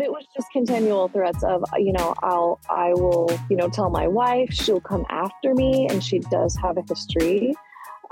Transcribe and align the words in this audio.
but 0.00 0.06
it 0.06 0.12
was 0.12 0.26
just 0.34 0.50
continual 0.50 1.08
threats 1.08 1.44
of 1.44 1.62
you 1.76 1.92
know 1.92 2.14
i'll 2.22 2.58
i 2.70 2.88
will 2.94 3.28
you 3.50 3.56
know 3.56 3.68
tell 3.68 3.90
my 3.90 4.08
wife 4.08 4.48
she'll 4.50 4.80
come 4.80 5.04
after 5.10 5.54
me 5.54 5.86
and 5.90 6.02
she 6.02 6.18
does 6.18 6.56
have 6.56 6.78
a 6.78 6.82
history. 6.88 7.54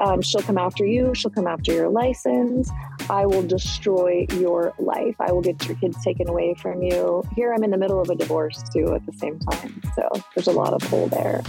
Um, 0.00 0.22
she'll 0.22 0.42
come 0.42 0.58
after 0.58 0.84
you 0.84 1.14
she'll 1.14 1.30
come 1.30 1.46
after 1.46 1.72
your 1.72 1.88
license. 1.88 2.70
I 3.10 3.24
will 3.26 3.42
destroy 3.42 4.26
your 4.34 4.72
life. 4.78 5.16
I 5.18 5.32
will 5.32 5.40
get 5.40 5.66
your 5.66 5.76
kids 5.76 6.00
taken 6.04 6.28
away 6.28 6.54
from 6.54 6.82
you. 6.82 7.24
Here 7.34 7.54
i'm 7.54 7.64
in 7.64 7.70
the 7.70 7.78
middle 7.78 8.00
of 8.00 8.10
a 8.10 8.14
divorce 8.14 8.62
too 8.72 8.94
at 8.94 9.06
the 9.06 9.12
same 9.14 9.38
time. 9.38 9.80
So 9.96 10.08
there's 10.34 10.46
a 10.46 10.52
lot 10.52 10.74
of 10.74 10.82
pull 10.90 11.08
there 11.08 11.42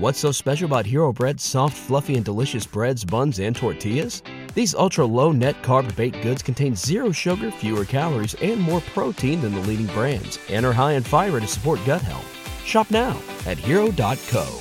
What's 0.00 0.18
so 0.18 0.32
special 0.32 0.64
about 0.64 0.86
Hero 0.86 1.12
Bread's 1.12 1.44
soft, 1.44 1.76
fluffy, 1.76 2.16
and 2.16 2.24
delicious 2.24 2.64
breads, 2.64 3.04
buns, 3.04 3.38
and 3.38 3.54
tortillas? 3.54 4.22
These 4.54 4.74
ultra 4.74 5.04
low 5.04 5.30
net 5.30 5.62
carb 5.62 5.94
baked 5.94 6.22
goods 6.22 6.42
contain 6.42 6.74
zero 6.74 7.12
sugar, 7.12 7.50
fewer 7.50 7.84
calories, 7.84 8.32
and 8.40 8.58
more 8.58 8.80
protein 8.94 9.42
than 9.42 9.52
the 9.54 9.60
leading 9.60 9.88
brands, 9.88 10.38
and 10.48 10.64
are 10.64 10.72
high 10.72 10.92
in 10.92 11.02
fiber 11.02 11.38
to 11.38 11.46
support 11.46 11.80
gut 11.84 12.00
health. 12.00 12.24
Shop 12.64 12.90
now 12.90 13.14
at 13.44 13.58
hero.co. 13.58 14.60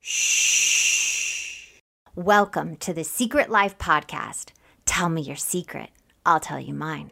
Shh. 0.00 1.82
Welcome 2.14 2.76
to 2.76 2.94
the 2.94 3.04
Secret 3.04 3.50
Life 3.50 3.76
Podcast. 3.76 4.52
Tell 4.86 5.10
me 5.10 5.20
your 5.20 5.36
secret, 5.36 5.90
I'll 6.24 6.40
tell 6.40 6.58
you 6.58 6.72
mine. 6.72 7.10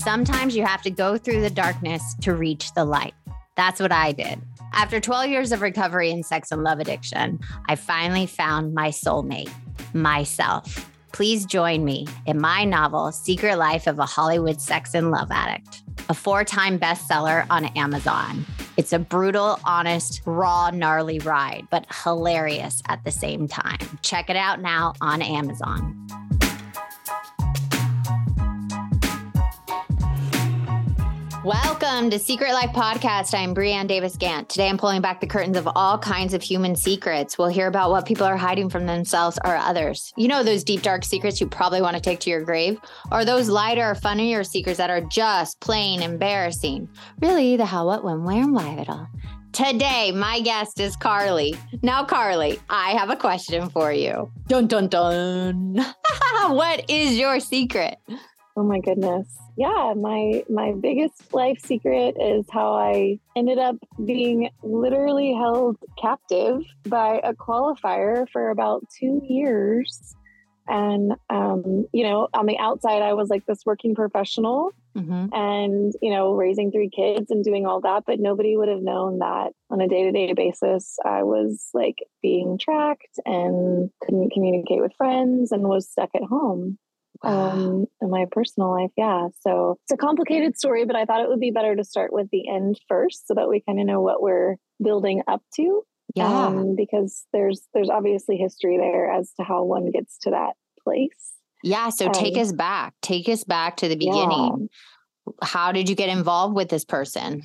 Sometimes 0.00 0.56
you 0.56 0.64
have 0.64 0.80
to 0.80 0.90
go 0.90 1.18
through 1.18 1.42
the 1.42 1.50
darkness 1.50 2.14
to 2.22 2.34
reach 2.34 2.72
the 2.72 2.86
light. 2.86 3.12
That's 3.54 3.78
what 3.78 3.92
I 3.92 4.12
did. 4.12 4.40
After 4.72 4.98
12 4.98 5.28
years 5.28 5.52
of 5.52 5.60
recovery 5.60 6.10
in 6.10 6.22
sex 6.22 6.50
and 6.50 6.64
love 6.64 6.80
addiction, 6.80 7.38
I 7.68 7.76
finally 7.76 8.24
found 8.24 8.72
my 8.72 8.88
soulmate, 8.88 9.52
myself. 9.92 10.90
Please 11.12 11.44
join 11.44 11.84
me 11.84 12.06
in 12.24 12.40
my 12.40 12.64
novel, 12.64 13.12
Secret 13.12 13.56
Life 13.56 13.86
of 13.86 13.98
a 13.98 14.06
Hollywood 14.06 14.58
Sex 14.58 14.94
and 14.94 15.10
Love 15.10 15.30
Addict, 15.30 15.82
a 16.08 16.14
four 16.14 16.44
time 16.44 16.78
bestseller 16.78 17.46
on 17.50 17.66
Amazon. 17.76 18.46
It's 18.78 18.94
a 18.94 18.98
brutal, 18.98 19.60
honest, 19.66 20.22
raw, 20.24 20.70
gnarly 20.70 21.18
ride, 21.18 21.68
but 21.70 21.84
hilarious 22.04 22.82
at 22.88 23.04
the 23.04 23.10
same 23.10 23.46
time. 23.46 23.98
Check 24.00 24.30
it 24.30 24.36
out 24.36 24.62
now 24.62 24.94
on 25.02 25.20
Amazon. 25.20 26.06
Welcome 31.44 32.10
to 32.10 32.18
Secret 32.18 32.52
Life 32.52 32.72
Podcast. 32.74 33.32
I'm 33.32 33.54
Brianne 33.54 33.88
Davis 33.88 34.14
Gant. 34.14 34.50
Today 34.50 34.68
I'm 34.68 34.76
pulling 34.76 35.00
back 35.00 35.22
the 35.22 35.26
curtains 35.26 35.56
of 35.56 35.66
all 35.74 35.96
kinds 35.96 36.34
of 36.34 36.42
human 36.42 36.76
secrets. 36.76 37.38
We'll 37.38 37.48
hear 37.48 37.66
about 37.66 37.90
what 37.90 38.04
people 38.04 38.26
are 38.26 38.36
hiding 38.36 38.68
from 38.68 38.84
themselves 38.84 39.38
or 39.42 39.56
others. 39.56 40.12
You 40.18 40.28
know, 40.28 40.42
those 40.42 40.62
deep, 40.62 40.82
dark 40.82 41.02
secrets 41.02 41.40
you 41.40 41.46
probably 41.46 41.80
want 41.80 41.96
to 41.96 42.02
take 42.02 42.20
to 42.20 42.30
your 42.30 42.44
grave, 42.44 42.78
or 43.10 43.24
those 43.24 43.48
lighter, 43.48 43.94
funnier 43.94 44.44
secrets 44.44 44.76
that 44.76 44.90
are 44.90 45.00
just 45.00 45.58
plain 45.60 46.02
embarrassing. 46.02 46.90
Really, 47.20 47.56
the 47.56 47.64
how, 47.64 47.86
what, 47.86 48.04
when, 48.04 48.22
where, 48.22 48.42
and 48.42 48.52
why 48.52 48.74
of 48.74 48.78
it 48.78 48.90
all. 48.90 49.08
Today, 49.52 50.12
my 50.12 50.40
guest 50.42 50.78
is 50.78 50.94
Carly. 50.94 51.56
Now, 51.80 52.04
Carly, 52.04 52.60
I 52.68 52.90
have 52.90 53.08
a 53.08 53.16
question 53.16 53.70
for 53.70 53.90
you. 53.94 54.30
Dun, 54.48 54.66
dun, 54.66 54.88
dun. 54.88 55.76
what 56.48 56.90
is 56.90 57.16
your 57.16 57.40
secret? 57.40 57.96
Oh 58.58 58.62
my 58.62 58.80
goodness 58.80 59.39
yeah, 59.60 59.92
my 59.94 60.42
my 60.48 60.72
biggest 60.72 61.34
life 61.34 61.58
secret 61.62 62.16
is 62.18 62.46
how 62.50 62.72
I 62.72 63.18
ended 63.36 63.58
up 63.58 63.76
being 64.02 64.48
literally 64.62 65.34
held 65.34 65.76
captive 66.00 66.62
by 66.86 67.20
a 67.22 67.34
qualifier 67.34 68.26
for 68.32 68.48
about 68.48 68.86
two 68.98 69.20
years. 69.22 70.16
And 70.66 71.12
um, 71.28 71.84
you 71.92 72.04
know, 72.04 72.28
on 72.32 72.46
the 72.46 72.56
outside, 72.56 73.02
I 73.02 73.12
was 73.12 73.28
like 73.28 73.44
this 73.44 73.60
working 73.66 73.94
professional, 73.94 74.70
mm-hmm. 74.96 75.26
and 75.34 75.92
you 76.00 76.10
know, 76.10 76.32
raising 76.32 76.72
three 76.72 76.88
kids 76.88 77.30
and 77.30 77.44
doing 77.44 77.66
all 77.66 77.82
that. 77.82 78.04
But 78.06 78.18
nobody 78.18 78.56
would 78.56 78.68
have 78.68 78.80
known 78.80 79.18
that 79.18 79.52
on 79.68 79.82
a 79.82 79.88
day 79.88 80.04
to 80.04 80.10
day 80.12 80.32
basis, 80.32 80.96
I 81.04 81.22
was 81.22 81.68
like 81.74 81.98
being 82.22 82.56
tracked 82.56 83.20
and 83.26 83.90
couldn't 84.02 84.32
communicate 84.32 84.80
with 84.80 84.96
friends 84.96 85.52
and 85.52 85.64
was 85.64 85.86
stuck 85.86 86.08
at 86.14 86.22
home 86.22 86.78
um, 87.22 87.86
in 88.00 88.10
my 88.10 88.26
personal 88.30 88.70
life. 88.70 88.90
Yeah. 88.96 89.28
So 89.40 89.78
it's 89.84 89.92
a 89.92 89.96
complicated 89.96 90.56
story, 90.56 90.84
but 90.84 90.96
I 90.96 91.04
thought 91.04 91.22
it 91.22 91.28
would 91.28 91.40
be 91.40 91.50
better 91.50 91.76
to 91.76 91.84
start 91.84 92.12
with 92.12 92.28
the 92.30 92.48
end 92.48 92.80
first 92.88 93.26
so 93.26 93.34
that 93.34 93.48
we 93.48 93.62
kind 93.66 93.80
of 93.80 93.86
know 93.86 94.00
what 94.00 94.22
we're 94.22 94.56
building 94.82 95.22
up 95.28 95.42
to. 95.56 95.82
Yeah. 96.14 96.46
Um, 96.46 96.74
because 96.76 97.24
there's 97.32 97.68
there's 97.72 97.90
obviously 97.90 98.36
history 98.36 98.78
there 98.78 99.10
as 99.12 99.32
to 99.38 99.44
how 99.44 99.62
one 99.62 99.90
gets 99.90 100.18
to 100.22 100.30
that 100.30 100.54
place. 100.82 101.34
Yeah. 101.62 101.90
So 101.90 102.06
um, 102.06 102.12
take 102.12 102.36
us 102.36 102.52
back. 102.52 102.94
Take 103.02 103.28
us 103.28 103.44
back 103.44 103.76
to 103.78 103.88
the 103.88 103.96
beginning. 103.96 104.68
Yeah. 105.26 105.32
How 105.42 105.72
did 105.72 105.88
you 105.88 105.94
get 105.94 106.08
involved 106.08 106.56
with 106.56 106.68
this 106.68 106.84
person? 106.84 107.42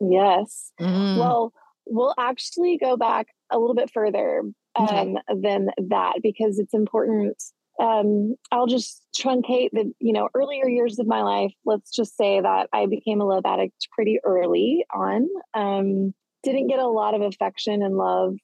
Yes. 0.00 0.70
Mm. 0.80 1.18
Well, 1.18 1.52
we'll 1.86 2.14
actually 2.18 2.78
go 2.78 2.96
back 2.96 3.28
a 3.50 3.58
little 3.58 3.74
bit 3.74 3.90
further 3.90 4.42
um, 4.76 4.86
okay. 4.86 5.14
than 5.34 5.70
that 5.88 6.16
because 6.22 6.58
it's 6.58 6.74
important 6.74 7.42
um, 7.78 8.34
I'll 8.50 8.66
just 8.66 9.02
truncate 9.16 9.70
the, 9.72 9.92
you 10.00 10.12
know, 10.12 10.28
earlier 10.34 10.68
years 10.68 10.98
of 10.98 11.06
my 11.06 11.22
life. 11.22 11.52
Let's 11.64 11.90
just 11.90 12.16
say 12.16 12.40
that 12.40 12.68
I 12.72 12.86
became 12.86 13.20
a 13.20 13.24
love 13.24 13.44
addict 13.46 13.88
pretty 13.92 14.18
early 14.24 14.84
on. 14.92 15.28
Um, 15.54 16.14
didn't 16.42 16.68
get 16.68 16.80
a 16.80 16.88
lot 16.88 17.14
of 17.14 17.22
affection 17.22 17.82
and 17.82 17.96
love 17.96 18.34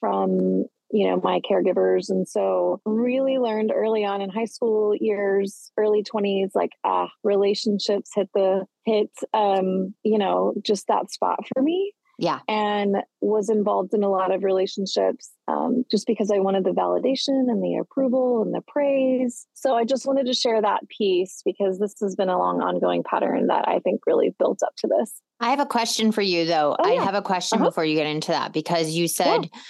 from, 0.00 0.64
you 0.90 1.06
know, 1.06 1.20
my 1.22 1.40
caregivers. 1.40 2.08
And 2.08 2.26
so 2.26 2.80
really 2.84 3.38
learned 3.38 3.72
early 3.74 4.04
on 4.04 4.22
in 4.22 4.30
high 4.30 4.46
school 4.46 4.94
years, 4.98 5.70
early 5.76 6.02
20s, 6.02 6.50
like, 6.54 6.72
ah, 6.84 7.08
relationships 7.22 8.10
hit 8.14 8.28
the, 8.34 8.64
hit, 8.84 9.10
um, 9.34 9.94
you 10.02 10.18
know, 10.18 10.54
just 10.62 10.86
that 10.88 11.10
spot 11.10 11.40
for 11.52 11.62
me. 11.62 11.92
Yeah. 12.18 12.40
And 12.48 12.96
was 13.20 13.48
involved 13.48 13.94
in 13.94 14.02
a 14.02 14.10
lot 14.10 14.34
of 14.34 14.42
relationships 14.42 15.30
um, 15.46 15.84
just 15.88 16.04
because 16.06 16.32
I 16.32 16.40
wanted 16.40 16.64
the 16.64 16.70
validation 16.70 17.48
and 17.48 17.62
the 17.62 17.78
approval 17.80 18.42
and 18.42 18.52
the 18.52 18.60
praise. 18.66 19.46
So 19.54 19.76
I 19.76 19.84
just 19.84 20.04
wanted 20.04 20.26
to 20.26 20.34
share 20.34 20.60
that 20.60 20.88
piece 20.88 21.42
because 21.44 21.78
this 21.78 21.94
has 22.00 22.16
been 22.16 22.28
a 22.28 22.36
long 22.36 22.60
ongoing 22.60 23.04
pattern 23.04 23.46
that 23.46 23.68
I 23.68 23.78
think 23.78 24.00
really 24.04 24.34
built 24.36 24.62
up 24.64 24.74
to 24.78 24.88
this. 24.88 25.14
I 25.38 25.50
have 25.50 25.60
a 25.60 25.66
question 25.66 26.10
for 26.10 26.22
you 26.22 26.44
though. 26.44 26.74
Oh, 26.76 26.92
yeah. 26.92 27.00
I 27.00 27.04
have 27.04 27.14
a 27.14 27.22
question 27.22 27.60
uh-huh. 27.60 27.70
before 27.70 27.84
you 27.84 27.94
get 27.94 28.08
into 28.08 28.32
that 28.32 28.52
because 28.52 28.90
you 28.90 29.06
said 29.06 29.48
yeah. 29.52 29.60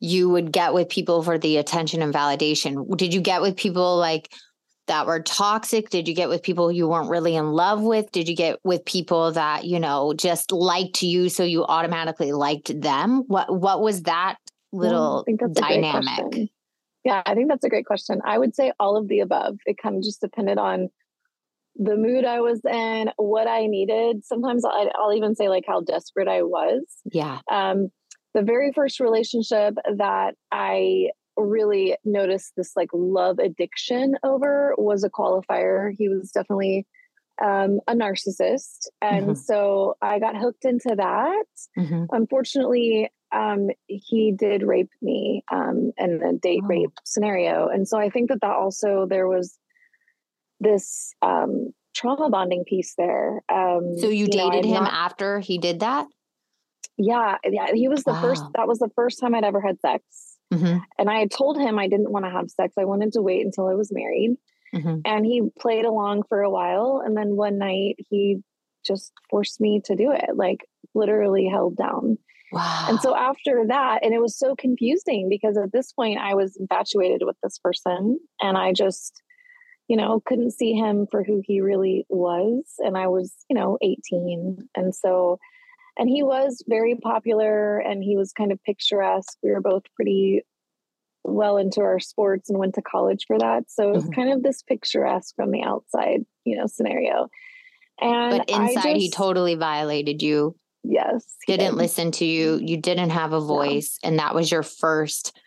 you 0.00 0.28
would 0.28 0.52
get 0.52 0.74
with 0.74 0.90
people 0.90 1.22
for 1.22 1.38
the 1.38 1.56
attention 1.56 2.02
and 2.02 2.12
validation. 2.12 2.96
Did 2.98 3.14
you 3.14 3.22
get 3.22 3.40
with 3.40 3.56
people 3.56 3.96
like 3.96 4.30
that 4.86 5.06
were 5.06 5.20
toxic? 5.20 5.90
Did 5.90 6.08
you 6.08 6.14
get 6.14 6.28
with 6.28 6.42
people 6.42 6.70
you 6.70 6.88
weren't 6.88 7.10
really 7.10 7.36
in 7.36 7.52
love 7.52 7.82
with? 7.82 8.12
Did 8.12 8.28
you 8.28 8.36
get 8.36 8.58
with 8.64 8.84
people 8.84 9.32
that, 9.32 9.64
you 9.64 9.80
know, 9.80 10.14
just 10.14 10.52
liked 10.52 11.02
you 11.02 11.28
so 11.28 11.42
you 11.42 11.64
automatically 11.64 12.32
liked 12.32 12.80
them? 12.80 13.24
What 13.26 13.54
what 13.54 13.80
was 13.80 14.02
that 14.02 14.36
little 14.72 15.24
yeah, 15.26 15.46
dynamic? 15.52 16.50
Yeah, 17.04 17.22
I 17.26 17.34
think 17.34 17.48
that's 17.48 17.64
a 17.64 17.68
great 17.68 17.86
question. 17.86 18.20
I 18.24 18.38
would 18.38 18.54
say 18.54 18.72
all 18.80 18.96
of 18.96 19.08
the 19.08 19.20
above. 19.20 19.56
It 19.66 19.76
kind 19.82 19.96
of 19.96 20.02
just 20.02 20.20
depended 20.20 20.58
on 20.58 20.88
the 21.76 21.96
mood 21.96 22.24
I 22.24 22.40
was 22.40 22.60
in, 22.64 23.10
what 23.16 23.48
I 23.48 23.66
needed. 23.66 24.24
Sometimes 24.24 24.64
I'll, 24.64 24.90
I'll 24.94 25.12
even 25.12 25.34
say 25.34 25.48
like 25.48 25.64
how 25.66 25.80
desperate 25.80 26.28
I 26.28 26.42
was. 26.42 26.82
Yeah. 27.10 27.40
Um, 27.50 27.88
the 28.32 28.42
very 28.42 28.72
first 28.72 29.00
relationship 29.00 29.74
that 29.96 30.34
I 30.50 31.10
really 31.36 31.96
noticed 32.04 32.52
this 32.56 32.72
like 32.76 32.90
love 32.92 33.38
addiction 33.38 34.16
over 34.22 34.74
was 34.78 35.04
a 35.04 35.10
qualifier. 35.10 35.92
He 35.96 36.08
was 36.08 36.30
definitely 36.30 36.86
um, 37.42 37.80
a 37.88 37.94
narcissist. 37.94 38.86
And 39.02 39.26
mm-hmm. 39.26 39.34
so 39.34 39.96
I 40.00 40.18
got 40.18 40.36
hooked 40.36 40.64
into 40.64 40.94
that. 40.96 41.44
Mm-hmm. 41.76 42.04
Unfortunately, 42.12 43.10
um, 43.32 43.70
he 43.86 44.32
did 44.32 44.62
rape 44.62 44.90
me 45.02 45.42
um, 45.50 45.92
in 45.96 46.22
a 46.22 46.32
date 46.34 46.60
oh. 46.62 46.68
rape 46.68 46.98
scenario. 47.04 47.68
And 47.68 47.88
so 47.88 47.98
I 47.98 48.10
think 48.10 48.30
that 48.30 48.40
that 48.42 48.54
also 48.54 49.06
there 49.08 49.26
was 49.26 49.58
this 50.60 51.14
um, 51.22 51.72
trauma 51.94 52.30
bonding 52.30 52.64
piece 52.64 52.94
there. 52.96 53.42
Um, 53.52 53.98
so 53.98 54.06
you, 54.06 54.26
you 54.26 54.26
dated 54.28 54.64
know, 54.64 54.76
him 54.76 54.84
not, 54.84 54.92
after 54.92 55.40
he 55.40 55.58
did 55.58 55.80
that? 55.80 56.06
Yeah. 56.96 57.38
Yeah. 57.44 57.72
He 57.74 57.88
was 57.88 58.04
the 58.04 58.12
wow. 58.12 58.22
first, 58.22 58.44
that 58.54 58.68
was 58.68 58.78
the 58.78 58.90
first 58.94 59.18
time 59.18 59.34
I'd 59.34 59.42
ever 59.42 59.60
had 59.60 59.80
sex. 59.80 60.33
Mm-hmm. 60.52 60.78
And 60.98 61.10
I 61.10 61.18
had 61.18 61.30
told 61.30 61.58
him 61.58 61.78
I 61.78 61.88
didn't 61.88 62.12
want 62.12 62.24
to 62.24 62.30
have 62.30 62.50
sex. 62.50 62.74
I 62.78 62.84
wanted 62.84 63.12
to 63.14 63.22
wait 63.22 63.44
until 63.44 63.68
I 63.68 63.74
was 63.74 63.92
married. 63.92 64.36
Mm-hmm. 64.74 64.98
And 65.04 65.24
he 65.24 65.42
played 65.58 65.84
along 65.84 66.24
for 66.28 66.42
a 66.42 66.50
while. 66.50 67.02
And 67.04 67.16
then 67.16 67.36
one 67.36 67.58
night 67.58 67.96
he 67.98 68.38
just 68.84 69.12
forced 69.30 69.60
me 69.60 69.80
to 69.86 69.96
do 69.96 70.12
it, 70.12 70.30
like 70.34 70.66
literally 70.94 71.48
held 71.48 71.76
down. 71.76 72.18
Wow. 72.52 72.86
And 72.88 73.00
so 73.00 73.16
after 73.16 73.64
that, 73.68 74.04
and 74.04 74.14
it 74.14 74.20
was 74.20 74.38
so 74.38 74.54
confusing 74.54 75.28
because 75.28 75.56
at 75.56 75.72
this 75.72 75.92
point 75.92 76.18
I 76.20 76.34
was 76.34 76.56
infatuated 76.56 77.22
with 77.24 77.36
this 77.42 77.58
person 77.58 78.18
and 78.40 78.56
I 78.56 78.72
just, 78.72 79.22
you 79.88 79.96
know, 79.96 80.22
couldn't 80.24 80.52
see 80.52 80.72
him 80.72 81.06
for 81.10 81.24
who 81.24 81.42
he 81.44 81.60
really 81.60 82.06
was. 82.08 82.62
And 82.78 82.96
I 82.96 83.08
was, 83.08 83.34
you 83.48 83.56
know, 83.56 83.78
18. 83.82 84.68
And 84.76 84.94
so 84.94 85.38
and 85.98 86.08
he 86.08 86.22
was 86.22 86.62
very 86.66 86.96
popular 86.96 87.78
and 87.78 88.02
he 88.02 88.16
was 88.16 88.32
kind 88.32 88.52
of 88.52 88.62
picturesque. 88.64 89.36
We 89.42 89.50
were 89.50 89.60
both 89.60 89.84
pretty 89.94 90.42
well 91.22 91.56
into 91.56 91.80
our 91.80 92.00
sports 92.00 92.50
and 92.50 92.58
went 92.58 92.74
to 92.74 92.82
college 92.82 93.24
for 93.26 93.38
that. 93.38 93.70
So 93.70 93.88
it 93.88 93.94
was 93.94 94.04
mm-hmm. 94.04 94.12
kind 94.12 94.32
of 94.32 94.42
this 94.42 94.62
picturesque 94.62 95.34
from 95.36 95.50
the 95.50 95.62
outside, 95.62 96.24
you 96.44 96.56
know, 96.56 96.66
scenario. 96.66 97.28
And 98.00 98.38
but 98.38 98.50
inside, 98.50 98.74
just, 98.74 98.96
he 98.96 99.10
totally 99.10 99.54
violated 99.54 100.20
you. 100.22 100.56
Yes. 100.82 101.24
Didn't 101.46 101.72
did. 101.72 101.78
listen 101.78 102.10
to 102.12 102.24
you. 102.24 102.58
You 102.62 102.76
didn't 102.76 103.10
have 103.10 103.32
a 103.32 103.40
voice. 103.40 103.98
And 104.02 104.18
that 104.18 104.34
was 104.34 104.50
your 104.50 104.62
first 104.62 105.38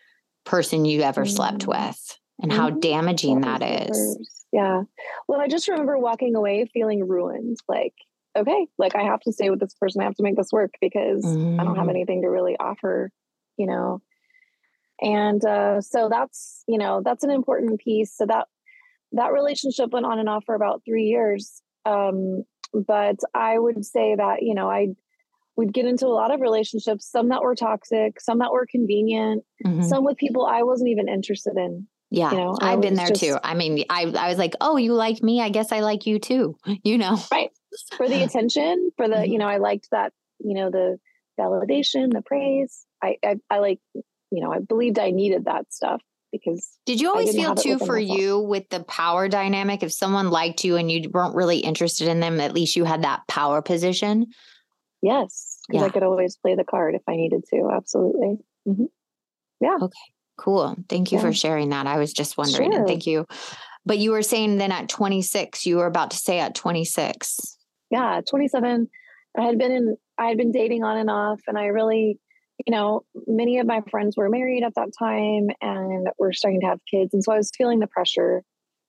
person 0.44 0.84
you 0.84 1.02
ever 1.02 1.22
mm-hmm. 1.22 1.36
slept 1.36 1.66
with. 1.66 2.18
And 2.40 2.50
mm-hmm. 2.50 2.60
how 2.60 2.70
damaging 2.70 3.42
that, 3.42 3.60
that 3.60 3.90
is. 3.90 4.44
Yeah. 4.52 4.82
Well, 5.28 5.40
I 5.40 5.46
just 5.46 5.68
remember 5.68 5.98
walking 5.98 6.34
away 6.34 6.68
feeling 6.72 7.06
ruined. 7.06 7.58
Like, 7.68 7.94
okay, 8.38 8.66
like 8.78 8.94
I 8.94 9.02
have 9.02 9.20
to 9.20 9.32
stay 9.32 9.50
with 9.50 9.60
this 9.60 9.74
person. 9.74 10.00
I 10.00 10.04
have 10.04 10.16
to 10.16 10.22
make 10.22 10.36
this 10.36 10.52
work 10.52 10.72
because 10.80 11.24
mm-hmm. 11.24 11.60
I 11.60 11.64
don't 11.64 11.76
have 11.76 11.84
mm-hmm. 11.84 11.90
anything 11.90 12.22
to 12.22 12.28
really 12.28 12.56
offer, 12.58 13.10
you 13.56 13.66
know. 13.66 14.00
And 15.00 15.44
uh, 15.44 15.80
so 15.80 16.08
that's, 16.08 16.64
you 16.66 16.78
know, 16.78 17.02
that's 17.04 17.24
an 17.24 17.30
important 17.30 17.80
piece. 17.80 18.16
So 18.16 18.26
that 18.26 18.48
that 19.12 19.32
relationship 19.32 19.90
went 19.90 20.06
on 20.06 20.18
and 20.18 20.28
off 20.28 20.44
for 20.44 20.54
about 20.54 20.82
three 20.84 21.04
years. 21.04 21.62
Um, 21.86 22.44
but 22.74 23.16
I 23.34 23.58
would 23.58 23.84
say 23.84 24.14
that, 24.16 24.42
you 24.42 24.54
know, 24.54 24.70
I 24.70 24.88
would 25.56 25.72
get 25.72 25.86
into 25.86 26.06
a 26.06 26.08
lot 26.08 26.32
of 26.32 26.40
relationships, 26.40 27.10
some 27.10 27.30
that 27.30 27.42
were 27.42 27.54
toxic, 27.54 28.20
some 28.20 28.38
that 28.38 28.52
were 28.52 28.66
convenient, 28.70 29.44
mm-hmm. 29.64 29.82
some 29.82 30.04
with 30.04 30.16
people 30.16 30.46
I 30.46 30.62
wasn't 30.62 30.90
even 30.90 31.08
interested 31.08 31.56
in. 31.56 31.86
Yeah, 32.10 32.30
you 32.30 32.38
know, 32.38 32.56
I've 32.60 32.80
been 32.80 32.94
there 32.94 33.08
just, 33.08 33.20
too. 33.20 33.36
I 33.42 33.54
mean, 33.54 33.84
I 33.90 34.04
I 34.04 34.28
was 34.28 34.38
like, 34.38 34.54
oh, 34.60 34.76
you 34.78 34.94
like 34.94 35.22
me? 35.22 35.42
I 35.42 35.50
guess 35.50 35.72
I 35.72 35.80
like 35.80 36.06
you 36.06 36.18
too. 36.18 36.56
You 36.84 36.96
know, 36.96 37.18
right? 37.30 37.50
For 37.96 38.08
the 38.08 38.22
attention, 38.22 38.90
for 38.96 39.08
the 39.08 39.16
mm-hmm. 39.16 39.32
you 39.32 39.38
know, 39.38 39.48
I 39.48 39.58
liked 39.58 39.88
that. 39.90 40.12
You 40.40 40.54
know, 40.54 40.70
the 40.70 40.98
validation, 41.38 42.12
the 42.12 42.22
praise. 42.24 42.86
I, 43.02 43.16
I 43.24 43.36
I 43.50 43.58
like. 43.58 43.80
You 44.30 44.42
know, 44.42 44.52
I 44.52 44.58
believed 44.58 44.98
I 44.98 45.10
needed 45.10 45.46
that 45.46 45.72
stuff 45.72 46.02
because. 46.32 46.68
Did 46.86 47.00
you 47.00 47.08
always 47.08 47.34
feel 47.34 47.54
too 47.54 47.78
for 47.78 47.98
myself. 47.98 48.18
you 48.18 48.38
with 48.40 48.68
the 48.68 48.84
power 48.84 49.28
dynamic? 49.28 49.82
If 49.82 49.92
someone 49.92 50.30
liked 50.30 50.64
you 50.64 50.76
and 50.76 50.90
you 50.90 51.08
weren't 51.10 51.34
really 51.34 51.58
interested 51.58 52.08
in 52.08 52.20
them, 52.20 52.40
at 52.40 52.54
least 52.54 52.76
you 52.76 52.84
had 52.84 53.02
that 53.02 53.26
power 53.26 53.62
position. 53.62 54.26
Yes, 55.00 55.60
because 55.68 55.82
yeah. 55.82 55.86
I 55.86 55.90
could 55.90 56.02
always 56.02 56.36
play 56.36 56.54
the 56.54 56.64
card 56.64 56.94
if 56.94 57.02
I 57.08 57.16
needed 57.16 57.44
to. 57.54 57.70
Absolutely. 57.72 58.38
Mm-hmm. 58.66 58.84
Yeah. 59.60 59.76
Okay. 59.80 59.98
Cool. 60.36 60.76
Thank 60.88 61.10
you 61.10 61.18
yeah. 61.18 61.24
for 61.24 61.32
sharing 61.32 61.70
that. 61.70 61.86
I 61.86 61.98
was 61.98 62.12
just 62.12 62.38
wondering. 62.38 62.70
Sure. 62.70 62.80
And 62.80 62.88
thank 62.88 63.06
you. 63.06 63.26
But 63.84 63.98
you 63.98 64.12
were 64.12 64.22
saying 64.22 64.58
then 64.58 64.72
at 64.72 64.88
26, 64.88 65.66
you 65.66 65.78
were 65.78 65.86
about 65.86 66.12
to 66.12 66.16
say 66.16 66.38
at 66.38 66.54
26. 66.54 67.57
Yeah, 67.90 68.20
27. 68.28 68.88
I 69.38 69.42
had 69.42 69.58
been 69.58 69.72
in, 69.72 69.96
I 70.18 70.26
had 70.26 70.36
been 70.36 70.52
dating 70.52 70.84
on 70.84 70.98
and 70.98 71.10
off, 71.10 71.40
and 71.46 71.58
I 71.58 71.66
really, 71.66 72.18
you 72.66 72.72
know, 72.72 73.02
many 73.26 73.58
of 73.58 73.66
my 73.66 73.82
friends 73.90 74.16
were 74.16 74.28
married 74.28 74.64
at 74.64 74.74
that 74.74 74.90
time 74.98 75.48
and 75.60 76.08
were 76.18 76.32
starting 76.32 76.60
to 76.60 76.66
have 76.66 76.80
kids. 76.90 77.14
And 77.14 77.22
so 77.22 77.32
I 77.32 77.36
was 77.36 77.50
feeling 77.56 77.78
the 77.78 77.86
pressure 77.86 78.42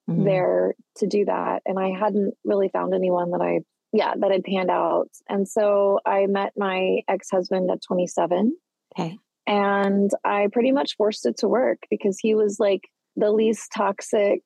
mm-hmm. 0.10 0.24
there 0.24 0.76
to 0.98 1.08
do 1.08 1.26
that. 1.26 1.62
And 1.66 1.80
I 1.80 1.92
hadn't 1.98 2.34
really 2.44 2.70
found 2.70 2.94
anyone 2.94 3.32
that 3.32 3.42
I, 3.42 3.60
yeah, 3.94 4.14
that 4.18 4.32
had 4.32 4.44
panned 4.44 4.72
out. 4.72 5.10
And 5.28 5.48
so 5.48 6.00
I 6.06 6.26
met 6.26 6.54
my 6.58 7.02
ex 7.08 7.30
husband 7.30 7.70
at 7.72 7.82
27. 7.82 8.56
Okay. 8.98 9.18
And 9.46 10.12
I 10.24 10.48
pretty 10.52 10.72
much 10.72 10.96
forced 10.96 11.26
it 11.26 11.38
to 11.38 11.48
work 11.48 11.80
because 11.90 12.18
he 12.20 12.36
was 12.36 12.58
like 12.60 12.82
the 13.16 13.32
least 13.32 13.72
toxic 13.76 14.42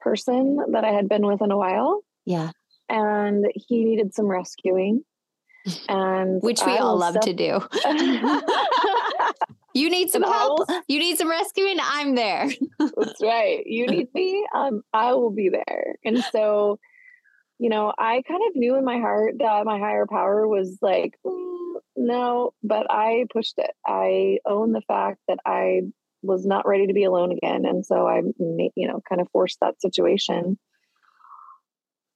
person 0.00 0.58
that 0.72 0.84
I 0.84 0.90
had 0.90 1.08
been 1.08 1.26
with 1.26 1.42
in 1.42 1.50
a 1.50 1.56
while. 1.56 2.00
Yeah. 2.26 2.50
And 2.90 3.46
he 3.54 3.84
needed 3.84 4.12
some 4.14 4.26
rescuing. 4.26 5.04
And 5.88 6.42
which 6.42 6.60
we 6.64 6.72
I 6.72 6.78
all 6.78 6.96
love 6.96 7.20
to 7.20 7.32
do. 7.32 7.60
you 9.74 9.90
need 9.90 10.10
some 10.10 10.22
help. 10.22 10.68
You 10.88 10.98
need 10.98 11.18
some 11.18 11.30
rescuing. 11.30 11.76
I'm 11.80 12.14
there. 12.14 12.50
That's 12.78 13.22
right. 13.22 13.62
You 13.66 13.86
need 13.86 14.08
me. 14.14 14.46
Um, 14.54 14.82
I 14.92 15.12
will 15.12 15.30
be 15.30 15.50
there. 15.50 15.94
And 16.04 16.24
so, 16.32 16.78
you 17.58 17.68
know, 17.68 17.92
I 17.96 18.22
kind 18.26 18.40
of 18.48 18.56
knew 18.56 18.76
in 18.76 18.84
my 18.84 18.98
heart 18.98 19.34
that 19.38 19.64
my 19.64 19.78
higher 19.78 20.06
power 20.06 20.48
was 20.48 20.78
like, 20.80 21.14
mm, 21.24 21.74
no, 21.96 22.54
but 22.62 22.86
I 22.90 23.26
pushed 23.32 23.58
it. 23.58 23.70
I 23.86 24.38
own 24.46 24.72
the 24.72 24.82
fact 24.88 25.18
that 25.28 25.38
I 25.44 25.82
was 26.22 26.44
not 26.46 26.66
ready 26.66 26.86
to 26.86 26.94
be 26.94 27.04
alone 27.04 27.32
again. 27.32 27.64
And 27.66 27.84
so 27.84 28.06
I, 28.06 28.22
you 28.38 28.88
know, 28.88 29.00
kind 29.08 29.20
of 29.20 29.28
forced 29.30 29.58
that 29.60 29.80
situation. 29.80 30.58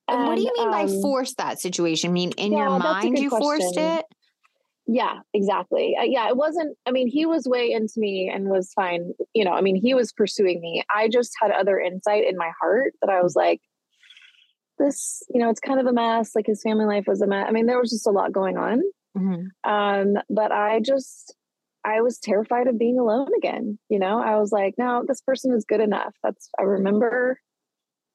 And, 0.07 0.27
what 0.27 0.37
do 0.37 0.43
you 0.43 0.53
mean 0.57 0.69
um, 0.69 0.73
by 0.73 0.87
force 0.87 1.35
that 1.35 1.61
situation? 1.61 2.11
I 2.11 2.13
mean, 2.13 2.33
in 2.33 2.53
yeah, 2.53 2.59
your 2.59 2.79
mind, 2.79 3.19
you 3.19 3.31
question. 3.31 3.43
forced 3.43 3.77
it? 3.77 4.05
Yeah, 4.87 5.21
exactly. 5.33 5.97
Uh, 5.99 6.05
yeah, 6.05 6.29
it 6.29 6.37
wasn't, 6.37 6.77
I 6.87 6.91
mean, 6.91 7.09
he 7.09 7.25
was 7.25 7.47
way 7.47 7.73
into 7.73 7.95
me 7.97 8.31
and 8.33 8.51
was 8.51 8.71
fine. 8.75 9.15
You 9.33 9.45
know, 9.45 9.53
I 9.53 9.63
mean, 9.63 9.77
he 9.77 9.95
was 9.95 10.13
pursuing 10.13 10.61
me. 10.61 10.85
I 10.95 11.09
just 11.09 11.33
had 11.41 11.51
other 11.51 11.81
insight 11.81 12.25
in 12.29 12.37
my 12.37 12.51
heart 12.61 12.93
that 13.01 13.09
I 13.09 13.23
was 13.23 13.35
like, 13.35 13.61
this, 14.79 15.23
you 15.33 15.41
know, 15.41 15.49
it's 15.49 15.61
kind 15.61 15.81
of 15.81 15.87
a 15.87 15.93
mess. 15.93 16.33
Like 16.35 16.47
his 16.47 16.63
family 16.63 16.85
life 16.85 17.05
was 17.07 17.23
a 17.23 17.27
mess. 17.27 17.47
I 17.49 17.53
mean, 17.53 17.65
there 17.65 17.81
was 17.81 17.91
just 17.91 18.07
a 18.07 18.11
lot 18.11 18.33
going 18.33 18.59
on. 18.59 18.83
Mm-hmm. 19.17 19.71
Um, 19.71 20.23
but 20.29 20.53
I 20.53 20.81
just, 20.81 21.35
I 21.83 22.03
was 22.03 22.19
terrified 22.19 22.67
of 22.67 22.79
being 22.79 22.99
alone 22.99 23.29
again. 23.39 23.79
You 23.89 23.99
know, 23.99 24.21
I 24.21 24.37
was 24.37 24.53
like, 24.53 24.75
no, 24.77 25.03
this 25.07 25.23
person 25.23 25.55
is 25.55 25.65
good 25.65 25.81
enough. 25.81 26.15
That's, 26.23 26.51
I 26.59 26.65
remember 26.65 27.39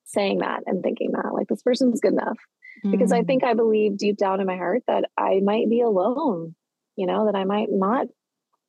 saying 0.10 0.40
that 0.40 0.62
and 0.66 0.84
thinking 0.84 1.12
that, 1.14 1.34
like, 1.34 1.48
this 1.48 1.62
person's 1.62 2.02
good 2.02 2.14
enough. 2.14 2.38
Mm-hmm. 2.84 2.92
Because 2.92 3.12
I 3.12 3.24
think 3.24 3.44
I 3.44 3.54
believe 3.54 3.98
deep 3.98 4.18
down 4.18 4.40
in 4.40 4.48
my 4.48 4.58
heart 4.58 4.84
that 4.88 5.06
I 5.18 5.40
might 5.44 5.70
be 5.70 5.82
alone, 5.82 6.56
you 6.96 7.06
know, 7.08 7.26
that 7.26 7.36
I 7.36 7.44
might 7.44 7.68
not, 7.70 8.08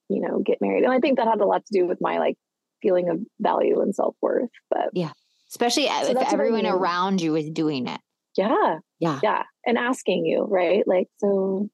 you 0.09 0.21
know, 0.21 0.41
get 0.45 0.59
married. 0.61 0.85
And 0.85 0.93
I 0.93 0.99
think 0.99 1.19
that 1.19 1.29
had 1.29 1.41
a 1.41 1.47
lot 1.47 1.65
to 1.67 1.79
do 1.79 1.87
with 1.87 1.99
my 2.01 2.19
like 2.19 2.37
feeling 2.83 3.09
of 3.09 3.21
value 3.39 3.81
and 3.81 3.95
self 3.95 4.17
worth. 4.21 4.51
But 4.69 4.89
yeah, 4.95 5.13
especially 5.51 5.87
so 5.87 6.21
if 6.21 6.33
everyone 6.33 6.67
around 6.67 7.21
you 7.21 7.37
is 7.37 7.51
doing 7.51 7.87
it. 7.87 8.01
Yeah. 8.37 8.79
Yeah. 8.99 9.21
Yeah. 9.23 9.43
And 9.65 9.79
asking 9.79 10.25
you, 10.25 10.45
right? 10.45 10.83
Like, 10.87 11.09
so 11.19 11.69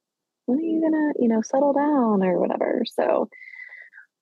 when 0.46 0.58
are 0.58 0.62
you 0.62 0.80
gonna 0.80 1.12
you 1.18 1.28
know 1.28 1.42
settle 1.42 1.72
down 1.72 2.22
or 2.22 2.38
whatever 2.38 2.82
so 2.86 3.28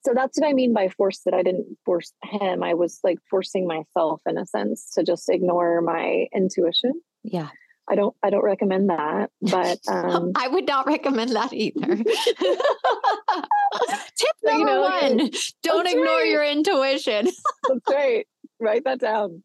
so 0.04 0.12
that's 0.14 0.38
what 0.38 0.48
i 0.48 0.52
mean 0.52 0.72
by 0.72 0.88
force 0.88 1.20
that 1.24 1.34
i 1.34 1.42
didn't 1.42 1.66
force 1.84 2.12
him. 2.22 2.62
I 2.62 2.74
was 2.74 3.00
like 3.02 3.18
forcing 3.30 3.66
myself 3.66 4.20
in 4.26 4.38
a 4.38 4.46
sense 4.46 4.90
to 4.94 5.02
just 5.02 5.28
ignore 5.28 5.80
my 5.80 6.26
intuition. 6.34 6.92
Yeah. 7.22 7.48
I 7.88 7.96
don't 7.96 8.16
i 8.22 8.30
don't 8.30 8.44
recommend 8.44 8.88
that 8.90 9.30
but 9.42 9.78
um 9.88 10.32
i 10.36 10.48
would 10.48 10.66
not 10.66 10.86
recommend 10.86 11.34
that 11.36 11.52
either. 11.52 11.96
Tip 14.16 14.36
number 14.42 14.58
you 14.58 14.64
know, 14.64 14.80
one 14.80 15.30
don't 15.62 15.86
ignore 15.86 16.06
right. 16.06 16.28
your 16.28 16.44
intuition. 16.44 17.26
That's 17.68 17.80
right. 17.90 18.26
Write 18.60 18.84
that 18.84 19.00
down. 19.00 19.42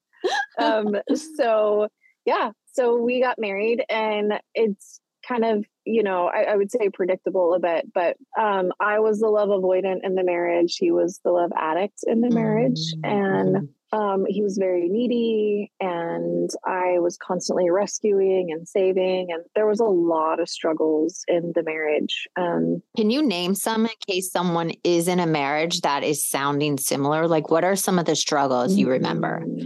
Um 0.58 0.96
so 1.16 1.89
yeah. 2.25 2.51
So 2.72 2.98
we 2.98 3.22
got 3.22 3.39
married 3.39 3.84
and 3.89 4.39
it's 4.54 5.01
kind 5.28 5.44
of 5.44 5.66
you 5.89 6.03
know 6.03 6.27
I, 6.27 6.43
I, 6.43 6.55
would 6.55 6.72
say 6.72 6.89
predictable 6.89 7.53
a 7.53 7.60
bit 7.60 7.91
but 7.93 8.17
um, 8.39 8.72
i 8.79 9.00
was 9.00 9.19
the 9.19 9.27
love 9.27 9.50
avoidant 9.50 10.00
in 10.03 10.15
the 10.15 10.24
marriage. 10.24 10.77
He 10.77 10.91
was 10.91 11.19
the 11.24 11.31
love 11.31 11.51
addict 11.55 12.00
in 12.05 12.22
the 12.22 12.29
marriage. 12.29 12.93
mm-hmm. 12.96 13.05
and 13.05 13.69
um, 13.91 14.25
he 14.27 14.43
was 14.43 14.58
very 14.58 14.88
needy 14.88 15.72
and 15.79 16.50
i 16.65 17.00
was 17.00 17.17
constantly 17.17 17.69
rescuing 17.69 18.51
and 18.51 18.67
saving 18.67 19.27
and 19.31 19.43
there 19.55 19.65
was 19.65 19.79
a 19.79 19.86
lot 19.86 20.39
of 20.39 20.48
struggles 20.48 21.24
in 21.27 21.53
the 21.55 21.63
marriage. 21.63 22.27
Um, 22.36 22.84
can 22.96 23.10
you 23.10 23.25
name 23.25 23.55
some 23.55 23.86
in 23.86 23.91
case 24.08 24.31
someone 24.31 24.74
is 24.84 25.08
in 25.08 25.19
a 25.19 25.27
marriage 25.27 25.81
that 25.81 26.03
is 26.03 26.25
sounding 26.25 26.77
similar? 26.77 27.27
Like 27.27 27.50
what 27.50 27.63
are 27.63 27.75
some 27.75 27.98
of 27.98 28.05
the 28.05 28.15
struggles 28.15 28.75
you 28.75 28.89
remember? 28.89 29.41
Mm-hmm 29.46 29.65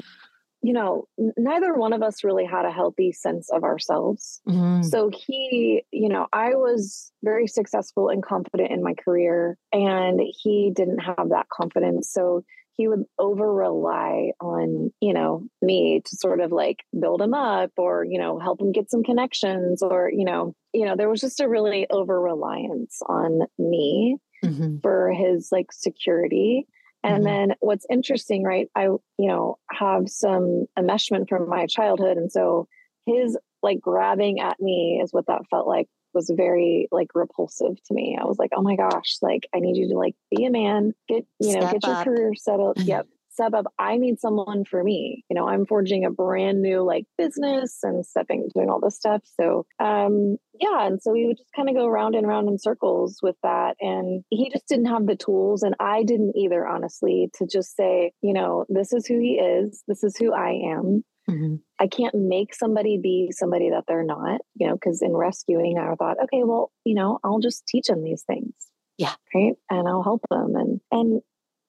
you 0.63 0.71
know, 0.71 1.07
neither 1.37 1.73
one 1.73 1.91
of 1.91 2.01
us 2.01 2.23
really 2.23 2.45
had 2.45 2.65
a 2.65 2.71
healthy 2.71 3.11
sense 3.11 3.49
of 3.51 3.63
ourselves. 3.63 4.41
Mm-hmm. 4.47 4.83
So 4.83 5.11
he, 5.13 5.83
you 5.91 6.07
know, 6.07 6.27
I 6.31 6.55
was 6.55 7.11
very 7.21 7.47
successful 7.47 8.07
and 8.07 8.23
confident 8.23 8.71
in 8.71 8.81
my 8.81 8.93
career, 8.93 9.57
and 9.73 10.21
he 10.41 10.71
didn't 10.73 10.99
have 10.99 11.29
that 11.29 11.47
confidence. 11.49 12.11
So 12.11 12.45
he 12.75 12.87
would 12.87 13.03
over 13.19 13.53
rely 13.53 14.31
on, 14.39 14.91
you 15.01 15.13
know, 15.13 15.45
me 15.61 16.01
to 16.05 16.15
sort 16.15 16.39
of 16.39 16.51
like 16.51 16.79
build 16.97 17.21
him 17.21 17.33
up 17.33 17.71
or, 17.77 18.03
you 18.03 18.17
know, 18.17 18.39
help 18.39 18.61
him 18.61 18.71
get 18.71 18.89
some 18.89 19.03
connections 19.03 19.83
or, 19.83 20.09
you 20.11 20.25
know, 20.25 20.55
you 20.73 20.85
know, 20.85 20.95
there 20.95 21.09
was 21.09 21.21
just 21.21 21.39
a 21.41 21.49
really 21.49 21.87
over 21.91 22.19
reliance 22.19 22.99
on 23.07 23.41
me 23.59 24.17
mm-hmm. 24.43 24.77
for 24.81 25.11
his 25.11 25.49
like 25.51 25.71
security. 25.71 26.65
And 27.03 27.17
mm-hmm. 27.17 27.23
then 27.23 27.55
what's 27.59 27.85
interesting, 27.89 28.43
right? 28.43 28.69
I, 28.75 28.83
you 28.83 29.01
know, 29.17 29.57
have 29.71 30.09
some 30.09 30.65
enmeshment 30.77 31.27
from 31.27 31.49
my 31.49 31.65
childhood. 31.67 32.17
And 32.17 32.31
so 32.31 32.67
his 33.05 33.37
like 33.61 33.81
grabbing 33.81 34.39
at 34.39 34.59
me 34.59 35.01
is 35.03 35.11
what 35.11 35.27
that 35.27 35.41
felt 35.49 35.67
like 35.67 35.87
was 36.13 36.31
very 36.33 36.87
like 36.91 37.09
repulsive 37.15 37.81
to 37.85 37.93
me. 37.93 38.17
I 38.19 38.25
was 38.25 38.37
like, 38.37 38.51
oh 38.55 38.61
my 38.61 38.75
gosh, 38.75 39.17
like 39.21 39.47
I 39.53 39.59
need 39.59 39.77
you 39.77 39.89
to 39.89 39.97
like 39.97 40.15
be 40.29 40.45
a 40.45 40.51
man, 40.51 40.93
get, 41.07 41.25
you 41.39 41.53
know, 41.53 41.61
Step 41.61 41.73
get 41.73 41.83
up. 41.85 42.05
your 42.05 42.15
career 42.15 42.35
settled. 42.35 42.79
Yep. 42.79 43.07
Step 43.33 43.53
up. 43.53 43.65
I 43.79 43.97
need 43.97 44.19
someone 44.19 44.65
for 44.65 44.83
me. 44.83 45.23
You 45.29 45.35
know, 45.35 45.47
I'm 45.47 45.65
forging 45.65 46.05
a 46.05 46.11
brand 46.11 46.61
new 46.61 46.81
like 46.83 47.05
business 47.17 47.79
and 47.83 48.05
stepping, 48.05 48.49
doing 48.53 48.69
all 48.69 48.79
this 48.79 48.95
stuff. 48.95 49.21
So, 49.39 49.65
um, 49.79 50.37
yeah. 50.59 50.87
And 50.87 51.01
so 51.01 51.11
we 51.11 51.27
would 51.27 51.37
just 51.37 51.51
kind 51.55 51.69
of 51.69 51.75
go 51.75 51.87
round 51.87 52.15
and 52.15 52.27
round 52.27 52.47
in 52.47 52.57
circles 52.57 53.19
with 53.21 53.35
that. 53.43 53.75
And 53.79 54.23
he 54.29 54.49
just 54.49 54.67
didn't 54.67 54.85
have 54.85 55.05
the 55.05 55.15
tools. 55.15 55.63
And 55.63 55.75
I 55.79 56.03
didn't 56.03 56.37
either, 56.37 56.67
honestly, 56.67 57.29
to 57.35 57.47
just 57.47 57.75
say, 57.75 58.11
you 58.21 58.33
know, 58.33 58.65
this 58.69 58.93
is 58.93 59.05
who 59.07 59.19
he 59.19 59.33
is. 59.33 59.83
This 59.87 60.03
is 60.03 60.15
who 60.17 60.33
I 60.33 60.75
am. 60.75 61.03
Mm-hmm. 61.29 61.55
I 61.79 61.87
can't 61.87 62.15
make 62.15 62.53
somebody 62.53 62.99
be 63.01 63.31
somebody 63.31 63.69
that 63.69 63.85
they're 63.87 64.03
not, 64.03 64.41
you 64.55 64.67
know, 64.67 64.73
because 64.73 65.01
in 65.01 65.15
rescuing, 65.15 65.77
I 65.77 65.95
thought, 65.95 66.17
okay, 66.23 66.43
well, 66.43 66.71
you 66.83 66.95
know, 66.95 67.19
I'll 67.23 67.39
just 67.39 67.65
teach 67.65 67.87
them 67.87 68.03
these 68.03 68.23
things. 68.23 68.53
Yeah. 68.97 69.13
Right. 69.33 69.53
And 69.69 69.87
I'll 69.87 70.03
help 70.03 70.21
them. 70.29 70.53
And, 70.55 70.81
and, 70.91 71.21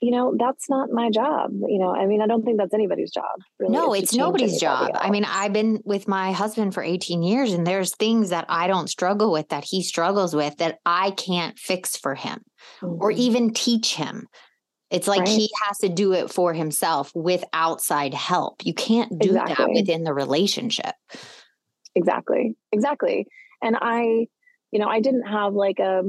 you 0.04 0.10
know, 0.10 0.34
that's 0.38 0.68
not 0.68 0.90
my 0.90 1.08
job. 1.08 1.50
You 1.66 1.78
know, 1.78 1.94
I 1.94 2.04
mean, 2.04 2.20
I 2.20 2.26
don't 2.26 2.44
think 2.44 2.58
that's 2.58 2.74
anybody's 2.74 3.10
job. 3.10 3.40
Really, 3.58 3.72
no, 3.72 3.94
it's 3.94 4.12
nobody's 4.12 4.60
job. 4.60 4.90
Else. 4.90 4.98
I 5.00 5.08
mean, 5.08 5.24
I've 5.24 5.54
been 5.54 5.80
with 5.82 6.06
my 6.06 6.32
husband 6.32 6.74
for 6.74 6.82
18 6.82 7.22
years 7.22 7.54
and 7.54 7.66
there's 7.66 7.96
things 7.96 8.28
that 8.28 8.44
I 8.50 8.66
don't 8.66 8.88
struggle 8.88 9.32
with 9.32 9.48
that 9.48 9.64
he 9.64 9.82
struggles 9.82 10.36
with 10.36 10.58
that 10.58 10.80
I 10.84 11.12
can't 11.12 11.58
fix 11.58 11.96
for 11.96 12.14
him 12.14 12.40
mm-hmm. 12.82 13.02
or 13.02 13.12
even 13.12 13.54
teach 13.54 13.94
him. 13.94 14.26
It's 14.90 15.08
like 15.08 15.20
right. 15.20 15.28
he 15.28 15.48
has 15.66 15.78
to 15.78 15.88
do 15.88 16.12
it 16.12 16.30
for 16.30 16.52
himself 16.52 17.10
with 17.14 17.42
outside 17.54 18.12
help. 18.12 18.62
You 18.62 18.74
can't 18.74 19.18
do 19.18 19.30
exactly. 19.30 19.54
that 19.54 19.70
within 19.72 20.04
the 20.04 20.12
relationship. 20.12 20.94
Exactly. 21.94 22.56
Exactly. 22.72 23.26
And 23.62 23.74
I, 23.80 24.26
you 24.70 24.78
know, 24.80 24.86
I 24.86 25.00
didn't 25.00 25.26
have 25.26 25.54
like 25.54 25.78
a 25.78 26.02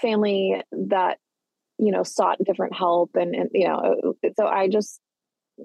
family 0.00 0.62
that 0.70 1.18
you 1.82 1.90
know 1.90 2.04
sought 2.04 2.38
different 2.44 2.74
help 2.74 3.10
and, 3.14 3.34
and 3.34 3.50
you 3.52 3.66
know 3.66 4.14
uh, 4.24 4.28
so 4.38 4.46
i 4.46 4.68
just 4.68 5.00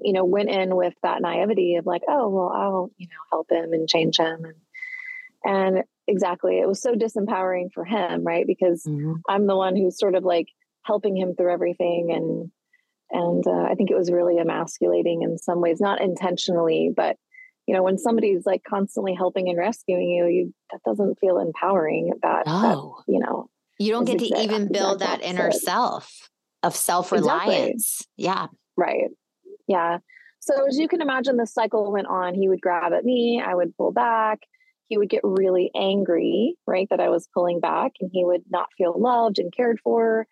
you 0.01 0.13
know 0.13 0.25
went 0.25 0.49
in 0.49 0.75
with 0.75 0.93
that 1.03 1.21
naivety 1.21 1.75
of 1.75 1.85
like 1.85 2.01
oh 2.09 2.27
well 2.27 2.51
i'll 2.55 2.91
you 2.97 3.07
know 3.07 3.21
help 3.31 3.51
him 3.51 3.71
and 3.71 3.87
change 3.87 4.17
him 4.17 4.43
and 4.43 4.55
and 5.45 5.83
exactly 6.07 6.59
it 6.59 6.67
was 6.67 6.81
so 6.81 6.93
disempowering 6.93 7.71
for 7.71 7.85
him 7.85 8.23
right 8.23 8.47
because 8.47 8.83
mm-hmm. 8.83 9.13
i'm 9.29 9.45
the 9.45 9.55
one 9.55 9.75
who's 9.75 9.99
sort 9.99 10.15
of 10.15 10.23
like 10.23 10.47
helping 10.83 11.15
him 11.15 11.35
through 11.35 11.53
everything 11.53 12.11
and 12.11 12.51
and 13.11 13.45
uh, 13.45 13.69
i 13.69 13.75
think 13.75 13.91
it 13.91 13.97
was 13.97 14.11
really 14.11 14.39
emasculating 14.39 15.21
in 15.21 15.37
some 15.37 15.61
ways 15.61 15.79
not 15.79 16.01
intentionally 16.01 16.91
but 16.95 17.15
you 17.67 17.75
know 17.75 17.83
when 17.83 17.99
somebody's 17.99 18.45
like 18.45 18.63
constantly 18.67 19.13
helping 19.13 19.49
and 19.49 19.57
rescuing 19.57 20.09
you 20.09 20.25
you 20.25 20.53
that 20.71 20.81
doesn't 20.83 21.19
feel 21.19 21.37
empowering 21.37 22.11
that, 22.23 22.47
no. 22.47 23.03
that 23.05 23.13
you 23.13 23.19
know 23.19 23.49
you 23.79 23.91
don't 23.91 24.05
get 24.05 24.19
to 24.19 24.25
even 24.25 24.71
build 24.71 24.99
that 24.99 25.21
inner 25.21 25.51
self 25.51 26.29
of 26.63 26.75
self 26.75 27.11
reliance. 27.11 28.05
Exactly. 28.17 28.23
Yeah. 28.25 28.47
Right. 28.75 29.09
Yeah. 29.67 29.97
So 30.39 30.67
as 30.67 30.77
you 30.77 30.87
can 30.87 31.01
imagine, 31.01 31.37
the 31.37 31.45
cycle 31.45 31.91
went 31.91 32.07
on. 32.07 32.33
He 32.33 32.47
would 32.47 32.61
grab 32.61 32.93
at 32.93 33.03
me, 33.03 33.41
I 33.45 33.53
would 33.53 33.75
pull 33.75 33.91
back. 33.91 34.39
He 34.87 34.97
would 34.97 35.09
get 35.09 35.21
really 35.23 35.69
angry, 35.75 36.55
right, 36.65 36.87
that 36.89 37.01
I 37.01 37.09
was 37.09 37.27
pulling 37.33 37.59
back, 37.59 37.91
and 37.99 38.09
he 38.13 38.23
would 38.23 38.43
not 38.49 38.69
feel 38.77 38.97
loved 38.97 39.37
and 39.37 39.51
cared 39.51 39.81
for. 39.83 40.25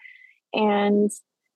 And, 0.54 1.12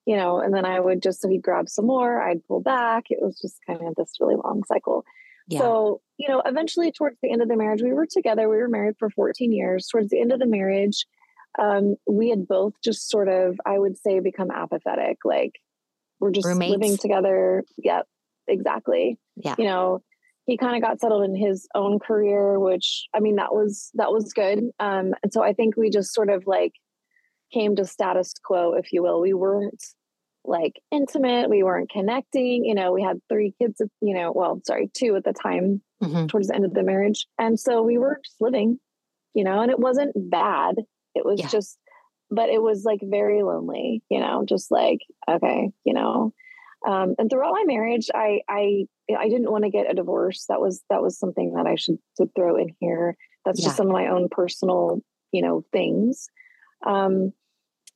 you 0.05 0.17
know, 0.17 0.41
and 0.41 0.53
then 0.53 0.65
I 0.65 0.81
would 0.81 1.01
just, 1.01 1.21
so 1.21 1.29
he'd 1.29 1.41
grab 1.41 1.69
some 1.69 1.85
more, 1.85 2.21
I'd 2.21 2.45
pull 2.45 2.59
back. 2.59 3.05
It 3.09 3.19
was 3.21 3.39
just 3.39 3.55
kind 3.65 3.79
of 3.87 3.95
this 3.95 4.11
really 4.19 4.35
long 4.35 4.63
cycle. 4.67 5.05
Yeah. 5.47 5.59
So, 5.59 6.01
you 6.17 6.27
know, 6.27 6.41
eventually 6.45 6.91
towards 6.91 7.15
the 7.23 7.31
end 7.31 7.41
of 7.41 7.47
the 7.47 7.55
marriage, 7.55 7.81
we 7.81 7.93
were 7.93 8.05
together. 8.05 8.49
We 8.49 8.57
were 8.57 8.67
married 8.67 8.95
for 8.99 9.09
14 9.09 9.53
years. 9.53 9.87
Towards 9.87 10.09
the 10.09 10.19
end 10.19 10.33
of 10.33 10.39
the 10.39 10.45
marriage, 10.45 11.05
um, 11.59 11.95
we 12.07 12.29
had 12.29 12.47
both 12.47 12.73
just 12.83 13.09
sort 13.09 13.27
of, 13.27 13.59
I 13.65 13.77
would 13.77 13.97
say, 13.97 14.19
become 14.19 14.51
apathetic. 14.51 15.17
Like 15.25 15.53
we're 16.19 16.31
just 16.31 16.47
Roommates. 16.47 16.71
living 16.71 16.97
together. 16.97 17.63
Yep, 17.77 18.05
exactly. 18.47 19.17
Yeah. 19.35 19.55
You 19.57 19.65
know, 19.65 19.99
he 20.45 20.57
kind 20.57 20.75
of 20.75 20.81
got 20.81 20.99
settled 20.99 21.23
in 21.23 21.35
his 21.35 21.67
own 21.75 21.99
career, 21.99 22.59
which 22.59 23.07
I 23.13 23.19
mean, 23.19 23.35
that 23.35 23.53
was 23.53 23.91
that 23.95 24.11
was 24.11 24.33
good. 24.33 24.59
Um, 24.79 25.13
and 25.21 25.31
so 25.31 25.43
I 25.43 25.53
think 25.53 25.75
we 25.77 25.89
just 25.89 26.13
sort 26.13 26.29
of 26.29 26.43
like 26.47 26.73
came 27.53 27.75
to 27.75 27.85
status 27.85 28.33
quo, 28.43 28.73
if 28.73 28.91
you 28.91 29.03
will. 29.03 29.21
We 29.21 29.33
weren't 29.33 29.83
like 30.43 30.73
intimate. 30.91 31.49
We 31.49 31.63
weren't 31.63 31.89
connecting. 31.89 32.65
You 32.65 32.75
know, 32.75 32.91
we 32.93 33.03
had 33.03 33.19
three 33.29 33.53
kids. 33.61 33.81
You 34.01 34.15
know, 34.15 34.31
well, 34.33 34.61
sorry, 34.65 34.89
two 34.93 35.15
at 35.15 35.23
the 35.23 35.33
time 35.33 35.81
mm-hmm. 36.01 36.27
towards 36.27 36.47
the 36.47 36.55
end 36.55 36.65
of 36.65 36.73
the 36.73 36.83
marriage, 36.83 37.27
and 37.37 37.59
so 37.59 37.83
we 37.83 37.97
were 37.97 38.19
just 38.23 38.37
living. 38.39 38.79
You 39.35 39.43
know, 39.43 39.61
and 39.61 39.69
it 39.69 39.79
wasn't 39.79 40.13
bad. 40.15 40.75
It 41.15 41.25
was 41.25 41.39
yeah. 41.39 41.47
just, 41.47 41.77
but 42.29 42.49
it 42.49 42.61
was 42.61 42.83
like 42.85 42.99
very 43.03 43.43
lonely, 43.43 44.03
you 44.09 44.19
know, 44.19 44.45
just 44.47 44.71
like, 44.71 44.99
okay, 45.29 45.71
you 45.83 45.93
know. 45.93 46.33
Um, 46.87 47.15
and 47.17 47.29
throughout 47.29 47.53
my 47.53 47.63
marriage, 47.65 48.09
I, 48.13 48.41
I, 48.47 48.85
I 49.17 49.27
didn't 49.27 49.51
want 49.51 49.65
to 49.65 49.69
get 49.69 49.91
a 49.91 49.95
divorce. 49.95 50.45
That 50.47 50.61
was, 50.61 50.81
that 50.89 51.01
was 51.01 51.19
something 51.19 51.53
that 51.55 51.67
I 51.67 51.75
should, 51.75 51.97
throw 52.35 52.55
in 52.55 52.75
here. 52.79 53.17
That's 53.45 53.59
yeah. 53.59 53.65
just 53.65 53.77
some 53.77 53.87
of 53.87 53.93
my 53.93 54.07
own 54.07 54.29
personal, 54.29 55.01
you 55.31 55.41
know, 55.41 55.63
things. 55.71 56.29
Um, 56.85 57.33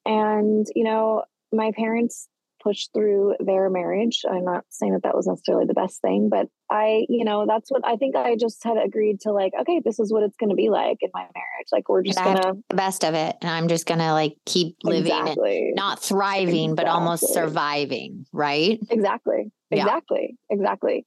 and, 0.06 0.68
you 0.76 0.84
know, 0.84 1.24
my 1.54 1.72
parents 1.76 2.28
pushed 2.62 2.92
through 2.94 3.36
their 3.40 3.70
marriage. 3.70 4.22
I'm 4.30 4.46
not 4.46 4.66
saying 4.70 4.94
that 4.94 5.04
that 5.04 5.16
was 5.16 5.28
necessarily 5.28 5.66
the 5.66 5.74
best 5.74 6.02
thing, 6.02 6.30
but 6.30 6.48
I, 6.74 7.06
you 7.08 7.24
know, 7.24 7.46
that's 7.48 7.70
what 7.70 7.86
I 7.86 7.98
think 7.98 8.16
I 8.16 8.36
just 8.36 8.64
had 8.64 8.78
agreed 8.84 9.22
to 9.22 9.32
like, 9.32 9.54
okay, 9.62 9.80
this 9.86 10.00
is 10.00 10.12
what 10.12 10.24
it's 10.24 10.36
going 10.38 10.50
to 10.50 10.56
be 10.56 10.72
like 10.72 10.98
in 11.02 11.12
my 11.14 11.22
marriage. 11.22 11.68
Like, 11.72 11.88
we're 11.88 12.02
just 12.02 12.18
going 12.18 12.38
to 12.38 12.58
the 12.68 12.76
best 12.76 13.06
of 13.06 13.14
it. 13.14 13.36
And 13.42 13.52
I'm 13.52 13.68
just 13.68 13.86
going 13.86 14.00
to 14.00 14.12
like 14.12 14.38
keep 14.48 14.78
living 14.84 15.12
exactly. 15.12 15.72
not 15.76 16.02
thriving, 16.02 16.72
exactly. 16.72 16.74
but 16.74 16.88
almost 16.88 17.32
surviving. 17.32 18.26
Right. 18.34 18.80
Exactly. 18.90 19.52
Exactly. 19.70 20.36
Yeah. 20.50 20.56
Exactly. 20.56 21.06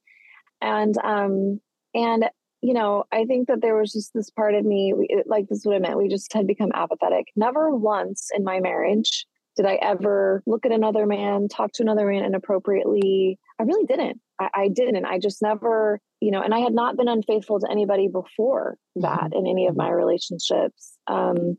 And, 0.61 0.97
um, 1.03 1.59
and, 1.93 2.29
you 2.61 2.73
know, 2.73 3.03
I 3.11 3.25
think 3.25 3.49
that 3.49 3.61
there 3.61 3.75
was 3.75 3.91
just 3.91 4.13
this 4.13 4.29
part 4.29 4.55
of 4.55 4.63
me, 4.63 4.93
we, 4.93 5.21
like 5.25 5.49
this 5.49 5.59
is 5.59 5.65
what 5.65 5.75
I 5.75 5.79
meant. 5.79 5.97
We 5.97 6.07
just 6.07 6.31
had 6.31 6.47
become 6.47 6.71
apathetic. 6.73 7.25
Never 7.35 7.75
once 7.75 8.29
in 8.33 8.45
my 8.45 8.61
marriage 8.61 9.27
did 9.57 9.65
I 9.65 9.75
ever 9.81 10.43
look 10.45 10.65
at 10.65 10.71
another 10.71 11.05
man, 11.07 11.47
talk 11.49 11.73
to 11.73 11.83
another 11.83 12.05
man 12.05 12.23
inappropriately? 12.23 13.39
I 13.59 13.63
really 13.63 13.85
didn't. 13.85 14.21
I, 14.39 14.49
I 14.53 14.67
didn't. 14.69 15.05
I 15.05 15.19
just 15.19 15.41
never, 15.41 15.99
you 16.19 16.31
know, 16.31 16.41
and 16.41 16.53
I 16.53 16.59
had 16.59 16.73
not 16.73 16.97
been 16.97 17.07
unfaithful 17.07 17.59
to 17.59 17.71
anybody 17.71 18.07
before 18.07 18.77
that 18.95 19.19
mm-hmm. 19.19 19.37
in 19.37 19.47
any 19.47 19.67
of 19.67 19.75
my 19.75 19.89
relationships. 19.89 20.97
Um, 21.07 21.57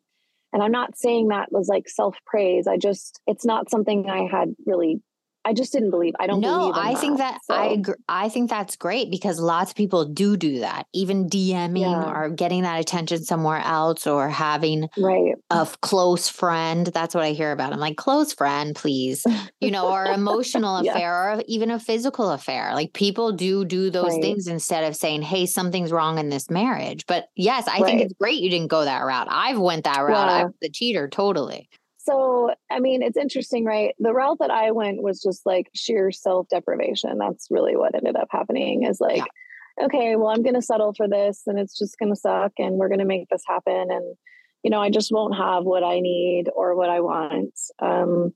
and 0.52 0.62
I'm 0.62 0.72
not 0.72 0.96
saying 0.96 1.28
that 1.28 1.52
was 1.52 1.68
like 1.68 1.88
self 1.88 2.16
praise. 2.26 2.66
I 2.66 2.76
just, 2.78 3.20
it's 3.26 3.44
not 3.44 3.70
something 3.70 4.08
I 4.08 4.28
had 4.30 4.54
really 4.66 5.02
I 5.44 5.54
just 5.54 5.72
didn't 5.72 5.90
believe. 5.90 6.14
I 6.20 6.26
don't. 6.26 6.40
No, 6.40 6.72
I 6.72 6.92
that, 6.92 7.00
think 7.00 7.18
that 7.18 7.40
so. 7.44 7.54
I 7.54 7.66
agree, 7.66 7.94
I 8.08 8.28
think 8.28 8.50
that's 8.50 8.76
great 8.76 9.10
because 9.10 9.40
lots 9.40 9.70
of 9.70 9.76
people 9.76 10.04
do 10.04 10.36
do 10.36 10.60
that. 10.60 10.86
Even 10.92 11.28
DMing 11.28 11.80
yeah. 11.80 12.10
or 12.10 12.28
getting 12.28 12.62
that 12.62 12.80
attention 12.80 13.24
somewhere 13.24 13.60
else 13.60 14.06
or 14.06 14.28
having 14.28 14.88
right. 14.98 15.34
a 15.50 15.66
close 15.80 16.28
friend. 16.28 16.86
That's 16.88 17.14
what 17.14 17.24
I 17.24 17.30
hear 17.30 17.52
about. 17.52 17.72
I'm 17.72 17.80
like 17.80 17.96
close 17.96 18.32
friend, 18.32 18.74
please. 18.74 19.24
You 19.60 19.72
know, 19.72 19.90
or 19.90 20.04
emotional 20.04 20.84
yeah. 20.84 20.92
affair 20.92 21.32
or 21.32 21.42
even 21.46 21.70
a 21.70 21.80
physical 21.80 22.30
affair. 22.30 22.74
Like 22.74 22.92
people 22.92 23.32
do 23.32 23.64
do 23.64 23.90
those 23.90 24.12
right. 24.12 24.22
things 24.22 24.46
instead 24.46 24.84
of 24.84 24.94
saying, 24.94 25.22
"Hey, 25.22 25.46
something's 25.46 25.90
wrong 25.90 26.18
in 26.18 26.28
this 26.28 26.48
marriage." 26.48 27.06
But 27.06 27.28
yes, 27.34 27.66
I 27.66 27.80
right. 27.80 27.84
think 27.84 28.02
it's 28.02 28.14
great 28.14 28.40
you 28.40 28.50
didn't 28.50 28.68
go 28.68 28.84
that 28.84 29.00
route. 29.00 29.26
I've 29.30 29.58
went 29.58 29.84
that 29.84 30.00
route. 30.00 30.28
Yeah. 30.28 30.44
I'm 30.44 30.54
the 30.60 30.70
cheater, 30.70 31.08
totally 31.08 31.68
so 32.08 32.50
i 32.70 32.80
mean 32.80 33.02
it's 33.02 33.16
interesting 33.16 33.64
right? 33.64 33.94
The 33.98 34.12
route 34.12 34.38
that 34.40 34.50
i 34.50 34.70
went 34.70 35.02
was 35.02 35.22
just 35.22 35.44
like 35.46 35.68
sheer 35.74 36.10
self 36.10 36.48
deprivation 36.48 37.18
that's 37.18 37.48
really 37.50 37.76
what 37.76 37.94
ended 37.94 38.16
up 38.16 38.28
happening 38.30 38.84
is 38.84 39.00
like 39.00 39.18
yeah. 39.18 39.84
okay 39.84 40.16
well 40.16 40.28
i'm 40.28 40.42
going 40.42 40.54
to 40.54 40.62
settle 40.62 40.94
for 40.94 41.08
this 41.08 41.42
and 41.46 41.58
it's 41.58 41.78
just 41.78 41.98
going 41.98 42.12
to 42.12 42.20
suck 42.20 42.52
and 42.58 42.76
we're 42.76 42.88
going 42.88 42.98
to 42.98 43.04
make 43.04 43.28
this 43.28 43.42
happen 43.46 43.88
and 43.90 44.16
you 44.62 44.70
know 44.70 44.80
i 44.80 44.90
just 44.90 45.12
won't 45.12 45.36
have 45.36 45.64
what 45.64 45.84
i 45.84 46.00
need 46.00 46.44
or 46.54 46.76
what 46.76 46.90
i 46.90 47.00
want. 47.00 47.54
Um 47.80 48.32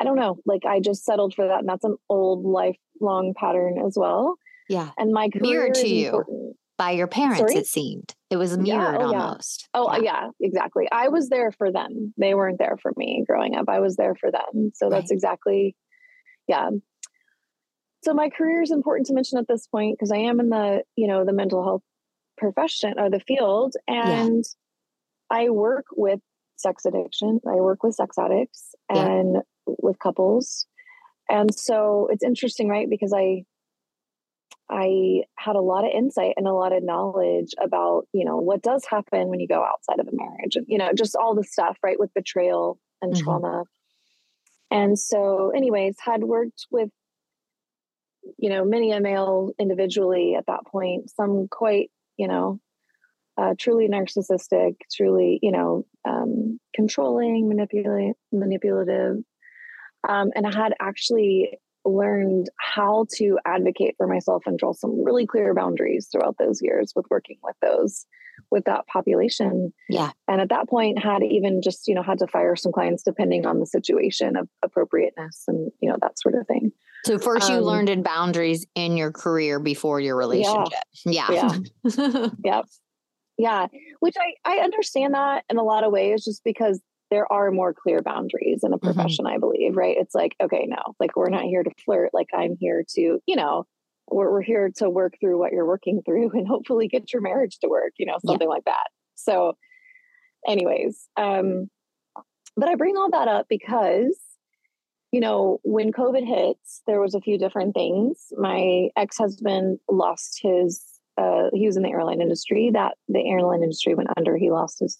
i 0.00 0.04
don't 0.04 0.16
know. 0.16 0.38
Like 0.46 0.64
i 0.66 0.80
just 0.80 1.04
settled 1.04 1.34
for 1.34 1.46
that 1.46 1.60
and 1.60 1.68
that's 1.68 1.84
an 1.84 1.96
old 2.08 2.44
lifelong 2.44 3.34
pattern 3.36 3.78
as 3.86 3.94
well. 3.96 4.36
Yeah. 4.68 4.90
And 4.98 5.12
my 5.12 5.28
career 5.28 5.70
to 5.70 5.88
you 5.88 6.54
by 6.78 6.92
your 6.92 7.06
parents, 7.06 7.40
Sorry? 7.40 7.54
it 7.54 7.66
seemed. 7.66 8.14
It 8.32 8.36
was 8.36 8.56
mirrored 8.56 8.96
oh, 8.98 9.10
yeah, 9.10 9.18
oh, 9.18 9.20
almost. 9.20 9.68
Yeah. 9.74 9.80
Oh, 9.80 9.96
yeah. 9.96 10.00
yeah. 10.02 10.28
exactly. 10.40 10.88
I 10.90 11.08
was 11.08 11.28
there 11.28 11.52
for 11.52 11.70
them. 11.70 12.14
They 12.16 12.34
weren't 12.34 12.58
there 12.58 12.78
for 12.80 12.92
me 12.96 13.24
growing 13.28 13.54
up. 13.54 13.66
I 13.68 13.80
was 13.80 13.96
there 13.96 14.14
for 14.14 14.30
them. 14.30 14.72
So 14.74 14.88
that's 14.88 15.10
right. 15.10 15.16
exactly, 15.16 15.76
yeah. 16.48 16.70
So 18.02 18.14
my 18.14 18.30
career 18.30 18.62
is 18.62 18.70
important 18.70 19.06
to 19.08 19.14
mention 19.14 19.38
at 19.38 19.46
this 19.46 19.66
point 19.66 19.98
because 19.98 20.10
I 20.10 20.16
am 20.16 20.40
in 20.40 20.48
the, 20.48 20.82
you 20.96 21.06
know, 21.06 21.26
the 21.26 21.34
mental 21.34 21.62
health 21.62 21.82
profession 22.38 22.94
or 22.98 23.10
the 23.10 23.20
field. 23.20 23.74
And 23.86 24.44
I 25.30 25.50
work 25.50 25.84
with 25.94 26.20
sex 26.56 26.86
addiction. 26.86 27.40
I 27.46 27.56
work 27.56 27.82
with 27.82 27.94
sex 27.94 28.16
addicts 28.18 28.74
and 28.88 29.42
with 29.66 29.98
couples. 29.98 30.66
And 31.28 31.54
so 31.54 32.08
it's 32.10 32.24
interesting, 32.24 32.68
right? 32.68 32.88
Because 32.88 33.12
I 33.14 33.44
I 34.72 35.24
had 35.36 35.56
a 35.56 35.60
lot 35.60 35.84
of 35.84 35.90
insight 35.94 36.34
and 36.36 36.48
a 36.48 36.52
lot 36.52 36.72
of 36.72 36.82
knowledge 36.82 37.54
about, 37.62 38.06
you 38.12 38.24
know, 38.24 38.38
what 38.38 38.62
does 38.62 38.84
happen 38.88 39.28
when 39.28 39.40
you 39.40 39.46
go 39.46 39.62
outside 39.62 40.00
of 40.00 40.08
a 40.08 40.16
marriage 40.16 40.56
and, 40.56 40.66
you 40.68 40.78
know, 40.78 40.90
just 40.96 41.14
all 41.14 41.34
the 41.34 41.44
stuff, 41.44 41.76
right, 41.82 42.00
with 42.00 42.14
betrayal 42.14 42.78
and 43.02 43.12
mm-hmm. 43.12 43.22
trauma. 43.22 43.64
And 44.70 44.98
so, 44.98 45.50
anyways, 45.50 45.96
had 46.02 46.24
worked 46.24 46.66
with 46.70 46.88
you 48.38 48.50
know, 48.50 48.64
many 48.64 48.92
a 48.92 49.00
male 49.00 49.52
individually 49.58 50.34
at 50.36 50.46
that 50.46 50.66
point, 50.66 51.10
some 51.10 51.48
quite, 51.50 51.90
you 52.16 52.28
know, 52.28 52.60
uh, 53.38 53.54
truly 53.58 53.88
narcissistic, 53.88 54.76
truly, 54.94 55.38
you 55.42 55.50
know, 55.50 55.86
um, 56.06 56.60
controlling, 56.74 57.48
manipulative, 57.48 58.14
manipulative. 58.30 59.16
Um, 60.08 60.30
and 60.34 60.46
I 60.46 60.54
had 60.54 60.74
actually 60.80 61.58
learned 61.84 62.48
how 62.58 63.06
to 63.16 63.38
advocate 63.44 63.94
for 63.96 64.06
myself 64.06 64.44
and 64.46 64.58
draw 64.58 64.72
some 64.72 65.04
really 65.04 65.26
clear 65.26 65.54
boundaries 65.54 66.08
throughout 66.10 66.36
those 66.38 66.60
years 66.62 66.92
with 66.94 67.06
working 67.10 67.38
with 67.42 67.56
those 67.62 68.06
with 68.50 68.64
that 68.64 68.86
population. 68.86 69.72
Yeah. 69.88 70.10
And 70.28 70.40
at 70.40 70.48
that 70.50 70.68
point 70.68 71.02
had 71.02 71.22
even 71.22 71.60
just 71.62 71.88
you 71.88 71.94
know 71.94 72.02
had 72.02 72.18
to 72.20 72.26
fire 72.26 72.56
some 72.56 72.72
clients 72.72 73.02
depending 73.02 73.46
on 73.46 73.60
the 73.60 73.66
situation 73.66 74.36
of 74.36 74.48
appropriateness 74.62 75.44
and 75.48 75.70
you 75.80 75.90
know 75.90 75.96
that 76.00 76.18
sort 76.18 76.34
of 76.34 76.46
thing. 76.46 76.72
So 77.04 77.18
first 77.18 77.48
you 77.48 77.56
um, 77.56 77.62
learned 77.62 77.88
in 77.88 78.02
boundaries 78.02 78.66
in 78.74 78.96
your 78.96 79.10
career 79.10 79.58
before 79.58 80.00
your 80.00 80.16
relationship. 80.16 80.68
Yeah 81.04 81.26
yeah. 81.30 81.58
Yeah, 81.84 82.28
yep. 82.44 82.64
yeah. 83.38 83.66
Which 84.00 84.14
i 84.18 84.56
i 84.56 84.58
understand 84.58 85.14
that 85.14 85.44
in 85.50 85.56
a 85.56 85.64
lot 85.64 85.84
of 85.84 85.92
ways 85.92 86.24
just 86.24 86.42
because 86.44 86.80
there 87.12 87.30
are 87.30 87.50
more 87.50 87.74
clear 87.74 88.00
boundaries 88.00 88.60
in 88.62 88.72
a 88.72 88.78
mm-hmm. 88.78 88.86
profession, 88.86 89.26
mm-hmm. 89.26 89.34
I 89.34 89.38
believe, 89.38 89.76
right? 89.76 89.96
It's 89.98 90.14
like, 90.14 90.34
okay, 90.42 90.64
no, 90.66 90.94
like 90.98 91.14
we're 91.14 91.28
not 91.28 91.44
here 91.44 91.62
to 91.62 91.70
flirt. 91.84 92.08
Like 92.14 92.28
I'm 92.34 92.56
here 92.58 92.84
to, 92.94 93.18
you 93.26 93.36
know, 93.36 93.66
we're, 94.10 94.32
we're 94.32 94.42
here 94.42 94.70
to 94.76 94.88
work 94.88 95.16
through 95.20 95.38
what 95.38 95.52
you're 95.52 95.66
working 95.66 96.00
through 96.06 96.30
and 96.32 96.48
hopefully 96.48 96.88
get 96.88 97.12
your 97.12 97.20
marriage 97.20 97.58
to 97.58 97.68
work, 97.68 97.92
you 97.98 98.06
know, 98.06 98.16
something 98.24 98.48
yeah. 98.48 98.54
like 98.54 98.64
that. 98.64 98.86
So, 99.14 99.52
anyways, 100.48 101.06
um, 101.18 101.68
but 102.56 102.70
I 102.70 102.76
bring 102.76 102.96
all 102.96 103.10
that 103.10 103.28
up 103.28 103.44
because, 103.46 104.18
you 105.12 105.20
know, 105.20 105.58
when 105.64 105.92
COVID 105.92 106.26
hits, 106.26 106.80
there 106.86 107.00
was 107.00 107.14
a 107.14 107.20
few 107.20 107.38
different 107.38 107.74
things. 107.74 108.28
My 108.38 108.88
ex 108.96 109.18
husband 109.18 109.80
lost 109.90 110.40
his, 110.42 110.82
uh, 111.18 111.50
he 111.52 111.66
was 111.66 111.76
in 111.76 111.82
the 111.82 111.90
airline 111.90 112.22
industry. 112.22 112.70
That 112.72 112.94
the 113.08 113.28
airline 113.28 113.62
industry 113.62 113.94
went 113.94 114.08
under. 114.16 114.38
He 114.38 114.50
lost 114.50 114.78
his 114.80 114.98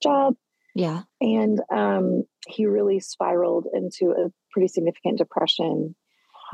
job. 0.00 0.34
Yeah. 0.80 1.02
And 1.20 1.60
um, 1.70 2.24
he 2.48 2.64
really 2.64 3.00
spiraled 3.00 3.66
into 3.72 4.12
a 4.12 4.30
pretty 4.50 4.68
significant 4.68 5.18
depression. 5.18 5.94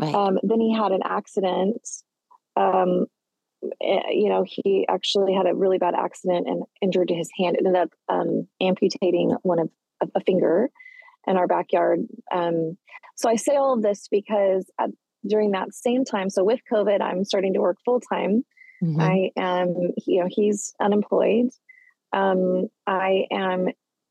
Right. 0.01 0.13
Um, 0.13 0.39
then 0.43 0.61
he 0.61 0.75
had 0.75 0.91
an 0.91 1.03
accident. 1.05 1.89
Um, 2.57 3.07
eh, 3.81 4.11
you 4.11 4.29
know, 4.29 4.45
he 4.45 4.85
actually 4.89 5.33
had 5.33 5.47
a 5.47 5.55
really 5.55 5.79
bad 5.79 5.95
accident 5.95 6.49
and 6.49 6.65
injured 6.83 7.09
his 7.09 7.31
hand. 7.39 7.57
It 7.57 7.65
ended 7.65 7.81
up 7.81 7.91
um, 8.09 8.49
amputating 8.61 9.37
one 9.43 9.61
of 9.61 9.71
a 10.15 10.21
finger 10.21 10.71
in 11.29 11.37
our 11.37 11.47
backyard. 11.47 12.01
Um, 12.35 12.77
so 13.15 13.29
I 13.29 13.37
say 13.37 13.55
all 13.55 13.75
of 13.75 13.83
this 13.83 14.09
because 14.11 14.69
at, 14.81 14.91
during 15.27 15.53
that 15.53 15.73
same 15.73 16.05
time, 16.05 16.31
so 16.31 16.43
with 16.43 16.61
COVID, 16.71 17.01
I'm 17.01 17.25
starting 17.25 17.55
to 17.55 17.61
work 17.61 17.79
full 17.85 18.01
time. 18.01 18.45
Mm-hmm. 18.83 19.01
I 19.01 19.31
am, 19.37 19.93
you 20.05 20.21
know, 20.21 20.29
he's 20.29 20.75
unemployed. 20.81 21.51
Um, 22.13 22.69
I 22.87 23.27
am 23.31 23.69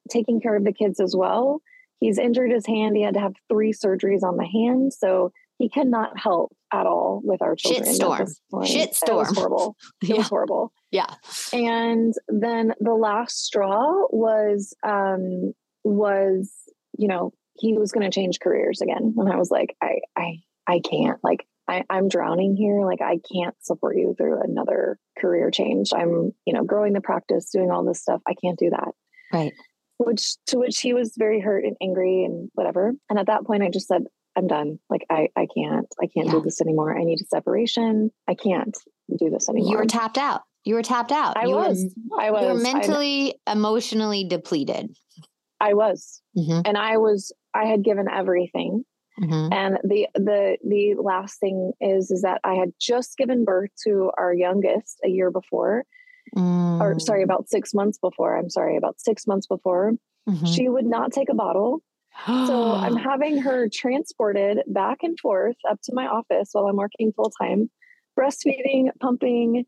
taking 0.10 0.42
care 0.42 0.56
of 0.56 0.64
the 0.64 0.74
kids 0.74 1.00
as 1.00 1.16
well. 1.16 1.62
He's 2.00 2.18
injured 2.18 2.52
his 2.52 2.66
hand. 2.66 2.96
He 2.96 3.04
had 3.04 3.14
to 3.14 3.20
have 3.20 3.34
three 3.50 3.74
surgeries 3.74 4.24
on 4.24 4.38
the 4.38 4.46
hand. 4.46 4.94
So 4.94 5.32
he 5.58 5.70
cannot 5.70 6.20
help 6.20 6.56
at 6.74 6.86
all 6.86 7.22
with 7.24 7.42
our 7.42 7.56
children. 7.56 7.86
Shit 7.86 7.96
storm. 7.96 8.66
Shit 8.66 8.96
storm. 8.96 9.26
It 9.26 9.30
was 9.30 9.38
horrible. 9.38 9.76
It 10.02 10.10
yeah. 10.10 10.16
was 10.18 10.28
horrible. 10.28 10.74
Yeah. 10.92 11.14
And 11.54 12.14
then 12.28 12.74
the 12.80 12.94
last 12.94 13.46
straw 13.46 14.08
was 14.10 14.76
um 14.86 15.54
was, 15.84 16.52
you 16.98 17.08
know, 17.08 17.34
he 17.54 17.74
was 17.78 17.92
gonna 17.92 18.12
change 18.12 18.40
careers 18.40 18.82
again. 18.82 19.16
And 19.18 19.32
I 19.32 19.38
was 19.38 19.50
like, 19.50 19.76
I 19.82 20.02
I 20.18 20.40
I 20.68 20.80
can't. 20.80 21.24
Like 21.24 21.48
I, 21.68 21.84
I'm 21.90 22.10
drowning 22.10 22.56
here. 22.56 22.86
Like 22.86 23.02
I 23.02 23.20
can't 23.34 23.56
support 23.62 23.98
you 23.98 24.14
through 24.18 24.42
another 24.42 25.00
career 25.18 25.50
change. 25.50 25.92
I'm, 25.96 26.34
you 26.46 26.54
know, 26.54 26.64
growing 26.64 26.94
the 26.94 27.02
practice, 27.02 27.50
doing 27.52 27.72
all 27.72 27.84
this 27.84 28.02
stuff. 28.02 28.22
I 28.28 28.36
can't 28.36 28.60
do 28.60 28.70
that. 28.72 28.90
Right 29.34 29.54
which 29.98 30.36
to 30.48 30.58
which 30.58 30.80
he 30.80 30.94
was 30.94 31.14
very 31.18 31.40
hurt 31.40 31.64
and 31.64 31.76
angry 31.82 32.24
and 32.26 32.50
whatever. 32.54 32.94
And 33.10 33.20
at 33.20 33.28
that 33.28 33.46
point, 33.46 33.64
I 33.64 33.70
just 33.70 33.88
said, 33.88 34.04
I'm 34.36 34.48
done. 34.48 34.80
Like 34.90 35.06
I, 35.10 35.30
I 35.36 35.48
can't, 35.56 35.88
I 36.02 36.08
can't 36.08 36.28
yeah. 36.28 36.34
do 36.34 36.42
this 36.42 36.62
anymore. 36.62 36.98
I 36.98 37.04
need 37.04 37.22
a 37.22 37.26
separation. 37.26 38.12
I 38.28 38.36
can't 38.36 38.76
do 39.18 39.30
this 39.30 39.48
anymore. 39.50 39.72
You 39.72 39.78
were 39.78 39.86
tapped 39.86 40.18
out. 40.18 40.42
You 40.66 40.76
were 40.76 40.84
tapped 40.84 41.12
out. 41.12 41.38
I 41.38 41.46
you 41.46 41.56
was. 41.56 41.94
Were, 42.10 42.22
I 42.22 42.32
was. 42.32 42.42
You 42.42 42.48
were 42.50 42.60
mentally, 42.60 43.36
emotionally 43.48 44.28
depleted. 44.28 44.96
I 45.62 45.74
was, 45.74 46.22
mm-hmm. 46.38 46.62
and 46.66 46.78
I 46.78 46.98
was. 46.98 47.32
I 47.54 47.66
had 47.66 47.84
given 47.84 48.08
everything. 48.12 48.84
Mm-hmm. 49.22 49.54
And 49.54 49.78
the 49.84 50.08
the 50.16 50.58
the 50.68 50.96
last 51.02 51.40
thing 51.40 51.72
is 51.80 52.12
is 52.12 52.24
that 52.24 52.42
I 52.44 52.56
had 52.56 52.74
just 52.82 53.16
given 53.18 53.46
birth 53.46 53.70
to 53.86 54.12
our 54.18 54.34
youngest 54.34 55.00
a 55.06 55.08
year 55.08 55.32
before, 55.32 55.86
mm. 56.36 56.82
or 56.82 57.00
sorry, 57.00 57.24
about 57.24 57.50
six 57.50 57.74
months 57.74 57.98
before. 57.98 58.38
I'm 58.38 58.50
sorry, 58.50 58.78
about 58.78 59.00
six 59.00 59.28
months 59.28 59.48
before. 59.48 59.94
Mm-hmm. 60.28 60.46
She 60.46 60.70
would 60.70 60.86
not 60.86 61.12
take 61.12 61.30
a 61.30 61.36
bottle. 61.36 61.82
so 62.26 62.74
I'm 62.74 62.96
having 62.96 63.38
her 63.40 63.70
transported 63.70 64.60
back 64.68 65.00
and 65.04 65.20
forth 65.20 65.58
up 65.70 65.80
to 65.84 65.94
my 65.94 66.08
office 66.08 66.50
while 66.52 66.66
I'm 66.66 66.78
working 66.78 67.14
full 67.14 67.32
time, 67.42 67.70
breastfeeding, 68.18 68.90
pumping, 69.00 69.66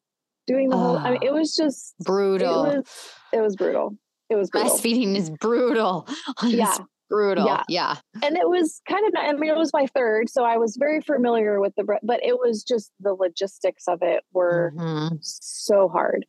doing 0.47 0.69
the 0.69 0.77
whole. 0.77 0.97
I 0.97 1.11
mean, 1.11 1.23
it 1.23 1.33
was 1.33 1.55
just 1.55 1.95
brutal. 1.99 2.65
It 2.65 2.77
was, 2.77 3.11
it 3.33 3.41
was 3.41 3.55
brutal. 3.55 3.97
It 4.29 4.35
was 4.35 4.49
brutal. 4.49 4.71
breastfeeding 4.71 5.15
is 5.15 5.29
brutal. 5.29 6.07
yeah. 6.43 6.77
brutal. 7.09 7.45
Yeah. 7.45 7.63
yeah. 7.69 7.95
And 8.23 8.35
it 8.35 8.49
was 8.49 8.81
kind 8.89 9.05
of, 9.07 9.13
I 9.17 9.31
mean, 9.33 9.49
it 9.49 9.57
was 9.57 9.71
my 9.73 9.87
third. 9.87 10.29
So 10.29 10.43
I 10.43 10.57
was 10.57 10.75
very 10.77 11.01
familiar 11.01 11.61
with 11.61 11.73
the, 11.75 11.85
but 12.03 12.23
it 12.23 12.37
was 12.37 12.63
just 12.63 12.91
the 12.99 13.13
logistics 13.13 13.83
of 13.87 13.99
it 14.01 14.23
were 14.33 14.73
mm-hmm. 14.75 15.15
so 15.21 15.87
hard 15.87 16.25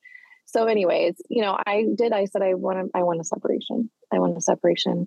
so 0.49 0.67
anyways 0.67 1.15
you 1.29 1.43
know 1.43 1.57
i 1.67 1.85
did 1.95 2.13
i 2.13 2.25
said 2.25 2.43
i 2.43 2.55
want 2.55 2.91
i 2.95 3.03
want 3.03 3.21
a 3.21 3.25
separation. 3.25 3.91
I 4.11 4.19
want 4.19 4.37
a 4.37 4.41
separation 4.41 5.07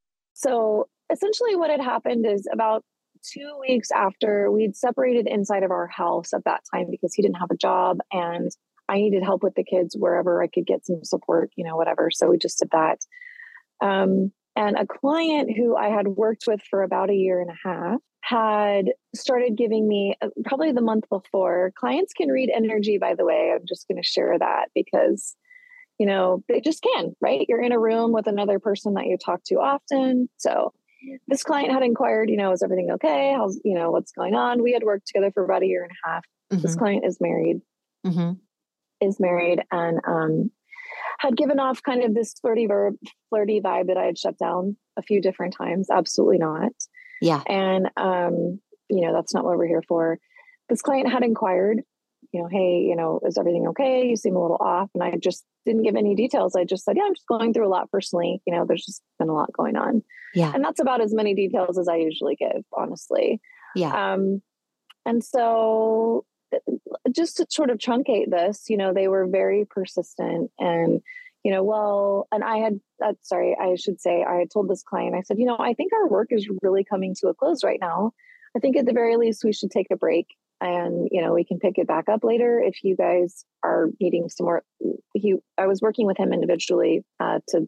So 0.43 0.87
essentially 1.11 1.55
what 1.55 1.69
had 1.69 1.81
happened 1.81 2.25
is 2.25 2.47
about 2.51 2.83
two 3.23 3.57
weeks 3.59 3.89
after 3.91 4.51
we'd 4.51 4.75
separated 4.75 5.27
inside 5.27 5.63
of 5.63 5.71
our 5.71 5.87
house 5.87 6.33
at 6.33 6.43
that 6.45 6.61
time 6.73 6.87
because 6.89 7.13
he 7.13 7.21
didn't 7.21 7.37
have 7.37 7.51
a 7.51 7.57
job 7.57 7.97
and 8.11 8.49
I 8.89 8.95
needed 8.95 9.23
help 9.23 9.43
with 9.43 9.55
the 9.55 9.63
kids 9.63 9.95
wherever 9.97 10.41
I 10.41 10.47
could 10.47 10.65
get 10.65 10.85
some 10.85 11.03
support, 11.03 11.51
you 11.55 11.63
know, 11.63 11.77
whatever. 11.77 12.09
So 12.11 12.29
we 12.29 12.37
just 12.37 12.59
did 12.59 12.69
that. 12.71 12.99
Um, 13.81 14.31
and 14.55 14.75
a 14.75 14.85
client 14.85 15.55
who 15.55 15.77
I 15.77 15.89
had 15.89 16.07
worked 16.09 16.43
with 16.47 16.61
for 16.69 16.83
about 16.83 17.09
a 17.09 17.15
year 17.15 17.41
and 17.41 17.51
a 17.51 17.67
half 17.67 17.99
had 18.21 18.91
started 19.15 19.57
giving 19.57 19.87
me 19.87 20.15
uh, 20.21 20.27
probably 20.45 20.71
the 20.71 20.81
month 20.81 21.05
before. 21.09 21.71
Clients 21.77 22.13
can 22.13 22.29
read 22.29 22.51
energy, 22.53 22.97
by 22.97 23.15
the 23.15 23.25
way. 23.25 23.53
I'm 23.55 23.65
just 23.67 23.87
going 23.87 24.01
to 24.01 24.07
share 24.07 24.37
that 24.37 24.69
because, 24.75 25.35
you 26.01 26.07
know, 26.07 26.43
they 26.49 26.59
just 26.59 26.81
can, 26.81 27.15
right? 27.21 27.45
You're 27.47 27.61
in 27.61 27.71
a 27.71 27.79
room 27.79 28.11
with 28.11 28.25
another 28.25 28.57
person 28.57 28.95
that 28.95 29.05
you 29.05 29.19
talk 29.23 29.43
to 29.43 29.57
often. 29.57 30.29
So 30.37 30.73
this 31.27 31.43
client 31.43 31.71
had 31.71 31.83
inquired, 31.83 32.31
you 32.31 32.37
know, 32.37 32.51
is 32.53 32.63
everything 32.63 32.89
okay? 32.93 33.35
How's, 33.37 33.59
you 33.63 33.75
know, 33.75 33.91
what's 33.91 34.11
going 34.11 34.33
on? 34.33 34.63
We 34.63 34.73
had 34.73 34.81
worked 34.81 35.05
together 35.05 35.29
for 35.31 35.43
about 35.43 35.61
a 35.61 35.67
year 35.67 35.83
and 35.83 35.91
a 35.91 36.09
half. 36.09 36.25
Mm-hmm. 36.51 36.63
This 36.63 36.75
client 36.75 37.05
is 37.05 37.19
married, 37.21 37.61
mm-hmm. 38.03 38.31
is 38.99 39.19
married, 39.19 39.61
and 39.71 39.99
um, 40.07 40.49
had 41.19 41.37
given 41.37 41.59
off 41.59 41.83
kind 41.83 42.03
of 42.03 42.15
this 42.15 42.33
flirty 42.41 42.65
verb, 42.65 42.95
flirty 43.29 43.61
vibe 43.61 43.85
that 43.85 43.97
I 43.97 44.05
had 44.05 44.17
shut 44.17 44.39
down 44.39 44.77
a 44.97 45.03
few 45.03 45.21
different 45.21 45.55
times. 45.55 45.91
Absolutely 45.91 46.39
not. 46.39 46.71
Yeah. 47.21 47.43
And, 47.45 47.91
um, 47.95 48.59
you 48.89 49.01
know, 49.01 49.13
that's 49.13 49.35
not 49.35 49.45
what 49.45 49.55
we're 49.55 49.67
here 49.67 49.83
for. 49.87 50.17
This 50.67 50.81
client 50.81 51.11
had 51.11 51.21
inquired, 51.21 51.83
you 52.31 52.41
know, 52.41 52.47
hey, 52.49 52.85
you 52.87 52.95
know, 52.95 53.19
is 53.25 53.37
everything 53.37 53.67
okay? 53.69 54.07
You 54.07 54.15
seem 54.15 54.35
a 54.35 54.41
little 54.41 54.57
off. 54.59 54.89
And 54.93 55.03
I 55.03 55.17
just 55.17 55.43
didn't 55.65 55.83
give 55.83 55.95
any 55.95 56.15
details. 56.15 56.55
I 56.55 56.63
just 56.63 56.85
said, 56.85 56.95
yeah, 56.97 57.03
I'm 57.05 57.13
just 57.13 57.27
going 57.27 57.53
through 57.53 57.67
a 57.67 57.69
lot 57.69 57.91
personally. 57.91 58.41
You 58.45 58.53
know, 58.53 58.65
there's 58.65 58.85
just 58.85 59.01
been 59.19 59.29
a 59.29 59.33
lot 59.33 59.51
going 59.53 59.75
on. 59.75 60.03
Yeah. 60.33 60.51
And 60.53 60.63
that's 60.63 60.79
about 60.79 61.01
as 61.01 61.13
many 61.13 61.35
details 61.35 61.77
as 61.77 61.87
I 61.87 61.97
usually 61.97 62.35
give, 62.35 62.63
honestly. 62.75 63.41
Yeah. 63.75 64.13
Um, 64.13 64.41
and 65.05 65.23
so 65.23 66.25
uh, 66.53 66.59
just 67.11 67.37
to 67.37 67.47
sort 67.49 67.69
of 67.69 67.77
truncate 67.77 68.29
this, 68.29 68.65
you 68.69 68.77
know, 68.77 68.93
they 68.93 69.07
were 69.07 69.27
very 69.27 69.65
persistent 69.69 70.51
and 70.59 71.01
you 71.43 71.51
know, 71.51 71.63
well, 71.63 72.27
and 72.31 72.43
I 72.43 72.57
had, 72.57 72.79
uh, 73.03 73.13
sorry, 73.23 73.57
I 73.59 73.75
should 73.75 73.99
say, 73.99 74.23
I 74.23 74.35
had 74.35 74.51
told 74.51 74.69
this 74.69 74.83
client, 74.83 75.15
I 75.15 75.21
said, 75.21 75.39
you 75.39 75.45
know, 75.45 75.57
I 75.59 75.73
think 75.73 75.91
our 75.91 76.07
work 76.07 76.27
is 76.29 76.47
really 76.61 76.83
coming 76.83 77.15
to 77.19 77.29
a 77.29 77.33
close 77.33 77.63
right 77.63 77.79
now. 77.81 78.11
I 78.55 78.59
think 78.59 78.77
at 78.77 78.85
the 78.85 78.93
very 78.93 79.17
least 79.17 79.43
we 79.43 79.53
should 79.53 79.71
take 79.71 79.87
a 79.91 79.95
break. 79.95 80.27
And 80.61 81.09
you 81.11 81.21
know 81.21 81.33
we 81.33 81.43
can 81.43 81.59
pick 81.59 81.77
it 81.77 81.87
back 81.87 82.07
up 82.07 82.23
later 82.23 82.61
if 82.63 82.83
you 82.83 82.95
guys 82.95 83.43
are 83.63 83.87
needing 83.99 84.29
some 84.29 84.45
more. 84.45 84.63
He 85.13 85.35
i 85.57 85.67
was 85.67 85.81
working 85.81 86.05
with 86.05 86.17
him 86.17 86.31
individually 86.31 87.03
uh, 87.19 87.39
to 87.49 87.67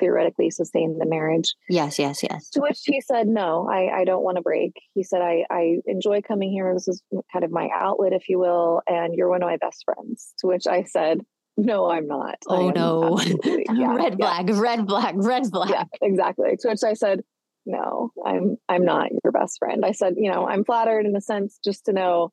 theoretically 0.00 0.50
sustain 0.50 0.98
the 0.98 1.06
marriage. 1.06 1.54
Yes, 1.68 2.00
yes, 2.00 2.22
yes. 2.22 2.50
to 2.50 2.60
which 2.60 2.80
he 2.84 3.00
said 3.00 3.28
no 3.28 3.68
i, 3.70 4.00
I 4.00 4.04
don't 4.04 4.24
want 4.24 4.36
to 4.36 4.42
break. 4.42 4.72
He 4.94 5.04
said 5.04 5.22
I, 5.22 5.44
I 5.50 5.76
enjoy 5.86 6.20
coming 6.20 6.50
here. 6.50 6.74
This 6.74 6.88
is 6.88 7.02
kind 7.32 7.44
of 7.44 7.52
my 7.52 7.68
outlet 7.72 8.12
if 8.12 8.28
you 8.28 8.38
will 8.38 8.82
and 8.88 9.14
you're 9.14 9.28
one 9.28 9.42
of 9.42 9.48
my 9.48 9.56
best 9.56 9.84
friends. 9.84 10.34
To 10.40 10.48
which 10.48 10.66
i 10.66 10.82
said 10.82 11.20
no 11.56 11.88
i'm 11.88 12.08
not. 12.08 12.38
Oh 12.48 12.70
no. 12.70 13.20
yeah, 13.44 13.94
red 13.94 14.16
yeah, 14.18 14.42
flag, 14.42 14.50
red 14.50 14.86
flag, 14.88 15.14
red 15.16 15.46
flag. 15.46 15.70
yeah 15.70 15.84
exactly. 16.02 16.56
To 16.60 16.68
which 16.68 16.82
i 16.84 16.94
said 16.94 17.22
no 17.66 18.10
i'm 18.24 18.56
i'm 18.68 18.84
not 18.84 19.10
your 19.22 19.32
best 19.32 19.58
friend. 19.58 19.84
I 19.84 19.92
said 19.92 20.14
you 20.16 20.30
know 20.30 20.46
i'm 20.46 20.64
flattered 20.64 21.06
in 21.06 21.16
a 21.16 21.20
sense 21.20 21.58
just 21.64 21.86
to 21.86 21.92
know 21.92 22.32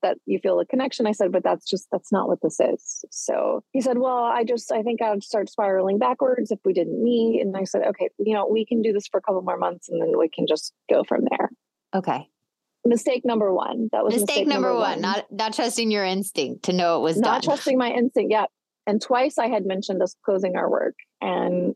that 0.00 0.16
you 0.26 0.38
feel 0.38 0.60
a 0.60 0.66
connection. 0.66 1.08
I 1.08 1.12
said 1.12 1.32
but 1.32 1.42
that's 1.42 1.68
just 1.68 1.88
that's 1.90 2.12
not 2.12 2.28
what 2.28 2.38
this 2.40 2.60
is. 2.60 3.04
So 3.10 3.64
he 3.72 3.80
said 3.80 3.98
well 3.98 4.24
i 4.24 4.44
just 4.44 4.70
i 4.70 4.82
think 4.82 5.02
i'd 5.02 5.24
start 5.24 5.48
spiraling 5.50 5.98
backwards 5.98 6.50
if 6.50 6.60
we 6.64 6.72
didn't 6.72 7.02
meet. 7.02 7.40
And 7.42 7.56
i 7.56 7.64
said 7.64 7.82
okay 7.88 8.08
you 8.18 8.34
know 8.34 8.46
we 8.46 8.64
can 8.64 8.82
do 8.82 8.92
this 8.92 9.08
for 9.08 9.18
a 9.18 9.22
couple 9.22 9.42
more 9.42 9.58
months 9.58 9.88
and 9.88 10.00
then 10.00 10.18
we 10.18 10.28
can 10.28 10.46
just 10.46 10.72
go 10.90 11.02
from 11.04 11.22
there. 11.30 11.50
Okay. 11.94 12.28
mistake 12.84 13.24
number 13.24 13.52
one. 13.52 13.88
That 13.92 14.04
was 14.04 14.14
Mistake, 14.14 14.46
number, 14.46 14.74
one, 14.74 15.00
not 15.00 15.26
not 15.32 15.54
trusting 15.54 15.90
your 15.90 16.04
instinct 16.04 16.64
to 16.64 16.72
know 16.72 16.98
it 16.98 17.02
was 17.02 17.18
not 17.18 17.42
done. 17.42 17.50
trusting 17.50 17.76
my 17.78 17.90
instinct 17.90 18.30
yet 18.30 18.50
and 18.86 19.02
twice 19.02 19.36
i 19.38 19.48
had 19.48 19.66
mentioned 19.66 20.02
us 20.02 20.14
closing 20.24 20.56
our 20.56 20.70
work. 20.70 20.94
And 21.20 21.74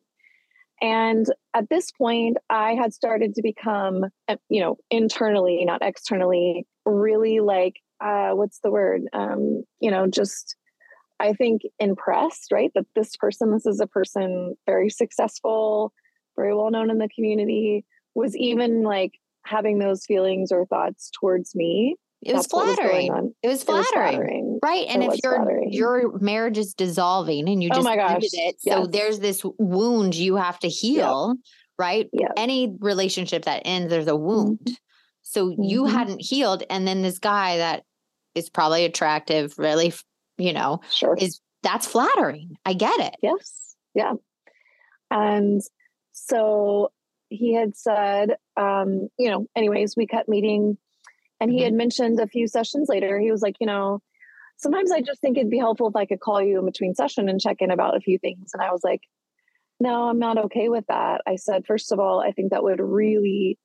and 0.83 1.27
at 1.55 1.69
this 1.71 1.91
point 1.93 2.37
i 2.51 2.75
had 2.75 2.93
started 2.93 3.35
to 3.35 3.43
become 3.43 4.05
uh, 4.29 4.37
you 4.51 4.61
know 4.61 4.77
internally 4.91 5.65
not 5.65 5.81
externally 5.81 6.67
really 6.85 7.41
like 7.41 7.77
uh 8.05 8.31
what's 8.31 8.59
the 8.63 8.71
word? 8.71 9.03
Um 9.13 9.63
you 9.81 9.91
know 9.91 10.07
just 10.07 10.57
i 11.21 11.33
think 11.33 11.63
impressed 11.79 12.53
right? 12.53 12.73
That 12.75 12.87
this 12.95 13.17
person 13.17 13.53
this 13.53 13.65
is 13.67 13.81
a 13.81 13.87
person 13.87 14.57
very 14.67 14.91
successful 14.91 15.93
very 16.37 16.55
well 16.55 16.71
known 16.71 16.91
in 16.91 16.99
the 16.99 17.09
community 17.15 17.85
was 18.15 18.37
even 18.37 18.83
like 18.83 19.13
having 19.45 19.79
those 19.79 20.05
feelings 20.05 20.53
or 20.53 20.67
thoughts 20.67 21.11
towards 21.19 21.55
me 21.55 21.97
it 22.23 22.35
was 22.35 22.47
what 22.51 22.67
was 22.67 22.77
flattering. 22.77 23.07
it 23.07 23.13
was 23.13 23.33
It 23.43 23.49
was 23.49 23.65
flattering. 23.65 24.13
flattering. 24.17 24.61
Right. 24.63 24.87
And 24.89 25.03
It 25.03 25.13
if 25.15 25.21
your 25.23 25.37
flattering. 25.37 25.73
your 25.73 26.19
marriage 26.21 26.59
is 26.59 26.75
dissolving 26.75 27.49
and 27.49 27.63
you 27.63 27.69
Oh 27.73 27.77
just 27.77 27.87
gosh, 27.87 28.11
ended 28.15 28.31
it. 28.33 28.61
So 28.61 28.79
yes. 28.83 28.89
there's 28.91 29.19
this 29.21 29.43
wound 29.59 30.15
you 30.15 30.37
have 30.37 30.59
to 30.61 30.69
heal, 30.69 31.35
right? 31.79 32.09
Yeah. 32.13 32.29
Any 32.37 32.77
relationship 32.81 33.45
that 33.47 33.63
ends, 33.65 33.91
there's 33.91 34.07
a 34.09 34.17
wound. 34.17 34.71
So 35.23 35.49
you 35.59 35.85
Mhm. 35.85 35.91
hadn't 35.91 36.21
healed. 36.23 36.63
And 36.71 36.87
then 36.87 37.03
this 37.03 37.19
guy 37.19 37.57
that 37.59 37.85
is 38.35 38.49
probably 38.51 38.85
attractive, 38.85 39.59
really, 39.59 39.93
you 40.39 40.53
know, 40.53 40.81
Sure. 40.91 41.17
is 41.19 41.41
that's 41.63 41.87
flattering. 41.87 42.57
I 42.65 42.73
get 42.75 42.99
it. 43.01 43.17
Yes. 43.23 43.75
Yeah. 43.95 44.15
And 45.11 45.61
so 46.13 46.91
he 47.29 47.55
had 47.55 47.77
said, 47.77 48.37
um, 48.57 49.09
you 49.19 49.31
know, 49.31 49.47
anyways, 49.57 49.97
we 49.97 50.07
kept 50.07 50.29
meeting 50.29 50.77
and 51.43 51.51
he 51.51 51.63
had 51.63 51.75
mentioned 51.75 52.21
a 52.21 52.27
few 52.29 52.47
sessions 52.47 52.89
later, 52.89 53.19
he 53.19 53.33
was 53.33 53.43
like, 53.43 53.57
you 53.61 53.67
know, 53.67 54.01
sometimes 54.59 54.93
I 54.93 55.01
just 55.01 55.21
think 55.21 55.37
it'd 55.37 55.51
be 55.51 55.59
helpful 55.59 55.89
if 55.89 55.97
I 55.97 56.07
could 56.07 56.21
call 56.21 56.41
you 56.41 56.61
in 56.61 56.65
between 56.65 56.95
session 56.95 57.29
and 57.29 57.41
check 57.41 57.57
in 57.59 57.73
about 57.73 57.97
a 57.97 58.01
few 58.01 58.17
things. 58.19 58.51
And 58.55 58.63
I 58.63 58.71
was 58.71 58.83
like, 58.85 59.01
no, 59.81 60.09
I'm 60.09 60.21
not 60.21 60.39
okay 60.39 60.69
with 60.69 60.85
that. 60.89 61.23
I 61.27 61.35
said, 61.35 61.67
first 61.67 61.91
of 61.91 61.99
all, 61.99 62.21
I 62.21 62.31
think 62.31 62.53
that 62.53 62.63
would 62.63 62.81
really 62.81 63.59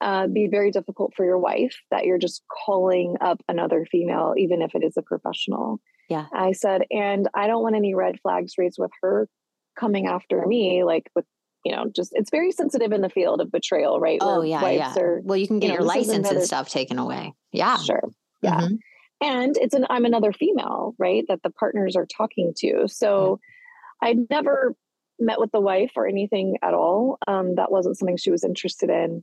uh, 0.00 0.26
be 0.26 0.48
very 0.48 0.72
difficult 0.72 1.14
for 1.14 1.24
your 1.24 1.38
wife 1.38 1.76
that 1.92 2.04
you're 2.04 2.18
just 2.18 2.42
calling 2.66 3.16
up 3.20 3.40
another 3.48 3.86
female, 3.86 4.34
even 4.36 4.60
if 4.60 4.74
it 4.74 4.82
is 4.82 4.96
a 4.96 5.02
professional. 5.02 5.78
Yeah. 6.08 6.26
I 6.34 6.50
said, 6.52 6.82
and 6.90 7.28
I 7.32 7.46
don't 7.46 7.62
want 7.62 7.76
any 7.76 7.94
red 7.94 8.18
flags 8.20 8.54
raised 8.58 8.78
with 8.80 8.90
her 9.02 9.28
coming 9.78 10.08
after 10.08 10.44
me, 10.44 10.82
like 10.82 11.08
with, 11.14 11.26
you 11.64 11.74
know, 11.74 11.86
just 11.94 12.12
it's 12.14 12.30
very 12.30 12.52
sensitive 12.52 12.92
in 12.92 13.00
the 13.00 13.10
field 13.10 13.40
of 13.40 13.50
betrayal, 13.52 14.00
right? 14.00 14.18
Oh 14.20 14.42
yeah, 14.42 14.62
wives 14.62 14.96
yeah. 14.96 15.02
Are, 15.02 15.20
well, 15.24 15.36
you 15.36 15.46
can 15.46 15.58
get 15.58 15.68
know, 15.68 15.74
your 15.74 15.82
license 15.82 16.18
another- 16.18 16.36
and 16.36 16.44
stuff 16.44 16.68
taken 16.68 16.98
away. 16.98 17.34
Yeah. 17.52 17.76
Sure. 17.78 18.02
Yeah. 18.42 18.60
Mhm. 18.60 18.78
And 19.22 19.56
it's 19.58 19.74
an 19.74 19.86
I'm 19.90 20.04
another 20.06 20.32
female, 20.32 20.94
right? 20.98 21.24
That 21.28 21.42
the 21.42 21.50
partners 21.50 21.96
are 21.96 22.06
talking 22.06 22.54
to. 22.58 22.88
So 22.88 23.38
I'd 24.02 24.30
never 24.30 24.74
met 25.18 25.38
with 25.38 25.50
the 25.52 25.60
wife 25.60 25.92
or 25.96 26.06
anything 26.06 26.56
at 26.62 26.72
all. 26.72 27.18
Um, 27.28 27.56
that 27.56 27.70
wasn't 27.70 27.98
something 27.98 28.16
she 28.16 28.30
was 28.30 28.44
interested 28.44 28.88
in. 28.88 29.22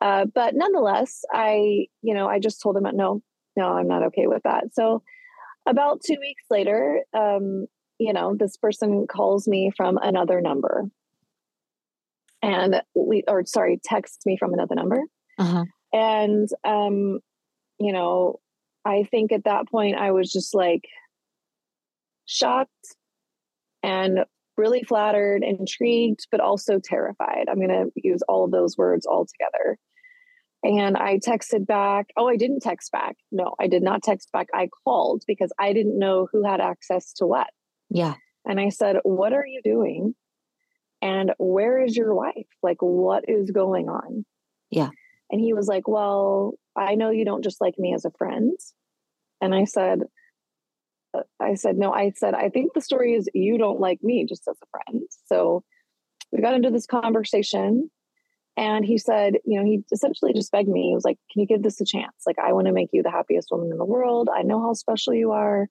Uh, 0.00 0.26
but 0.32 0.54
nonetheless, 0.54 1.24
I, 1.32 1.86
you 2.02 2.14
know, 2.14 2.28
I 2.28 2.38
just 2.38 2.60
told 2.62 2.76
him, 2.76 2.84
no, 2.94 3.20
no, 3.56 3.66
I'm 3.72 3.88
not 3.88 4.04
okay 4.04 4.28
with 4.28 4.42
that. 4.44 4.72
So 4.74 5.02
about 5.68 6.00
two 6.06 6.16
weeks 6.20 6.44
later, 6.50 7.02
um, 7.12 7.66
you 7.98 8.12
know, 8.12 8.36
this 8.38 8.56
person 8.56 9.06
calls 9.08 9.48
me 9.48 9.72
from 9.76 9.98
another 10.00 10.40
number. 10.40 10.84
And 12.42 12.82
we, 12.94 13.22
or 13.28 13.44
sorry, 13.46 13.80
texts 13.84 14.26
me 14.26 14.36
from 14.36 14.52
another 14.52 14.74
number. 14.74 15.00
Uh-huh. 15.38 15.64
And, 15.92 16.48
um, 16.64 17.20
you 17.78 17.92
know, 17.92 18.40
I 18.84 19.04
think 19.10 19.32
at 19.32 19.44
that 19.44 19.68
point 19.68 19.96
I 19.96 20.10
was 20.10 20.32
just 20.32 20.54
like 20.54 20.82
shocked 22.26 22.96
and 23.82 24.20
really 24.56 24.82
flattered, 24.82 25.42
intrigued, 25.42 26.26
but 26.30 26.40
also 26.40 26.78
terrified. 26.82 27.46
I'm 27.48 27.56
going 27.56 27.68
to 27.68 27.90
use 27.96 28.20
all 28.28 28.44
of 28.44 28.50
those 28.50 28.76
words 28.76 29.06
all 29.06 29.26
together. 29.26 29.78
And 30.64 30.96
I 30.96 31.18
texted 31.18 31.66
back. 31.66 32.06
Oh, 32.16 32.28
I 32.28 32.36
didn't 32.36 32.60
text 32.60 32.92
back. 32.92 33.16
No, 33.32 33.54
I 33.60 33.66
did 33.66 33.82
not 33.82 34.02
text 34.02 34.30
back. 34.32 34.46
I 34.54 34.68
called 34.84 35.24
because 35.26 35.50
I 35.58 35.72
didn't 35.72 35.98
know 35.98 36.28
who 36.30 36.44
had 36.44 36.60
access 36.60 37.12
to 37.14 37.26
what. 37.26 37.48
Yeah. 37.90 38.14
And 38.44 38.60
I 38.60 38.68
said, 38.68 38.96
What 39.02 39.32
are 39.32 39.46
you 39.46 39.60
doing? 39.64 40.14
And 41.02 41.32
where 41.38 41.82
is 41.82 41.96
your 41.96 42.14
wife? 42.14 42.46
Like, 42.62 42.78
what 42.80 43.24
is 43.28 43.50
going 43.50 43.88
on? 43.88 44.24
Yeah. 44.70 44.90
And 45.30 45.40
he 45.40 45.52
was 45.52 45.66
like, 45.66 45.88
Well, 45.88 46.54
I 46.76 46.94
know 46.94 47.10
you 47.10 47.24
don't 47.24 47.44
just 47.44 47.60
like 47.60 47.74
me 47.78 47.92
as 47.92 48.04
a 48.04 48.12
friend. 48.16 48.56
And 49.40 49.54
I 49.54 49.64
said, 49.64 50.02
uh, 51.12 51.22
I 51.40 51.54
said, 51.54 51.76
No, 51.76 51.92
I 51.92 52.12
said, 52.16 52.34
I 52.34 52.48
think 52.48 52.72
the 52.72 52.80
story 52.80 53.14
is 53.14 53.28
you 53.34 53.58
don't 53.58 53.80
like 53.80 53.98
me 54.02 54.24
just 54.28 54.46
as 54.48 54.56
a 54.62 54.66
friend. 54.70 55.02
So 55.26 55.64
we 56.30 56.40
got 56.40 56.54
into 56.54 56.70
this 56.70 56.86
conversation. 56.86 57.90
And 58.54 58.84
he 58.84 58.98
said, 58.98 59.38
you 59.46 59.58
know, 59.58 59.64
he 59.64 59.82
essentially 59.90 60.34
just 60.34 60.52
begged 60.52 60.68
me. 60.68 60.88
He 60.88 60.94
was 60.94 61.04
like, 61.04 61.18
Can 61.32 61.40
you 61.40 61.46
give 61.46 61.62
this 61.62 61.80
a 61.80 61.84
chance? 61.84 62.14
Like, 62.26 62.38
I 62.38 62.52
want 62.52 62.68
to 62.68 62.72
make 62.72 62.90
you 62.92 63.02
the 63.02 63.10
happiest 63.10 63.48
woman 63.50 63.72
in 63.72 63.78
the 63.78 63.84
world. 63.84 64.28
I 64.32 64.42
know 64.42 64.60
how 64.60 64.74
special 64.74 65.14
you 65.14 65.32
are 65.32 65.68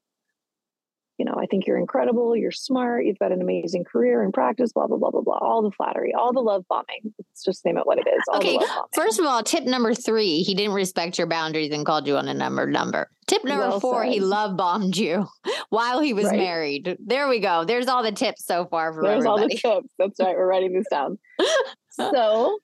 you 1.22 1.26
know, 1.26 1.36
I 1.40 1.46
think 1.46 1.68
you're 1.68 1.78
incredible, 1.78 2.36
you're 2.36 2.50
smart, 2.50 3.06
you've 3.06 3.20
got 3.20 3.32
an 3.32 3.44
amazing 3.44 3.84
career 3.84 4.24
and 4.24 4.34
practice, 4.34 4.72
blah, 4.74 4.88
blah, 4.88 4.98
blah, 4.98 5.12
blah, 5.12 5.22
blah. 5.22 5.38
All 5.40 5.62
the 5.62 5.70
flattery, 5.70 6.16
all 6.18 6.34
the 6.34 6.40
love 6.40 6.66
bombing. 6.68 7.14
Let's 7.20 7.44
just 7.46 7.64
name 7.64 7.78
it 7.78 7.86
what 7.86 8.00
it 8.00 8.08
is. 8.08 8.24
Okay, 8.38 8.54
the 8.54 8.58
love 8.58 8.68
bombing. 8.70 8.88
First 8.96 9.20
of 9.20 9.28
all, 9.28 9.44
tip 9.44 9.66
number 9.66 9.94
three, 9.94 10.40
he 10.42 10.56
didn't 10.56 10.74
respect 10.74 11.20
your 11.20 11.28
boundaries 11.28 11.72
and 11.72 11.86
called 11.86 12.08
you 12.08 12.18
on 12.18 12.28
a 12.28 12.34
number 12.34 12.66
number. 12.66 13.08
Tip 13.28 13.44
number 13.44 13.68
Well 13.68 13.80
four, 13.80 14.04
he 14.04 14.20
love 14.20 14.58
bombed 14.58 14.98
you 14.98 15.28
while 15.70 16.00
he 16.00 16.12
was 16.16 16.26
Right. 16.26 16.38
married. 16.40 16.98
There 17.06 17.28
we 17.30 17.40
go. 17.40 17.66
There's 17.66 17.86
all 17.88 18.02
the 18.02 18.12
tips 18.12 18.44
so 18.44 18.66
far 18.66 18.92
for 18.92 19.04
There's 19.04 19.24
all 19.28 19.38
the 19.38 19.48
tips. 19.50 19.94
That's 20.00 20.20
right. 20.20 20.36
We're 20.36 20.48
writing 20.48 20.74
this 20.74 20.88
down. 20.90 21.20
so, 21.92 22.58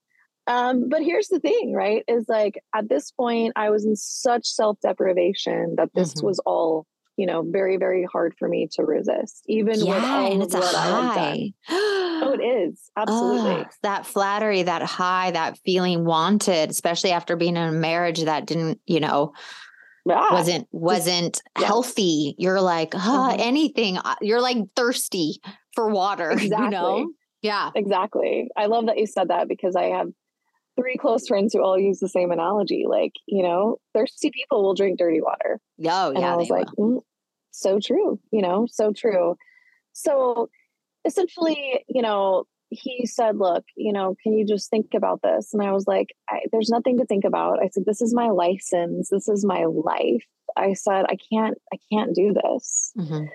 um, 0.47 0.89
but 0.89 1.03
here's 1.03 1.27
the 1.27 1.39
thing, 1.39 1.73
right? 1.73 2.03
Is 2.07 2.25
like 2.27 2.57
at 2.73 2.89
this 2.89 3.11
point, 3.11 3.53
I 3.55 3.69
was 3.69 3.85
in 3.85 3.95
such 3.95 4.47
self 4.47 4.79
deprivation 4.81 5.75
that 5.77 5.89
this 5.93 6.15
Mhm. 6.15 6.23
was 6.23 6.39
all, 6.39 6.87
you 7.17 7.25
know, 7.25 7.43
very, 7.45 7.77
very 7.77 8.05
hard 8.11 8.35
for 8.39 8.47
me 8.47 8.67
to 8.73 8.83
resist, 8.85 9.43
even 9.47 9.79
with 9.79 10.03
all 10.03 10.31
and 10.31 10.41
of 10.41 10.45
it's 10.47 10.55
a 10.55 10.59
what 10.59 10.75
I 10.75 10.83
had 10.85 10.91
done. 10.91 11.07
high. 11.17 11.53
Oh, 11.69 12.35
it 12.39 12.43
is. 12.69 12.79
Absolutely. 12.95 13.65
That 13.83 14.05
flattery, 14.05 14.63
that 14.63 14.83
high, 14.83 15.31
that 15.31 15.57
feeling 15.65 16.05
wanted, 16.05 16.69
especially 16.69 17.11
after 17.11 17.35
being 17.35 17.57
in 17.57 17.63
a 17.67 17.71
marriage 17.71 18.21
that 18.23 18.45
didn't, 18.45 18.79
you 18.85 18.99
know, 18.99 19.33
Yeah. 20.05 20.31
wasn't 20.31 20.67
wasn't 20.71 21.41
yeah. 21.59 21.65
healthy. 21.65 22.35
You're 22.37 22.61
like, 22.61 22.93
huh, 22.93 23.33
Mhm. 23.33 23.39
anything. 23.39 23.97
uh, 23.97 24.15
You're 24.21 24.41
like 24.41 24.57
thirsty 24.75 25.41
for 25.75 25.89
water. 25.89 26.31
You 26.39 26.49
know? 26.49 26.65
Exactly. 26.67 27.05
Yeah. 27.43 27.69
Exactly. 27.75 28.49
I 28.57 28.65
love 28.65 28.87
that 28.87 28.97
you 28.97 29.05
said 29.05 29.27
that 29.29 29.47
because 29.47 29.75
I 29.75 29.85
have 29.85 30.07
three 30.77 30.95
close 30.97 31.27
friends 31.27 31.53
who 31.53 31.61
all 31.61 31.79
use 31.79 31.99
the 31.99 32.07
same 32.07 32.31
analogy. 32.31 32.85
Like, 32.87 33.13
you 33.25 33.43
know, 33.43 33.77
thirsty 33.93 34.31
people 34.31 34.63
will 34.63 34.73
drink 34.73 34.97
dirty 34.97 35.21
water. 35.21 35.59
Oh, 35.85 36.09
and 36.09 36.19
yeah. 36.19 36.33
I 36.33 36.37
was 36.37 36.49
like, 36.49 36.67
mm, 36.79 37.01
so 37.51 37.79
true, 37.79 38.19
you 38.31 38.41
know, 38.41 38.67
so 38.69 38.93
true. 38.93 39.35
So 39.93 40.49
essentially, 41.05 41.83
you 41.87 42.01
know, 42.01 42.45
he 42.69 43.05
said, 43.05 43.37
look, 43.37 43.63
you 43.75 43.93
know, 43.93 44.15
can 44.21 44.33
you 44.33 44.45
just 44.45 44.69
think 44.69 44.87
about 44.95 45.21
this? 45.23 45.53
And 45.53 45.63
I 45.63 45.71
was 45.71 45.87
like, 45.87 46.09
I, 46.29 46.41
there's 46.51 46.69
nothing 46.69 46.97
to 46.99 47.05
think 47.05 47.23
about. 47.23 47.63
I 47.63 47.69
said, 47.69 47.85
this 47.85 48.01
is 48.01 48.13
my 48.13 48.29
license. 48.29 49.09
This 49.09 49.27
is 49.27 49.45
my 49.45 49.65
life. 49.65 50.25
I 50.55 50.73
said, 50.73 51.05
I 51.07 51.17
can't, 51.31 51.57
I 51.73 51.77
can't 51.91 52.13
do 52.13 52.33
this. 52.33 52.91
Mhm. 52.97 53.29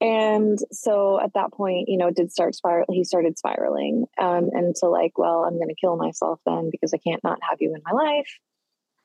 And 0.00 0.58
so 0.72 1.20
at 1.20 1.34
that 1.34 1.52
point, 1.52 1.88
you 1.88 1.98
know, 1.98 2.10
did 2.10 2.32
start 2.32 2.54
spiral. 2.54 2.86
He 2.90 3.04
started 3.04 3.36
spiraling 3.38 4.06
um, 4.18 4.48
into 4.54 4.86
like, 4.88 5.18
well, 5.18 5.44
I'm 5.44 5.56
going 5.56 5.68
to 5.68 5.74
kill 5.74 5.96
myself 5.96 6.40
then 6.46 6.70
because 6.70 6.94
I 6.94 6.98
can't 6.98 7.22
not 7.22 7.38
have 7.48 7.58
you 7.60 7.74
in 7.74 7.82
my 7.84 7.92
life. 7.92 8.38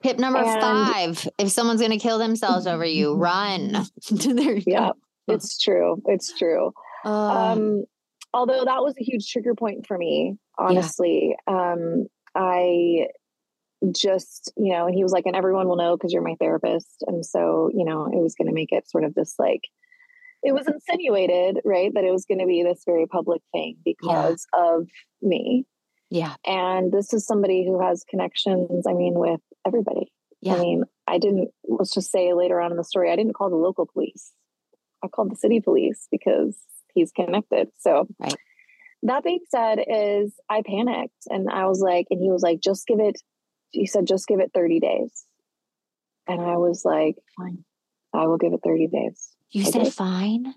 Tip 0.04 0.20
number 0.20 0.40
And- 0.40 0.62
five: 0.62 1.28
If 1.38 1.50
someone's 1.52 1.82
going 1.82 1.92
to 1.92 1.98
kill 1.98 2.18
themselves 2.18 2.66
over 2.68 2.86
you, 2.86 3.16
run. 3.18 3.72
there 4.12 4.56
you 4.56 4.64
Yeah, 4.68 4.92
go. 5.28 5.34
it's 5.34 5.58
true. 5.60 6.02
It's 6.06 6.38
true. 6.38 6.72
Um, 7.04 7.14
Um, 7.14 7.84
although 8.34 8.64
that 8.66 8.82
was 8.84 8.94
a 9.00 9.04
huge 9.04 9.30
trigger 9.32 9.54
point 9.56 9.86
for 9.88 9.98
me, 9.98 10.38
honestly. 10.58 11.36
Um, 11.48 12.06
I 12.36 13.08
just, 13.92 14.52
you 14.58 14.72
know, 14.74 14.88
and 14.88 14.96
he 14.96 15.04
was 15.04 15.12
like, 15.12 15.26
and 15.26 15.36
everyone 15.36 15.68
will 15.68 15.76
know 15.76 15.96
because 15.96 16.12
you're 16.14 16.22
my 16.22 16.36
therapist. 16.40 17.04
And 17.08 17.26
so, 17.26 17.70
you 17.74 17.86
know, 17.86 18.06
it 18.06 18.18
was 18.22 18.36
going 18.36 18.48
to 18.48 18.54
make 18.54 18.72
it 18.72 18.90
sort 18.90 19.04
of 19.04 19.14
this 19.14 19.36
like, 19.38 19.62
it 20.46 20.54
was 20.54 20.68
insinuated, 20.68 21.60
right, 21.66 21.92
that 21.94 22.04
it 22.04 22.12
was 22.12 22.26
going 22.26 22.40
to 22.40 22.46
be 22.46 22.64
this 22.64 22.84
very 22.86 23.08
public 23.08 23.42
thing 23.52 23.78
because 23.84 24.46
of 24.58 24.88
me. 25.22 25.66
yeah, 26.10 26.36
And 26.46 26.92
this 26.92 27.14
is 27.14 27.26
somebody 27.26 27.66
who 27.66 27.82
has 27.82 28.04
connections, 28.10 28.86
I 28.88 28.94
mean, 28.94 29.16
with 29.16 29.42
everybody. 29.66 30.12
yeah. 30.42 30.56
I 30.56 30.60
mean, 30.60 30.84
I 31.08 31.18
didn't, 31.18 31.50
let's 31.68 31.94
just 31.94 32.12
say 32.12 32.34
later 32.34 32.62
on 32.62 32.72
in 32.72 32.78
the 32.78 32.84
story, 32.84 33.12
I 33.12 33.16
didn't 33.16 33.34
call 33.34 33.50
the 33.50 33.56
local 33.56 33.88
police. 33.92 34.32
I 35.04 35.08
called 35.08 35.32
the 35.32 35.36
city 35.36 35.60
police 35.62 36.08
because 36.12 36.56
he's 36.94 37.12
connected. 37.12 37.68
So, 37.78 38.08
Right. 38.20 38.36
that 39.04 39.24
being 39.24 39.44
said, 39.50 39.80
is 39.88 40.34
I 40.50 40.62
panicked 40.66 41.24
and 41.30 41.50
I 41.50 41.66
was 41.68 41.80
like, 41.82 42.08
and 42.10 42.20
he 42.22 42.32
was 42.32 42.42
like, 42.44 42.60
just 42.62 42.88
give 42.88 43.00
it, 43.00 43.20
he 43.72 43.86
said, 43.88 44.08
just 44.08 44.28
give 44.28 44.40
it 44.40 44.52
30 44.54 44.80
days. 44.80 45.26
And 46.28 46.42
I 46.42 46.58
was 46.58 46.84
like, 46.86 47.16
fine, 47.38 47.64
I 48.14 48.26
will 48.28 48.38
give 48.38 48.54
it 48.54 48.62
30 48.64 48.88
days. 48.88 49.30
You 49.56 49.62
I 49.62 49.72
said 49.72 49.84
did. 49.86 49.94
fine. 49.94 50.54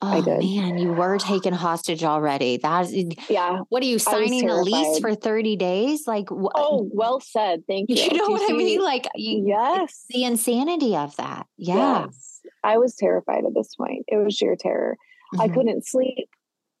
I 0.00 0.18
Oh 0.18 0.22
did. 0.22 0.38
man, 0.44 0.78
you 0.78 0.92
were 0.92 1.18
taken 1.18 1.52
hostage 1.52 2.04
already. 2.04 2.56
That's 2.56 2.92
Yeah. 3.28 3.60
what 3.68 3.82
are 3.82 3.86
you 3.86 3.98
signing 3.98 4.48
a 4.48 4.62
lease 4.62 5.00
for 5.00 5.14
30 5.16 5.56
days? 5.56 6.06
Like 6.06 6.28
wh- 6.28 6.54
Oh, 6.54 6.88
well 6.92 7.18
said. 7.20 7.64
Thank 7.66 7.90
you. 7.90 7.96
you 7.96 8.12
know 8.16 8.26
Do 8.26 8.32
what 8.32 8.48
I 8.50 8.54
mean? 8.54 8.80
Like 8.80 9.08
you, 9.16 9.44
yes. 9.46 10.04
the 10.10 10.22
insanity 10.24 10.94
of 10.94 11.16
that. 11.16 11.46
Yeah. 11.56 12.04
Yes. 12.06 12.40
I 12.62 12.78
was 12.78 12.94
terrified 12.94 13.44
at 13.44 13.54
this 13.54 13.74
point. 13.74 14.04
It 14.06 14.16
was 14.18 14.34
sheer 14.36 14.54
terror. 14.54 14.96
I 15.40 15.48
Mhm. 15.48 15.54
couldn't 15.54 15.84
sleep. 15.86 16.28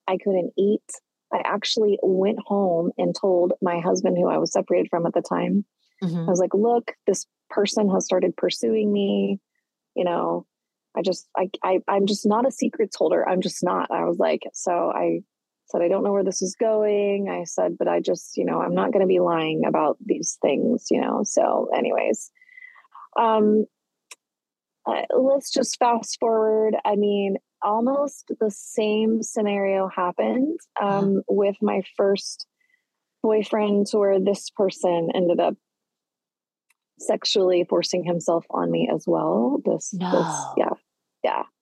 I 0.06 0.16
couldn't 0.16 0.52
eat. 0.56 0.84
I 1.32 1.42
actually 1.44 1.98
went 2.02 2.38
home 2.46 2.92
and 2.96 3.14
told 3.14 3.52
my 3.60 3.80
husband, 3.80 4.16
who 4.16 4.28
I 4.28 4.38
was 4.38 4.52
separated 4.52 4.88
from 4.90 5.04
at 5.06 5.12
the 5.12 5.22
time, 5.22 5.64
Mhm. 6.04 6.26
I 6.26 6.30
was 6.30 6.38
like, 6.38 6.54
look, 6.54 6.94
this 7.08 7.26
person 7.50 7.90
has 7.90 8.04
started 8.04 8.36
pursuing 8.36 8.92
me. 8.92 9.40
You 9.96 10.04
know, 10.04 10.46
I 10.96 11.02
just, 11.02 11.28
I, 11.36 11.50
I, 11.62 11.78
I'm 11.86 12.06
just 12.06 12.26
not 12.26 12.46
a 12.46 12.50
secrets 12.50 12.96
holder. 12.96 13.28
I'm 13.28 13.40
just 13.40 13.62
not. 13.62 13.90
I 13.90 14.04
was 14.04 14.18
like, 14.18 14.42
so 14.52 14.90
I 14.94 15.20
said, 15.66 15.82
I 15.82 15.88
don't 15.88 16.02
know 16.02 16.12
where 16.12 16.24
this 16.24 16.42
is 16.42 16.56
going. 16.58 17.28
I 17.30 17.44
said, 17.44 17.76
but 17.78 17.88
I 17.88 18.00
just, 18.00 18.36
you 18.36 18.44
know, 18.44 18.60
I'm 18.60 18.74
not 18.74 18.92
going 18.92 19.02
to 19.02 19.06
be 19.06 19.20
lying 19.20 19.64
about 19.66 19.98
these 20.04 20.38
things, 20.40 20.86
you 20.90 21.00
know? 21.00 21.20
So, 21.24 21.68
anyways, 21.76 22.30
um, 23.18 23.66
uh, 24.86 25.02
let's 25.16 25.52
just 25.52 25.78
fast 25.78 26.16
forward. 26.18 26.74
I 26.84 26.96
mean, 26.96 27.36
almost 27.62 28.32
the 28.40 28.50
same 28.50 29.22
scenario 29.22 29.88
happened 29.88 30.58
um, 30.80 31.22
with 31.28 31.56
my 31.60 31.82
first 31.96 32.46
boyfriend, 33.22 33.86
where 33.92 34.18
this 34.20 34.48
person 34.50 35.10
ended 35.14 35.40
up 35.40 35.54
sexually 37.00 37.64
forcing 37.68 38.04
himself 38.04 38.44
on 38.50 38.70
me 38.70 38.88
as 38.92 39.04
well. 39.06 39.60
This, 39.64 39.92
No. 39.92 40.10
this 40.10 40.44
yeah, 40.56 40.66
yeah, 40.66 40.77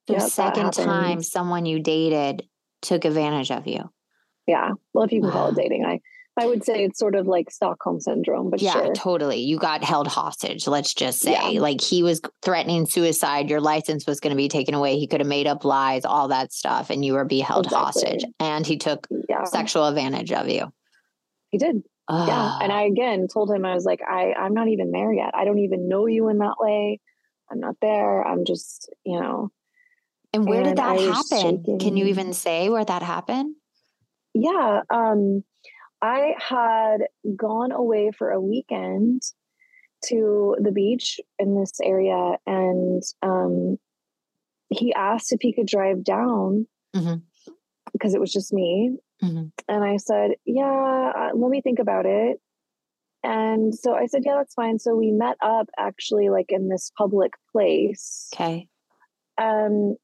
The 0.07 0.15
Yep, 0.15 0.23
second 0.23 0.73
time 0.73 1.23
someone 1.23 1.67
you 1.67 1.81
dated 1.81 2.47
took 2.83 3.05
advantage 3.05 3.51
of 3.51 3.67
you. 3.67 3.91
yeah. 4.47 4.71
Well, 4.93 5.05
if 5.05 5.13
you 5.13 5.21
can 5.23 5.31
call 5.31 5.49
it 5.49 5.57
dating, 5.57 5.85
I, 5.85 6.01
I 6.39 6.47
would 6.47 6.63
say 6.65 6.85
it's 6.85 6.99
sort 6.99 7.15
of 7.17 7.27
like 7.27 7.51
Stockholm 7.51 7.99
syndrome, 7.99 8.51
but 8.51 8.61
yeah, 8.63 8.73
sure. 8.73 8.95
totally. 8.95 9.39
You 9.41 9.59
got 9.59 9.83
held 9.83 10.07
hostage, 10.07 10.69
let's 10.69 10.93
just 10.95 11.21
say. 11.21 11.33
Yeah. 11.33 11.61
Like 11.61 11.81
he 11.81 12.03
was 12.03 12.21
threatening 12.43 12.87
suicide, 12.87 13.49
your 13.51 13.61
license 13.61 14.07
was 14.07 14.21
going 14.21 14.31
to 14.31 14.37
be 14.37 14.49
taken 14.49 14.75
away. 14.75 14.99
He 14.99 15.07
could 15.09 15.21
have 15.21 15.27
made 15.29 15.47
up 15.47 15.65
lies, 15.65 16.05
all 16.05 16.29
that 16.29 16.53
stuff, 16.53 16.91
and 16.91 17.05
you 17.05 17.15
were 17.15 17.25
be 17.25 17.41
held 17.41 17.67
Exactly. 17.67 17.85
hostage. 17.85 18.25
And 18.39 18.67
he 18.67 18.77
took 18.77 19.07
yeah, 19.29 19.45
sexual 19.45 19.87
advantage 19.87 20.31
of 20.31 20.49
you. 20.49 20.71
he 21.51 21.59
did. 21.59 21.83
yeah 22.09 22.59
and 22.63 22.71
i 22.73 22.83
again 22.83 23.27
told 23.27 23.51
him 23.51 23.65
i 23.65 23.75
was 23.75 23.85
like 23.85 24.01
i 24.09 24.33
i'm 24.39 24.55
not 24.55 24.69
even 24.69 24.93
there 24.93 25.13
yet 25.13 25.33
i 25.35 25.45
don't 25.45 25.59
even 25.59 25.89
know 25.89 26.07
you 26.07 26.29
in 26.29 26.39
that 26.39 26.55
way 26.61 27.01
i'm 27.51 27.59
not 27.59 27.75
there 27.83 28.23
i'm 28.25 28.45
just 28.45 28.89
you 29.05 29.19
know 29.21 29.51
and 30.37 30.49
where 30.49 30.63
did 30.65 30.77
that 30.77 30.97
I 30.99 31.01
happen? 31.01 31.63
Can 31.79 31.97
you 31.97 32.07
even 32.07 32.33
say 32.33 32.69
where 32.69 32.85
that 32.85 33.03
happened? 33.03 33.57
yeah 34.39 34.83
um 34.91 35.43
i 36.03 36.35
had 36.39 36.99
gone 37.37 37.73
away 37.73 38.11
for 38.19 38.31
a 38.31 38.41
weekend 38.41 39.23
to 40.05 40.55
the 40.61 40.71
beach 40.73 41.19
in 41.39 41.59
this 41.59 41.73
area 41.83 42.37
and 42.47 43.03
um 43.23 43.79
he 44.69 44.93
asked 44.93 45.33
if 45.33 45.41
he 45.41 45.55
could 45.55 45.67
drive 45.67 46.05
down 46.05 46.67
Mhm. 46.95 47.23
because 47.95 48.13
it 48.15 48.21
was 48.21 48.31
just 48.31 48.53
me 48.53 48.99
Mhm. 49.23 49.53
and 49.69 49.85
i 49.85 49.97
said 49.97 50.33
yeah 50.45 51.13
uh, 51.17 51.31
let 51.35 51.51
me 51.51 51.63
think 51.63 51.79
about 51.79 52.05
it 52.05 52.39
and 53.25 53.75
so 53.75 53.95
i 53.95 54.05
said 54.05 54.23
yeah 54.27 54.35
that's 54.37 54.53
fine 54.53 54.79
so 54.79 54.95
we 54.95 55.13
met 55.13 55.39
up 55.41 55.71
actually 55.79 56.29
like 56.29 56.51
in 56.51 56.69
this 56.69 56.93
public 56.99 57.33
place 57.53 58.29
Okay. 58.35 58.69
um 59.39 59.97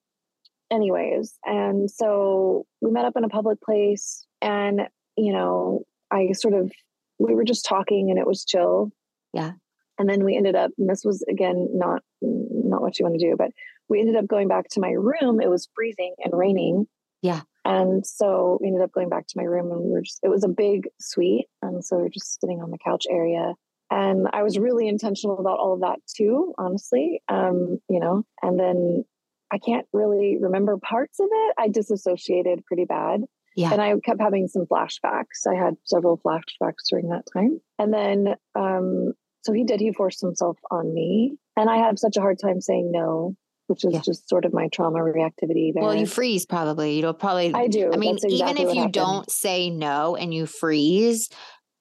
anyways 0.73 1.39
and 1.45 1.91
so 1.91 2.65
we 2.81 2.91
met 2.91 3.05
up 3.05 3.13
in 3.17 3.25
a 3.25 3.29
public 3.29 3.61
place 3.61 4.27
and 4.41 4.81
you 5.17 5.33
know 5.33 5.83
i 6.11 6.33
sort 6.33 6.55
of 6.55 6.73
we 7.19 7.35
were 7.35 7.45
just 7.45 7.65
talking 7.67 8.11
and 8.11 8.19
it 8.19 8.27
was 8.27 8.45
chill 8.45 8.91
Yeah. 9.35 9.53
and 9.99 10.09
then 10.09 10.25
we 10.25 10.37
ended 10.37 10.57
up 10.57 10.71
and 10.79 10.89
this 10.89 11.05
was 11.05 11.23
again 11.29 11.69
not 11.75 12.03
not 12.23 12.81
what 12.81 12.99
you 12.99 13.05
want 13.05 13.19
to 13.21 13.31
do 13.31 13.37
but 13.37 13.51
we 13.89 14.01
ended 14.01 14.17
up 14.17 14.27
going 14.27 14.49
back 14.49 14.69
to 14.71 14.81
my 14.81 14.91
room 14.91 15.41
it 15.41 15.51
was 15.51 15.69
freezing 15.75 16.15
and 16.25 16.33
raining 16.37 16.87
Yeah. 17.21 17.43
and 17.67 18.07
so 18.07 18.59
we 18.61 18.69
ended 18.69 18.83
up 18.83 18.93
going 18.93 19.11
back 19.11 19.27
to 19.29 19.39
my 19.39 19.45
room 19.45 19.71
and 19.71 19.81
we 19.85 19.91
were 19.91 20.03
just 20.03 20.21
it 20.23 20.29
was 20.31 20.45
a 20.45 20.49
big 20.49 20.89
suite 21.01 21.47
and 21.61 21.85
so 21.85 21.99
we 21.99 22.05
are 22.05 22.09
just 22.09 22.41
sitting 22.41 22.63
on 22.63 22.71
the 22.71 22.79
couch 22.79 23.05
area 23.11 23.53
and 23.91 24.27
i 24.33 24.43
was 24.43 24.59
really 24.59 24.89
intentional 24.89 25.39
about 25.39 25.59
all 25.59 25.75
of 25.75 25.81
that 25.81 25.99
too 26.17 26.55
honestly 26.57 27.21
um 27.29 27.79
you 27.91 28.01
know 28.01 28.25
and 28.41 28.59
then 28.59 29.05
i 29.53 29.59
can't 29.59 29.87
really 29.93 30.39
remember 30.41 30.77
parts 30.79 31.21
of 31.21 31.29
it 31.31 31.55
i 31.59 31.69
disassociated 31.69 32.65
pretty 32.67 32.85
bad 32.85 33.21
Yeah. 33.57 33.73
and 33.73 33.81
i 33.83 33.95
kept 34.05 34.21
having 34.21 34.49
some 34.49 34.67
flashbacks 34.67 35.47
i 35.49 35.55
had 35.55 35.75
several 35.85 36.19
flashbacks 36.19 36.89
during 36.91 37.09
that 37.11 37.25
time 37.33 37.61
and 37.79 37.93
then 37.93 38.35
um 38.55 39.13
so 39.43 39.53
he 39.53 39.65
did 39.65 39.81
he 39.81 39.93
forced 39.93 40.21
himself 40.21 40.57
on 40.71 40.93
me 40.95 41.37
and 41.57 41.69
i 41.71 41.77
have 41.77 41.99
such 41.99 42.17
a 42.17 42.21
hard 42.21 42.39
time 42.41 42.61
saying 42.61 42.91
no 42.93 43.37
which 43.69 43.85
is 43.85 43.93
Yeah. 43.95 44.01
just 44.05 44.29
sort 44.29 44.45
of 44.45 44.53
my 44.53 44.69
trauma 44.69 44.99
reactivity 44.99 45.73
there 45.73 45.83
Well, 45.85 45.95
you 45.95 46.05
freeze 46.07 46.45
probably. 46.45 46.97
You 46.97 47.03
don't 47.03 47.19
probably 47.19 47.55
i 47.55 47.69
do 47.69 47.91
I 47.93 47.97
mean, 47.97 48.17
exactly 48.17 48.37
even 48.39 48.57
if 48.59 48.75
you 48.75 48.81
happened. 48.81 48.93
don't 48.93 49.31
say 49.31 49.71
no 49.71 50.15
and 50.17 50.35
you 50.35 50.47
freeze, 50.47 51.29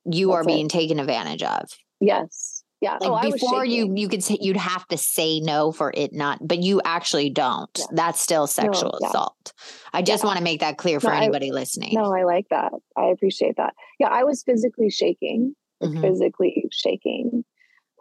you 0.06 0.32
are 0.32 0.44
That's 0.44 0.54
it. 0.54 0.56
being 0.56 0.70
taken 0.70 1.00
advantage 1.00 1.44
of. 1.44 1.66
yes 2.00 2.61
yeah 2.82 2.94
Like 3.00 3.10
oh, 3.10 3.14
I 3.14 3.32
before 3.32 3.64
you 3.66 3.94
you 3.96 4.10
could 4.10 4.24
say 4.24 4.38
you'd 4.42 4.58
have 4.58 4.88
to 4.90 4.98
say 4.98 5.40
no 5.40 5.72
for 5.72 5.92
it 5.96 6.14
not, 6.14 6.40
but 6.46 6.60
you 6.60 6.82
actually 6.84 7.30
don't. 7.30 7.70
Yeah. 7.78 7.86
That's 7.92 8.20
still 8.20 8.48
sexual 8.48 8.98
yeah. 9.02 9.08
assault. 9.10 9.54
I 9.94 10.02
just 10.02 10.24
Yeah. 10.24 10.28
want 10.28 10.38
to 10.40 10.44
make 10.44 10.60
that 10.62 10.78
clear 10.78 11.00
for 11.00 11.08
No, 11.08 11.14
I- 11.14 11.18
anybody 11.24 11.52
listening. 11.52 11.94
no 11.94 12.14
i 12.14 12.24
like 12.24 12.48
that 12.50 12.74
i 12.98 13.06
appreciate 13.06 13.56
that 13.58 13.74
yeah 14.00 14.10
i 14.10 14.24
was 14.24 14.44
physically 14.44 14.90
shaking 14.90 15.56
Mhm. 15.84 16.02
physically 16.02 16.68
shaking 16.72 17.44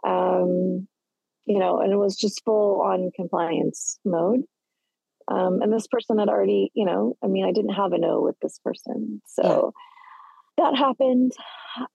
um 0.05 0.87
you 1.45 1.59
know 1.59 1.79
and 1.81 1.91
it 1.91 1.97
was 1.97 2.15
just 2.15 2.43
full 2.45 2.81
on 2.81 3.11
compliance 3.15 3.99
mode 4.05 4.41
um 5.27 5.61
and 5.61 5.71
this 5.73 5.87
person 5.87 6.17
had 6.19 6.29
already 6.29 6.71
you 6.73 6.85
know 6.85 7.15
i 7.23 7.27
mean 7.27 7.45
i 7.45 7.51
didn't 7.51 7.73
have 7.73 7.93
a 7.93 7.97
no 7.97 8.21
with 8.21 8.35
this 8.41 8.59
person 8.63 9.21
so 9.25 9.73
that 10.57 10.75
happened 10.75 11.31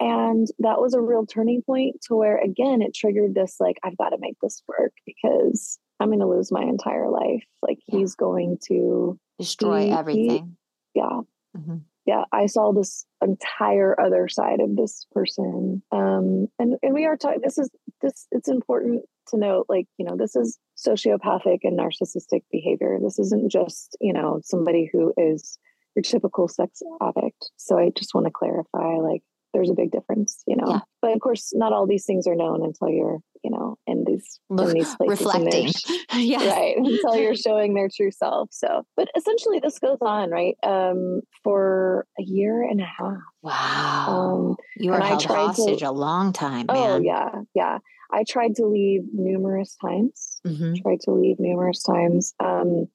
and 0.01 0.47
that 0.61 0.81
was 0.81 0.95
a 0.95 1.01
real 1.01 1.27
turning 1.27 1.63
point 1.63 1.97
to 2.03 2.15
where 2.15 2.39
again 2.39 2.83
it 2.83 2.95
triggered 2.95 3.35
this 3.35 3.57
like 3.61 3.77
i've 3.85 3.97
got 3.99 4.11
to 4.11 4.17
make 4.19 4.37
this 4.43 4.63
work 4.67 4.93
because 5.05 5.79
i'm 6.01 6.09
going 6.09 6.21
to 6.21 6.27
lose 6.27 6.51
my 6.51 6.63
entire 6.63 7.09
life 7.11 7.45
like 7.63 7.79
Yeah. 7.87 7.99
he's 7.99 8.15
going 8.15 8.59
to 8.69 9.19
Destroy 9.39 9.81
he- 9.83 9.87
he- 9.89 9.93
everything. 9.93 10.57
yeah 10.95 11.21
Mhm. 11.57 11.83
yeah 12.07 12.25
i 12.33 12.47
saw 12.47 12.73
this 12.73 13.05
entire 13.23 13.99
other 14.01 14.29
side 14.29 14.61
of 14.61 14.77
this 14.77 15.07
person 15.13 15.83
um 15.93 16.47
and 16.59 16.77
and 16.83 16.95
we 16.95 17.05
are 17.05 17.17
talking 17.17 17.41
this 17.43 17.59
is 17.59 17.71
this 18.03 18.27
it's 18.33 18.49
important 18.49 19.05
to 19.29 19.37
note 19.39 19.67
like 19.69 19.87
you 19.99 20.07
know 20.07 20.17
this 20.17 20.37
is 20.37 20.59
sociopathic 20.77 21.59
and 21.65 21.79
narcissistic 21.79 22.43
behavior 22.51 22.99
this 23.03 23.19
isn't 23.19 23.51
just 23.51 23.97
you 24.01 24.13
know 24.13 24.41
somebody 24.45 24.89
who 24.93 25.13
is 25.17 25.59
your 25.97 26.03
typical 26.03 26.47
sex 26.49 26.83
addict 27.03 27.51
so 27.57 27.79
i 27.79 27.91
just 27.97 28.15
want 28.15 28.27
to 28.27 28.31
clarify 28.31 28.97
like 28.99 29.23
there's 29.55 29.71
a 29.71 29.75
big 29.75 29.91
difference 29.91 30.43
you 30.47 30.55
know 30.55 30.65
Yeah. 30.69 30.81
but 31.01 31.13
of 31.15 31.21
course 31.21 31.53
not 31.55 31.73
all 31.73 31.87
these 31.87 32.05
things 32.05 32.27
are 32.27 32.35
known 32.35 32.63
until 32.63 32.91
you're 32.91 33.19
you 33.43 33.51
know 33.51 33.79
in 33.87 34.05
these 34.05 34.39
in 34.51 34.69
these 34.75 34.95
places 34.97 35.25
Reflecting. 35.25 35.73
yes. 36.15 36.55
right 36.55 36.77
until 36.77 37.17
you're 37.17 37.35
showing 37.35 37.73
their 37.75 37.89
true 37.89 38.11
self 38.11 38.49
so 38.53 38.85
but 38.97 39.09
essentially 39.17 39.59
this 39.61 39.79
goes 39.79 39.99
on 40.03 40.31
right 40.31 40.57
um 40.63 41.23
for 41.43 42.07
a 42.19 42.23
year 42.23 42.63
and 42.63 42.81
a 42.83 42.85
half 42.85 43.17
Wow. 43.43 44.07
um 44.51 44.57
you 44.77 44.91
were 44.91 45.01
held 45.01 45.21
tried 45.21 45.35
to- 45.55 45.63
hostage 45.63 45.83
a 45.83 45.91
long 45.93 46.33
time, 46.35 46.67
oh 46.69 47.01
yeah 47.01 47.31
yeah 47.55 47.79
I 48.13 48.23
tried 48.23 48.55
to 48.57 48.67
leave 48.67 49.03
numerous 49.13 49.77
times. 49.83 50.41
Mm-hmm. 50.47 50.75
Tried 50.81 51.01
to 51.01 51.11
leave 51.11 51.41
numerous 51.41 51.83
times. 51.83 52.35
Um, 52.39 52.87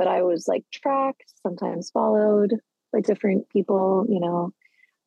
but 0.00 0.08
I 0.08 0.22
was 0.22 0.48
like 0.48 0.64
tracked, 0.72 1.30
sometimes 1.42 1.90
followed 1.90 2.54
by 2.90 3.02
different 3.02 3.50
people, 3.50 4.06
you 4.08 4.18
know. 4.18 4.54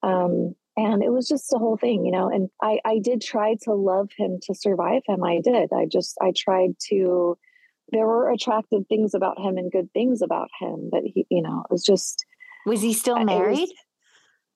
Um, 0.04 0.54
and 0.78 1.02
it 1.02 1.10
was 1.12 1.28
just 1.28 1.52
a 1.52 1.58
whole 1.58 1.78
thing, 1.78 2.06
you 2.06 2.12
know. 2.12 2.30
And 2.30 2.52
I, 2.62 2.80
I 2.86 3.00
did 3.00 3.20
try 3.20 3.56
to 3.64 3.74
love 3.74 4.12
him 4.16 4.38
to 4.44 4.54
survive 4.54 5.02
him. 5.08 5.24
I 5.24 5.42
did. 5.44 5.74
I 5.74 5.88
just, 5.92 6.16
I 6.22 6.32
tried 6.38 6.76
to. 6.90 7.36
There 7.92 8.06
were 8.06 8.30
attractive 8.30 8.84
things 8.88 9.16
about 9.16 9.40
him 9.40 9.58
and 9.58 9.72
good 9.72 9.92
things 9.94 10.22
about 10.22 10.50
him, 10.62 10.90
but 10.92 11.02
he, 11.04 11.26
you 11.32 11.42
know, 11.42 11.64
it 11.68 11.72
was 11.74 11.84
just. 11.84 12.24
Was 12.68 12.84
he 12.84 12.94
still 12.94 13.18
was- 13.18 13.26
married? 13.26 13.70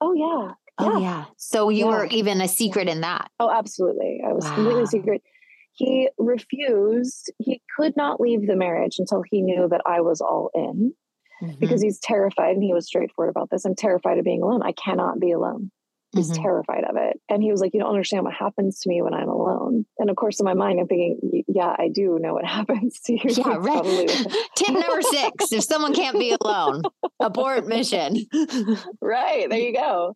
Oh 0.01 0.13
yeah, 0.13 0.53
Oh 0.77 0.99
yeah. 0.99 0.99
yeah. 0.99 1.25
So 1.37 1.69
you 1.69 1.85
Yeah. 1.85 1.97
were 1.97 2.05
even 2.05 2.41
a 2.41 2.47
secret 2.47 2.87
in 2.87 3.01
that. 3.01 3.31
Oh, 3.39 3.49
absolutely. 3.49 4.21
I 4.23 4.33
was 4.33 4.45
Wow. 4.45 4.53
completely 4.53 4.85
secret. 4.85 5.23
He 5.77 6.09
refused. 6.17 7.31
He 7.39 7.61
could 7.77 7.95
not 7.95 8.19
leave 8.19 8.47
the 8.47 8.55
marriage 8.55 8.97
until 8.99 9.23
he 9.29 9.41
knew 9.41 9.67
that 9.69 9.81
I 9.85 10.01
was 10.01 10.21
all 10.21 10.49
in 10.53 10.93
Mm-hmm. 11.39 11.59
because 11.59 11.83
he's 11.83 11.99
terrified 11.99 12.55
and 12.55 12.63
he 12.63 12.73
was 12.73 12.87
straightforward 12.87 13.29
about 13.29 13.51
this. 13.51 13.63
I'm 13.63 13.75
terrified 13.75 14.17
of 14.17 14.25
being 14.25 14.41
alone. 14.41 14.63
I 14.63 14.71
cannot 14.71 15.19
be 15.19 15.31
alone. 15.31 15.69
He's 16.15 16.31
Mhm. 16.31 16.41
terrified 16.41 16.83
of 16.83 16.95
it. 16.97 17.21
And 17.29 17.43
he 17.43 17.51
was 17.51 17.61
like, 17.61 17.75
You 17.75 17.79
don't 17.79 17.91
understand 17.91 18.23
what 18.25 18.33
happens 18.33 18.79
to 18.79 18.89
me 18.89 19.03
when 19.03 19.13
I'm 19.13 19.29
alone. 19.29 19.85
And 19.99 20.09
of 20.09 20.15
course, 20.15 20.39
in 20.39 20.45
my 20.45 20.55
mind, 20.55 20.79
I'm 20.79 20.87
thinking, 20.87 21.19
"Y- 21.21 21.36
Yeah, 21.47 21.73
I 21.77 21.87
do 21.87 22.19
know 22.19 22.33
what 22.33 22.45
happens 22.59 22.99
to 23.05 23.13
you. 23.13 23.19
Yeah, 23.25 23.55
right. 23.55 23.61
probably 23.63 24.07
Tip 24.55 24.69
number 24.73 25.01
six: 25.01 25.51
If 25.51 25.63
someone 25.63 25.93
can't 25.93 26.19
be 26.19 26.35
alone, 26.41 26.83
abort 27.19 27.67
mission. 27.67 28.25
right. 29.01 29.49
There 29.49 29.59
you 29.59 29.73
go. 29.73 30.13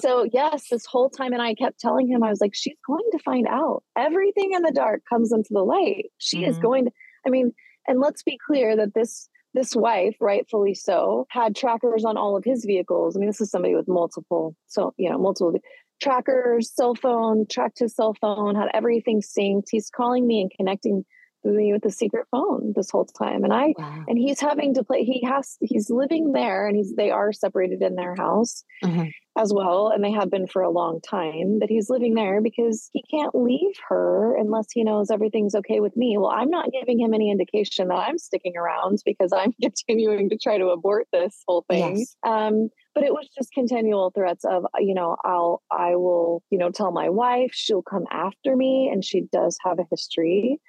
So, 0.00 0.26
yes, 0.32 0.68
this 0.70 0.86
whole 0.86 1.10
time, 1.10 1.32
and 1.32 1.42
I 1.42 1.54
kept 1.54 1.80
telling 1.80 2.08
him, 2.08 2.22
I 2.22 2.30
was 2.30 2.40
like, 2.40 2.54
She's 2.54 2.76
going 2.86 3.04
to 3.12 3.18
find 3.18 3.46
out. 3.48 3.82
Everything 3.96 4.52
in 4.54 4.62
the 4.62 4.72
dark 4.72 5.02
comes 5.08 5.32
into 5.32 5.50
the 5.52 5.64
light. 5.64 6.06
She 6.18 6.44
is 6.44 6.58
Mhm. 6.58 6.62
going 6.62 6.84
to, 6.86 6.90
I 7.26 7.30
mean, 7.30 7.52
and 7.86 8.00
let's 8.00 8.22
be 8.22 8.38
clear 8.46 8.76
that 8.76 8.94
this 8.94 9.28
this 9.52 9.74
wife 9.74 10.14
rightfully 10.20 10.74
so 10.74 11.26
had 11.30 11.56
trackers 11.56 12.04
on 12.04 12.16
all 12.16 12.36
of 12.36 12.44
his 12.44 12.64
vehicles 12.64 13.16
i 13.16 13.18
mean 13.18 13.28
this 13.28 13.40
is 13.40 13.50
somebody 13.50 13.74
with 13.74 13.88
multiple 13.88 14.54
so 14.68 14.94
you 14.96 15.10
know 15.10 15.18
multiple 15.18 15.52
trackers 16.00 16.72
cell 16.74 16.94
phone 16.94 17.46
tracked 17.48 17.78
his 17.78 17.94
cell 17.94 18.14
phone 18.20 18.54
had 18.54 18.68
everything 18.74 19.20
synced 19.20 19.66
he's 19.70 19.90
calling 19.90 20.26
me 20.26 20.40
and 20.42 20.50
connecting 20.56 21.04
me 21.44 21.72
with 21.72 21.82
the 21.82 21.90
secret 21.90 22.26
phone 22.30 22.72
this 22.76 22.90
whole 22.90 23.04
time 23.06 23.44
and 23.44 23.52
i 23.52 23.72
Wow. 23.78 24.04
and 24.08 24.18
he's 24.18 24.40
having 24.40 24.74
to 24.74 24.84
play 24.84 25.04
he 25.04 25.22
has 25.26 25.56
he's 25.60 25.88
living 25.90 26.32
there 26.32 26.66
and 26.66 26.76
he's 26.76 26.94
they 26.94 27.10
are 27.10 27.32
separated 27.32 27.80
in 27.82 27.94
their 27.94 28.14
house 28.14 28.62
Mhm. 28.84 29.10
As 29.40 29.52
well 29.54 29.88
and 29.88 30.04
they 30.04 30.10
have 30.10 30.30
been 30.30 30.46
for 30.46 30.60
a 30.60 30.70
long 30.70 31.00
time 31.00 31.58
but 31.58 31.70
he's 31.70 31.88
living 31.88 32.14
there 32.14 32.42
because 32.42 32.90
he 32.92 33.02
can't 33.10 33.34
leave 33.34 33.74
her 33.88 34.36
unless 34.36 34.66
he 34.72 34.84
knows 34.84 35.10
everything's 35.10 35.54
okay 35.54 35.80
with 35.80 35.96
me. 35.96 36.16
Well 36.18 36.30
i'm 36.30 36.50
not 36.50 36.70
giving 36.72 37.00
him 37.00 37.14
any 37.14 37.30
indication 37.30 37.88
that 37.88 37.94
i'm 37.94 38.18
sticking 38.18 38.56
around 38.56 38.98
because 39.04 39.32
i'm 39.32 39.52
continuing 39.62 40.28
to 40.30 40.36
try 40.36 40.58
to 40.58 40.66
abort 40.68 41.06
this 41.12 41.42
whole 41.48 41.64
thing. 41.70 41.98
Yes. 41.98 42.16
um 42.26 42.68
but 42.94 43.04
it 43.04 43.12
was 43.12 43.28
just 43.36 43.52
continual 43.52 44.10
threats 44.10 44.44
of 44.44 44.66
you 44.78 44.94
know 44.94 45.16
i'll 45.24 45.62
i 45.70 45.96
will 45.96 46.42
you 46.50 46.58
know 46.58 46.70
tell 46.70 46.92
my 46.92 47.08
wife 47.08 47.50
she'll 47.52 47.82
come 47.82 48.04
after 48.10 48.54
me 48.54 48.90
and 48.92 49.04
she 49.04 49.22
does 49.32 49.56
have 49.64 49.78
a 49.78 49.86
history. 49.90 50.60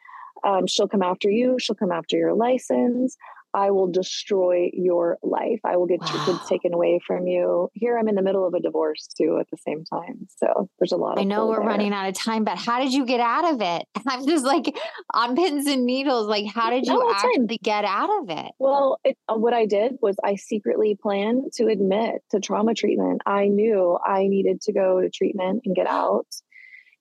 Um, 0.43 0.65
she'll 0.65 0.87
come 0.87 1.03
after 1.03 1.29
you 1.29 1.57
she'll 1.59 1.75
come 1.75 1.91
after 1.91 2.17
your 2.17 2.33
license 2.33 3.15
i 3.53 3.71
will 3.71 3.87
destroy 3.87 4.69
your 4.73 5.17
life 5.23 5.59
i 5.65 5.77
will 5.77 5.87
get 5.87 5.99
your 6.13 6.25
kids 6.25 6.39
taken 6.47 6.73
away 6.73 6.99
from 7.05 7.27
you 7.27 7.69
here 7.73 7.97
i'm 7.97 8.07
in 8.07 8.15
the 8.15 8.21
middle 8.21 8.45
of 8.47 8.53
a 8.53 8.59
divorce 8.59 9.07
too 9.17 9.37
at 9.39 9.47
the 9.51 9.57
same 9.57 9.83
time 9.85 10.27
so 10.29 10.69
there's 10.79 10.91
a 10.91 10.97
lot 10.97 11.13
of 11.13 11.19
I 11.21 11.23
know 11.23 11.47
we're 11.47 11.59
there. 11.59 11.67
running 11.67 11.93
out 11.93 12.09
of 12.09 12.15
time, 12.15 12.43
but 12.43 12.57
how 12.57 12.79
did 12.79 12.93
you 12.93 13.05
get 13.05 13.19
out 13.19 13.53
of 13.53 13.61
it? 13.61 13.85
I'm 14.07 14.25
just 14.25 14.43
like 14.43 14.75
on 15.13 15.35
pins 15.35 15.67
and 15.67 15.85
needles. 15.85 16.27
Like, 16.27 16.47
how 16.51 16.69
did 16.71 16.85
you 16.85 16.93
No, 16.93 17.09
it's 17.09 17.21
fine. 17.21 17.45
get 17.61 17.85
out 17.85 18.09
of 18.21 18.29
it? 18.29 18.51
Well, 18.59 18.97
it, 19.03 19.17
uh, 19.29 19.35
what 19.35 19.53
I 19.53 19.65
did 19.65 19.97
was 20.01 20.15
I 20.23 20.35
secretly 20.35 20.97
planned 20.99 21.51
to 21.57 21.67
admit 21.67 22.23
to 22.31 22.39
trauma 22.39 22.73
treatment. 22.73 23.21
I 23.25 23.47
knew 23.47 23.97
I 24.03 24.27
needed 24.27 24.61
to 24.61 24.73
go 24.73 24.99
to 25.01 25.09
treatment 25.09 25.61
and 25.65 25.75
get 25.75 25.87
out 25.87 26.25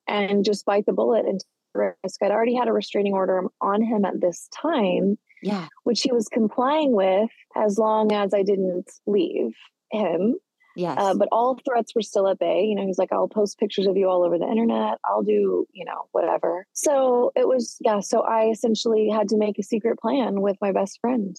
and 0.07 0.45
just 0.45 0.65
bite 0.65 0.85
the 0.85 0.93
bullet 0.93 1.25
and 1.25 1.43
risk. 1.73 2.21
I'd 2.21 2.31
already 2.31 2.55
had 2.55 2.67
a 2.67 2.73
restraining 2.73 3.13
order 3.13 3.43
on 3.61 3.81
him 3.81 4.05
at 4.05 4.19
this 4.21 4.47
time, 4.61 5.17
Yeah. 5.41 5.67
which 5.83 6.01
he 6.03 6.11
was 6.11 6.27
complying 6.27 6.91
with 6.93 7.29
as 7.55 7.77
long 7.77 8.11
as 8.11 8.33
I 8.33 8.43
didn't 8.43 8.89
leave 9.07 9.53
him. 9.91 10.35
Yes. 10.75 10.97
Uh, 10.99 11.13
but 11.15 11.27
all 11.33 11.59
threats 11.65 11.93
were 11.93 12.01
still 12.01 12.27
at 12.29 12.39
bay. 12.39 12.63
You 12.63 12.75
know, 12.75 12.85
he's 12.85 12.97
like, 12.97 13.11
I'll 13.11 13.27
post 13.27 13.59
pictures 13.59 13.87
of 13.87 13.97
you 13.97 14.07
all 14.07 14.23
over 14.23 14.37
the 14.37 14.47
internet. 14.47 14.99
I'll 15.05 15.21
do, 15.23 15.67
you 15.73 15.83
know, 15.83 16.03
whatever. 16.13 16.65
So 16.73 17.31
it 17.35 17.47
was, 17.47 17.75
yeah. 17.81 17.99
So 17.99 18.21
I 18.21 18.49
essentially 18.49 19.09
had 19.09 19.27
to 19.29 19.37
make 19.37 19.59
a 19.59 19.63
secret 19.63 19.99
plan 19.99 20.39
with 20.41 20.55
my 20.61 20.71
best 20.71 20.99
friend. 21.01 21.35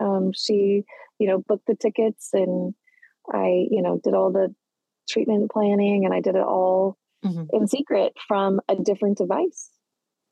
Um, 0.00 0.32
she, 0.34 0.84
you 1.18 1.26
know, 1.26 1.44
booked 1.46 1.66
the 1.66 1.74
tickets 1.74 2.30
and 2.32 2.74
I, 3.30 3.66
you 3.70 3.82
know, 3.82 4.00
did 4.02 4.14
all 4.14 4.32
the 4.32 4.54
treatment 5.10 5.50
planning 5.50 6.06
and 6.06 6.14
I 6.14 6.20
did 6.20 6.36
it 6.36 6.42
all 6.42 6.96
Mhm. 7.22 7.48
in 7.52 7.66
secret 7.66 8.14
from 8.26 8.60
a 8.66 8.76
different 8.76 9.18
device. 9.18 9.68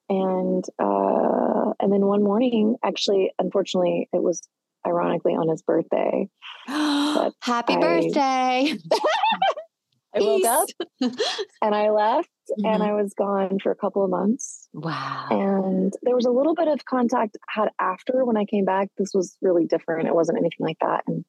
And 0.09 0.65
uh, 0.79 1.73
and 1.81 1.93
then 1.93 2.07
one 2.07 2.23
morning, 2.23 2.77
actually, 2.85 3.33
unfortunately, 3.39 4.09
it 4.13 4.23
was 4.23 4.41
ironically 4.87 5.33
on 5.35 5.49
his 5.49 5.63
birthday. 5.63 6.29
Happy 6.67 7.75
I- 7.75 7.81
birthday. 7.81 8.79
I 10.15 10.21
woke 10.21 10.45
up 10.47 10.69
and 11.61 11.75
I 11.75 11.91
left 11.91 12.31
and 12.57 12.81
Mhm. 12.83 12.89
I 12.89 12.95
was 12.95 13.13
gone 13.13 13.59
for 13.63 13.71
a 13.71 13.77
couple 13.77 14.03
of 14.03 14.09
months. 14.11 14.67
Wow. 14.73 15.27
And 15.31 15.93
there 16.03 16.15
was 16.17 16.25
a 16.25 16.31
little 16.31 16.55
bit 16.55 16.67
of 16.67 16.85
contact 16.87 17.37
had 17.47 17.69
after 17.79 18.25
when 18.25 18.37
I 18.39 18.47
came 18.47 18.65
back. 18.65 18.89
This 18.97 19.11
was 19.15 19.37
really 19.43 19.67
different. 19.67 20.09
It 20.09 20.15
wasn't 20.15 20.39
anything 20.39 20.61
like 20.61 20.79
that. 20.81 21.05
And 21.07 21.27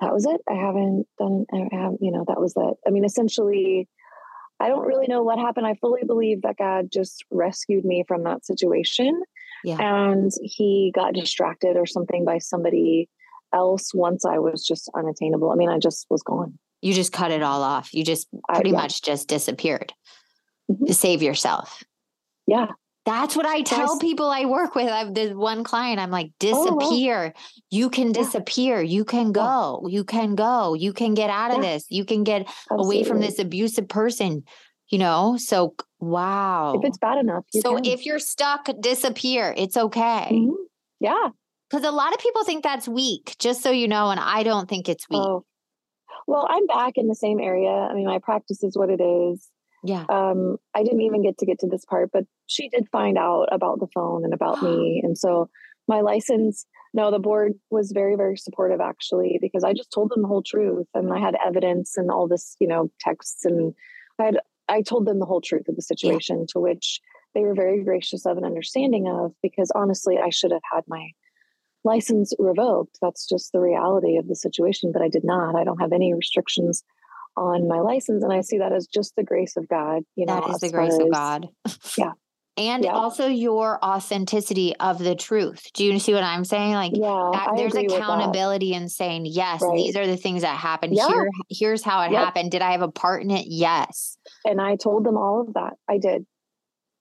that 0.00 0.12
was 0.12 0.26
it. 0.26 0.40
I 0.50 0.54
haven't 0.54 1.06
done, 1.18 1.46
I 1.54 1.68
have, 1.76 1.92
you 2.00 2.10
know, 2.10 2.24
that 2.26 2.40
was 2.40 2.52
it. 2.56 2.74
I 2.86 2.90
mean, 2.90 3.04
essentially, 3.04 3.88
I 4.58 4.68
don't 4.68 4.86
really 4.86 5.06
know 5.06 5.22
what 5.22 5.38
happened. 5.38 5.66
I 5.66 5.74
fully 5.74 6.02
believe 6.04 6.42
that 6.42 6.56
God 6.56 6.90
just 6.92 7.24
rescued 7.30 7.84
me 7.84 8.04
from 8.08 8.24
that 8.24 8.44
situation. 8.46 9.22
Yeah. 9.64 9.76
And 9.80 10.32
he 10.42 10.92
got 10.94 11.14
distracted 11.14 11.76
or 11.76 11.86
something 11.86 12.24
by 12.24 12.38
somebody 12.38 13.08
else 13.52 13.92
once 13.94 14.24
I 14.24 14.38
was 14.38 14.64
just 14.66 14.90
unattainable. 14.94 15.50
I 15.50 15.56
mean, 15.56 15.68
I 15.68 15.78
just 15.78 16.06
was 16.10 16.22
gone. 16.22 16.58
You 16.82 16.92
just 16.94 17.12
cut 17.12 17.30
it 17.30 17.42
all 17.42 17.62
off. 17.62 17.92
You 17.94 18.04
just 18.04 18.28
I- 18.48 18.54
pretty 18.54 18.70
yeah. 18.70 18.76
much 18.76 19.02
just 19.02 19.28
disappeared 19.28 19.92
Mhm. 20.70 20.86
to 20.86 20.94
save 20.94 21.22
yourself. 21.22 21.82
Yeah. 22.46 22.68
That's 23.06 23.36
what 23.36 23.46
I 23.46 23.62
tell 23.62 24.00
people 24.00 24.26
I 24.26 24.46
work 24.46 24.74
with. 24.74 24.88
I've 24.90 25.14
this 25.14 25.32
one 25.32 25.62
client, 25.62 26.00
I'm 26.00 26.10
like, 26.10 26.32
Oh, 26.44 26.64
wow. 26.64 26.78
disappear. 26.80 27.34
You 27.70 27.88
can 27.88 28.10
disappear. 28.10 28.82
You 28.82 29.04
can 29.04 29.28
Yeah. 29.28 29.32
go. 29.32 29.86
You 29.88 30.02
can 30.02 30.34
go. 30.34 30.74
You 30.74 30.92
can 30.92 31.14
get 31.14 31.30
out 31.30 31.52
of 31.52 31.62
Yeah. 31.62 31.74
this. 31.74 31.86
You 31.88 32.04
can 32.04 32.24
get 32.24 32.48
away 32.68 33.04
from 33.04 33.20
this 33.20 33.38
abusive 33.38 33.88
person, 33.88 34.42
you 34.88 34.98
know? 34.98 35.36
So, 35.38 35.76
wow. 36.00 36.74
If 36.74 36.84
it's 36.84 36.98
bad 36.98 37.18
enough, 37.18 37.44
so 37.52 37.76
can. 37.76 37.84
if 37.84 38.04
you're 38.04 38.18
stuck, 38.18 38.68
disappear. 38.80 39.54
It's 39.56 39.76
okay. 39.76 40.28
Mhm. 40.32 40.56
yeah. 40.98 41.28
Because 41.70 41.84
a 41.84 41.92
lot 41.92 42.12
of 42.12 42.18
people 42.20 42.42
think 42.44 42.64
that's 42.64 42.88
weak, 42.88 43.36
just 43.38 43.62
so 43.62 43.70
you 43.70 43.86
know. 43.86 44.10
And 44.10 44.18
I 44.18 44.42
don't 44.42 44.68
think 44.68 44.88
it's 44.88 45.08
weak. 45.08 45.20
Oh, 45.20 45.44
well, 46.26 46.46
I'm 46.50 46.66
back 46.66 46.94
in 46.96 47.06
the 47.06 47.14
same 47.14 47.38
area. 47.40 47.70
I 47.70 47.94
mean, 47.94 48.06
my 48.06 48.18
practice 48.18 48.64
is 48.64 48.76
what 48.76 48.90
it 48.90 49.00
is. 49.00 49.48
Yeah. 49.86 50.04
Um, 50.08 50.56
I 50.74 50.82
didn't 50.82 51.02
even 51.02 51.22
get 51.22 51.38
to 51.38 51.46
get 51.46 51.58
to 51.60 51.68
this 51.68 51.84
part, 51.84 52.10
but 52.12 52.24
she 52.46 52.68
did 52.68 52.88
find 52.90 53.16
out 53.16 53.46
about 53.52 53.80
the 53.80 53.88
phone 53.94 54.24
and 54.24 54.34
about 54.34 54.62
me, 54.62 55.00
and 55.02 55.16
so 55.16 55.48
my 55.88 56.00
license. 56.00 56.66
No, 56.94 57.10
the 57.10 57.18
board 57.18 57.52
was 57.70 57.92
very, 57.92 58.16
very 58.16 58.38
supportive 58.38 58.80
actually, 58.80 59.38
because 59.42 59.64
I 59.64 59.74
just 59.74 59.92
told 59.92 60.10
them 60.10 60.22
the 60.22 60.28
whole 60.28 60.42
truth, 60.42 60.86
and 60.94 61.12
I 61.12 61.18
had 61.18 61.36
evidence 61.44 61.96
and 61.96 62.10
all 62.10 62.26
this, 62.26 62.56
you 62.58 62.66
know, 62.66 62.90
texts, 63.00 63.44
and 63.44 63.74
I 64.18 64.24
had 64.24 64.38
I 64.68 64.82
told 64.82 65.06
them 65.06 65.18
the 65.18 65.26
whole 65.26 65.40
truth 65.40 65.68
of 65.68 65.76
the 65.76 65.82
situation, 65.82 66.46
to 66.48 66.60
which 66.60 67.00
they 67.34 67.42
were 67.42 67.54
very 67.54 67.84
gracious 67.84 68.24
of 68.24 68.36
and 68.36 68.46
understanding 68.46 69.08
of, 69.08 69.32
because 69.42 69.70
honestly, 69.74 70.16
I 70.18 70.30
should 70.30 70.52
have 70.52 70.62
had 70.72 70.84
my 70.88 71.10
license 71.84 72.32
revoked. 72.38 72.98
That's 73.00 73.26
just 73.26 73.52
the 73.52 73.60
reality 73.60 74.16
of 74.16 74.26
the 74.26 74.34
situation, 74.34 74.90
but 74.92 75.02
I 75.02 75.08
did 75.08 75.22
not. 75.22 75.54
I 75.54 75.64
don't 75.64 75.80
have 75.80 75.92
any 75.92 76.12
restrictions 76.14 76.82
on 77.36 77.68
my 77.68 77.80
license, 77.80 78.22
and 78.24 78.32
I 78.32 78.40
see 78.40 78.58
that 78.58 78.72
as 78.72 78.86
just 78.86 79.14
the 79.16 79.22
grace 79.24 79.56
of 79.56 79.68
God. 79.68 80.02
You 80.14 80.26
know, 80.26 80.40
That 80.40 80.50
is 80.54 80.60
the 80.60 80.70
grace 80.70 80.96
far 80.96 81.06
of 81.06 81.12
God. 81.12 81.48
Yeah. 81.98 82.12
And 82.58 82.84
Yeah. 82.84 82.92
also 82.92 83.26
your 83.26 83.78
authenticity 83.84 84.74
of 84.76 84.98
the 84.98 85.14
truth. 85.14 85.62
Do 85.74 85.84
you 85.84 85.98
see 85.98 86.14
what 86.14 86.22
I'm 86.22 86.42
saying? 86.44 86.72
Like 86.72 86.92
Yeah, 86.94 87.30
that- 87.34 87.52
there's 87.54 87.74
accountability 87.74 88.72
in 88.72 88.88
saying, 88.88 89.26
yes, 89.26 89.60
Right. 89.60 89.76
these 89.76 89.94
are 89.94 90.06
the 90.06 90.16
things 90.16 90.40
that 90.40 90.56
happened. 90.56 90.94
Yeah. 90.94 91.06
Here, 91.08 91.28
here's 91.50 91.82
how 91.82 92.00
it 92.02 92.12
Yep. 92.12 92.24
happened. 92.24 92.50
Did 92.52 92.62
I 92.62 92.72
have 92.72 92.80
a 92.80 92.90
part 92.90 93.22
in 93.22 93.30
it? 93.30 93.46
Yes. 93.46 94.16
And 94.46 94.58
I 94.58 94.76
told 94.76 95.04
them 95.04 95.18
all 95.18 95.42
of 95.42 95.52
that. 95.52 95.74
I 95.86 95.98
did. 95.98 96.24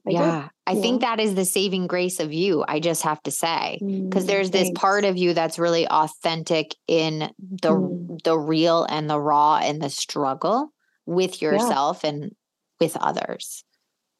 I 0.07 0.11
yeah. 0.11 0.49
I 0.67 0.75
think 0.75 1.01
know? 1.01 1.07
that 1.07 1.19
is 1.19 1.35
the 1.35 1.45
saving 1.45 1.87
grace 1.87 2.19
of 2.19 2.33
you. 2.33 2.63
I 2.67 2.79
just 2.79 3.03
have 3.03 3.21
to 3.23 3.31
say. 3.31 3.77
Because 3.81 4.25
Mm, 4.25 4.27
there's 4.27 4.51
this 4.51 4.71
part 4.75 5.03
of 5.05 5.17
you 5.17 5.33
that's 5.33 5.59
really 5.59 5.87
authentic 5.87 6.75
in 6.87 7.31
the 7.39 7.69
Mm. 7.69 8.23
the 8.23 8.37
real 8.37 8.83
and 8.83 9.09
the 9.09 9.19
raw 9.19 9.57
and 9.57 9.81
the 9.81 9.89
struggle 9.89 10.69
with 11.05 11.41
yourself 11.41 12.03
and 12.03 12.35
with 12.79 12.97
others. 12.97 13.63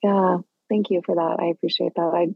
Yeah. 0.03 0.37
Thank 0.69 0.89
you 0.89 1.01
for 1.05 1.15
that. 1.15 1.37
I 1.39 1.47
appreciate 1.47 1.93
that. 1.95 2.11
I 2.13 2.27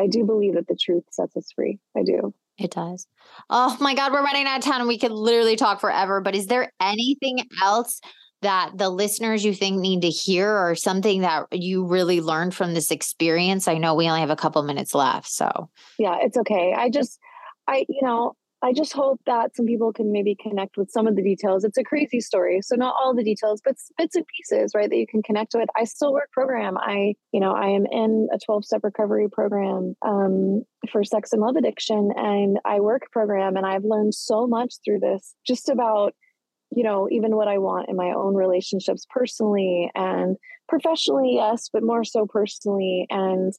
I 0.00 0.06
do 0.06 0.24
believe 0.24 0.54
that 0.54 0.68
the 0.68 0.76
truth 0.76 1.04
sets 1.10 1.36
us 1.36 1.50
free. 1.54 1.78
I 1.96 2.02
do. 2.04 2.32
It 2.58 2.72
does. 2.72 3.06
Oh 3.50 3.76
my 3.80 3.94
God, 3.94 4.12
we're 4.12 4.22
running 4.22 4.46
out 4.46 4.58
of 4.58 4.64
time 4.64 4.80
and 4.80 4.88
we 4.88 4.98
could 4.98 5.12
literally 5.12 5.56
talk 5.56 5.80
forever. 5.80 6.20
But 6.20 6.34
is 6.34 6.46
there 6.46 6.72
anything 6.80 7.38
else 7.62 8.00
that 8.42 8.72
the 8.76 8.88
listeners 8.88 9.44
you 9.44 9.54
think 9.54 9.80
need 9.80 10.02
to 10.02 10.10
hear 10.10 10.50
or 10.50 10.74
something 10.74 11.22
that 11.22 11.46
you 11.52 11.86
really 11.86 12.20
learned 12.20 12.54
from 12.54 12.74
this 12.74 12.90
experience? 12.90 13.68
I 13.68 13.78
know 13.78 13.94
we 13.94 14.08
only 14.08 14.20
have 14.20 14.30
a 14.30 14.36
couple 14.36 14.62
minutes 14.62 14.94
left. 14.94 15.28
So, 15.28 15.70
yeah, 15.98 16.18
it's 16.20 16.36
okay. 16.36 16.74
I 16.76 16.90
just, 16.90 17.18
I, 17.66 17.84
you 17.88 18.00
know, 18.02 18.34
I 18.60 18.72
just 18.72 18.92
hope 18.92 19.20
that 19.26 19.54
some 19.54 19.66
people 19.66 19.92
can 19.92 20.10
maybe 20.10 20.34
connect 20.34 20.76
with 20.76 20.90
some 20.90 21.06
of 21.06 21.14
the 21.14 21.22
details. 21.22 21.62
It's 21.62 21.78
a 21.78 21.84
crazy 21.84 22.20
story, 22.20 22.60
so 22.60 22.74
not 22.74 22.94
all 23.00 23.14
the 23.14 23.22
details, 23.22 23.60
but 23.64 23.76
bits 23.96 24.16
and 24.16 24.26
pieces, 24.26 24.72
right? 24.74 24.90
That 24.90 24.96
you 24.96 25.06
can 25.06 25.22
connect 25.22 25.54
with. 25.54 25.68
I 25.76 25.84
still 25.84 26.12
work 26.12 26.30
program. 26.32 26.76
I, 26.76 27.14
you 27.32 27.38
know, 27.38 27.52
I 27.52 27.68
am 27.68 27.86
in 27.90 28.28
a 28.32 28.38
12 28.38 28.64
step 28.64 28.80
recovery 28.82 29.28
program 29.30 29.94
um, 30.02 30.64
for 30.90 31.04
sex 31.04 31.32
and 31.32 31.40
love 31.40 31.54
addiction, 31.56 32.10
and 32.16 32.58
I 32.64 32.80
work 32.80 33.12
program, 33.12 33.56
and 33.56 33.64
I've 33.64 33.84
learned 33.84 34.14
so 34.14 34.46
much 34.48 34.74
through 34.84 35.00
this, 35.00 35.34
just 35.46 35.68
about, 35.68 36.14
you 36.70 36.82
know, 36.82 37.08
even 37.10 37.36
what 37.36 37.48
I 37.48 37.58
want 37.58 37.88
in 37.88 37.96
my 37.96 38.10
own 38.10 38.34
relationships, 38.34 39.06
personally 39.08 39.90
and 39.94 40.36
professionally, 40.68 41.34
yes, 41.36 41.68
but 41.72 41.82
more 41.82 42.04
so 42.04 42.26
personally, 42.26 43.06
and 43.10 43.52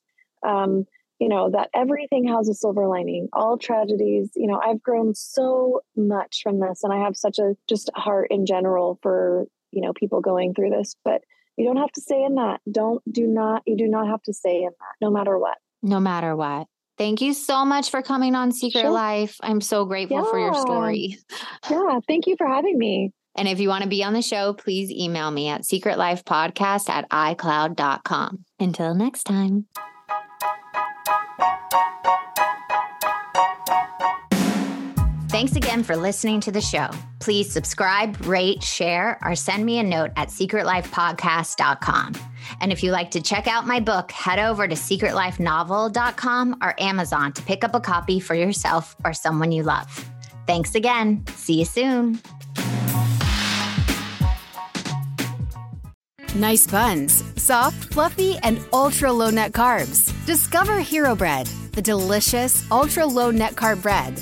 um, 0.45 0.85
you 1.19 1.27
know 1.27 1.49
that 1.49 1.69
everything 1.73 2.27
has 2.27 2.47
a 2.47 2.53
silver 2.53 2.87
lining 2.87 3.27
all 3.33 3.57
tragedies 3.57 4.29
you 4.37 4.47
know 4.47 4.57
i've 4.65 4.81
grown 4.81 5.13
so 5.13 5.81
much 5.97 6.39
from 6.41 6.61
this 6.61 6.81
and 6.81 6.93
i 6.93 6.97
have 7.03 7.17
such 7.17 7.39
a 7.39 7.57
just 7.67 7.89
heart 7.93 8.27
in 8.31 8.45
general 8.45 8.97
for 9.01 9.45
you 9.71 9.81
know 9.81 9.91
people 9.91 10.21
going 10.21 10.53
through 10.53 10.69
this 10.69 10.95
but 11.03 11.21
you 11.59 11.65
don't 11.65 11.75
have 11.75 11.91
to 11.91 12.01
stay 12.01 12.23
in 12.23 12.35
that. 12.35 12.61
Don't 12.71 13.03
do 13.11 13.27
not 13.27 13.63
you 13.67 13.75
do 13.75 13.87
not 13.89 14.07
have 14.07 14.23
to 14.23 14.33
stay 14.33 14.63
in 14.63 14.69
that 14.79 14.95
no 15.01 15.11
matter 15.11 15.37
what. 15.37 15.57
No 15.83 15.99
matter 15.99 16.35
what 16.35 16.67
Thank 16.99 17.21
you 17.21 17.33
so 17.33 17.63
much 17.63 17.91
for 17.91 18.01
coming 18.01 18.35
on 18.35 18.51
Secret 18.51 18.81
sure. 18.81 18.91
Life. 18.91 19.37
I'm 19.41 19.61
so 19.61 19.85
grateful 19.85 20.17
yeah. 20.17 20.29
for 20.29 20.37
your 20.37 20.53
story. 20.53 21.17
Yeah, 21.69 21.99
thank 22.07 22.27
you 22.27 22.35
for 22.37 22.45
having 22.45 22.77
me. 22.77 23.13
And 23.35 23.47
if 23.47 23.61
you 23.61 23.69
want 23.69 23.83
to 23.83 23.89
be 23.89 24.03
on 24.03 24.11
the 24.11 24.21
show, 24.21 24.51
please 24.51 24.91
email 24.91 25.31
me 25.31 25.47
at 25.47 25.61
secretlifepodcast 25.61 26.89
at 26.89 27.09
icloud.com. 27.09 28.43
Until 28.59 28.93
next 28.93 29.23
time. 29.23 29.67
Thanks 35.39 35.55
again 35.55 35.83
for 35.83 35.95
listening 35.95 36.41
to 36.41 36.51
the 36.51 36.59
show. 36.59 36.89
Please 37.19 37.49
subscribe, 37.49 38.19
rate, 38.25 38.61
share, 38.61 39.17
or 39.23 39.37
send 39.37 39.65
me 39.65 39.79
a 39.79 39.83
note 39.83 40.11
at 40.17 40.27
secretlifepodcast.com. 40.27 42.13
And 42.59 42.73
if 42.73 42.83
you 42.83 42.91
like 42.91 43.09
to 43.11 43.21
check 43.21 43.47
out 43.47 43.65
my 43.65 43.79
book, 43.79 44.11
head 44.11 44.37
over 44.37 44.67
to 44.67 44.75
secretlifenovel.com 44.75 46.57
or 46.61 46.75
Amazon 46.77 47.31
to 47.31 47.41
pick 47.43 47.63
up 47.63 47.73
a 47.73 47.79
copy 47.79 48.19
for 48.19 48.35
yourself 48.35 48.97
or 49.05 49.13
someone 49.13 49.53
you 49.53 49.63
love. 49.63 49.87
Thanks 50.45 50.75
again. 50.75 51.23
See 51.27 51.59
you 51.59 51.63
soon. 51.63 52.19
Nice 56.35 56.67
buns, 56.67 57.23
soft, 57.41 57.93
fluffy, 57.93 58.37
and 58.43 58.59
ultra 58.73 59.09
low 59.09 59.29
net 59.29 59.53
carbs. 59.53 60.13
Discover 60.25 60.81
Hero 60.81 61.15
Bread, 61.15 61.47
the 61.71 61.81
delicious 61.81 62.69
ultra 62.69 63.05
low 63.05 63.31
net 63.31 63.53
carb 63.53 63.81
bread 63.81 64.21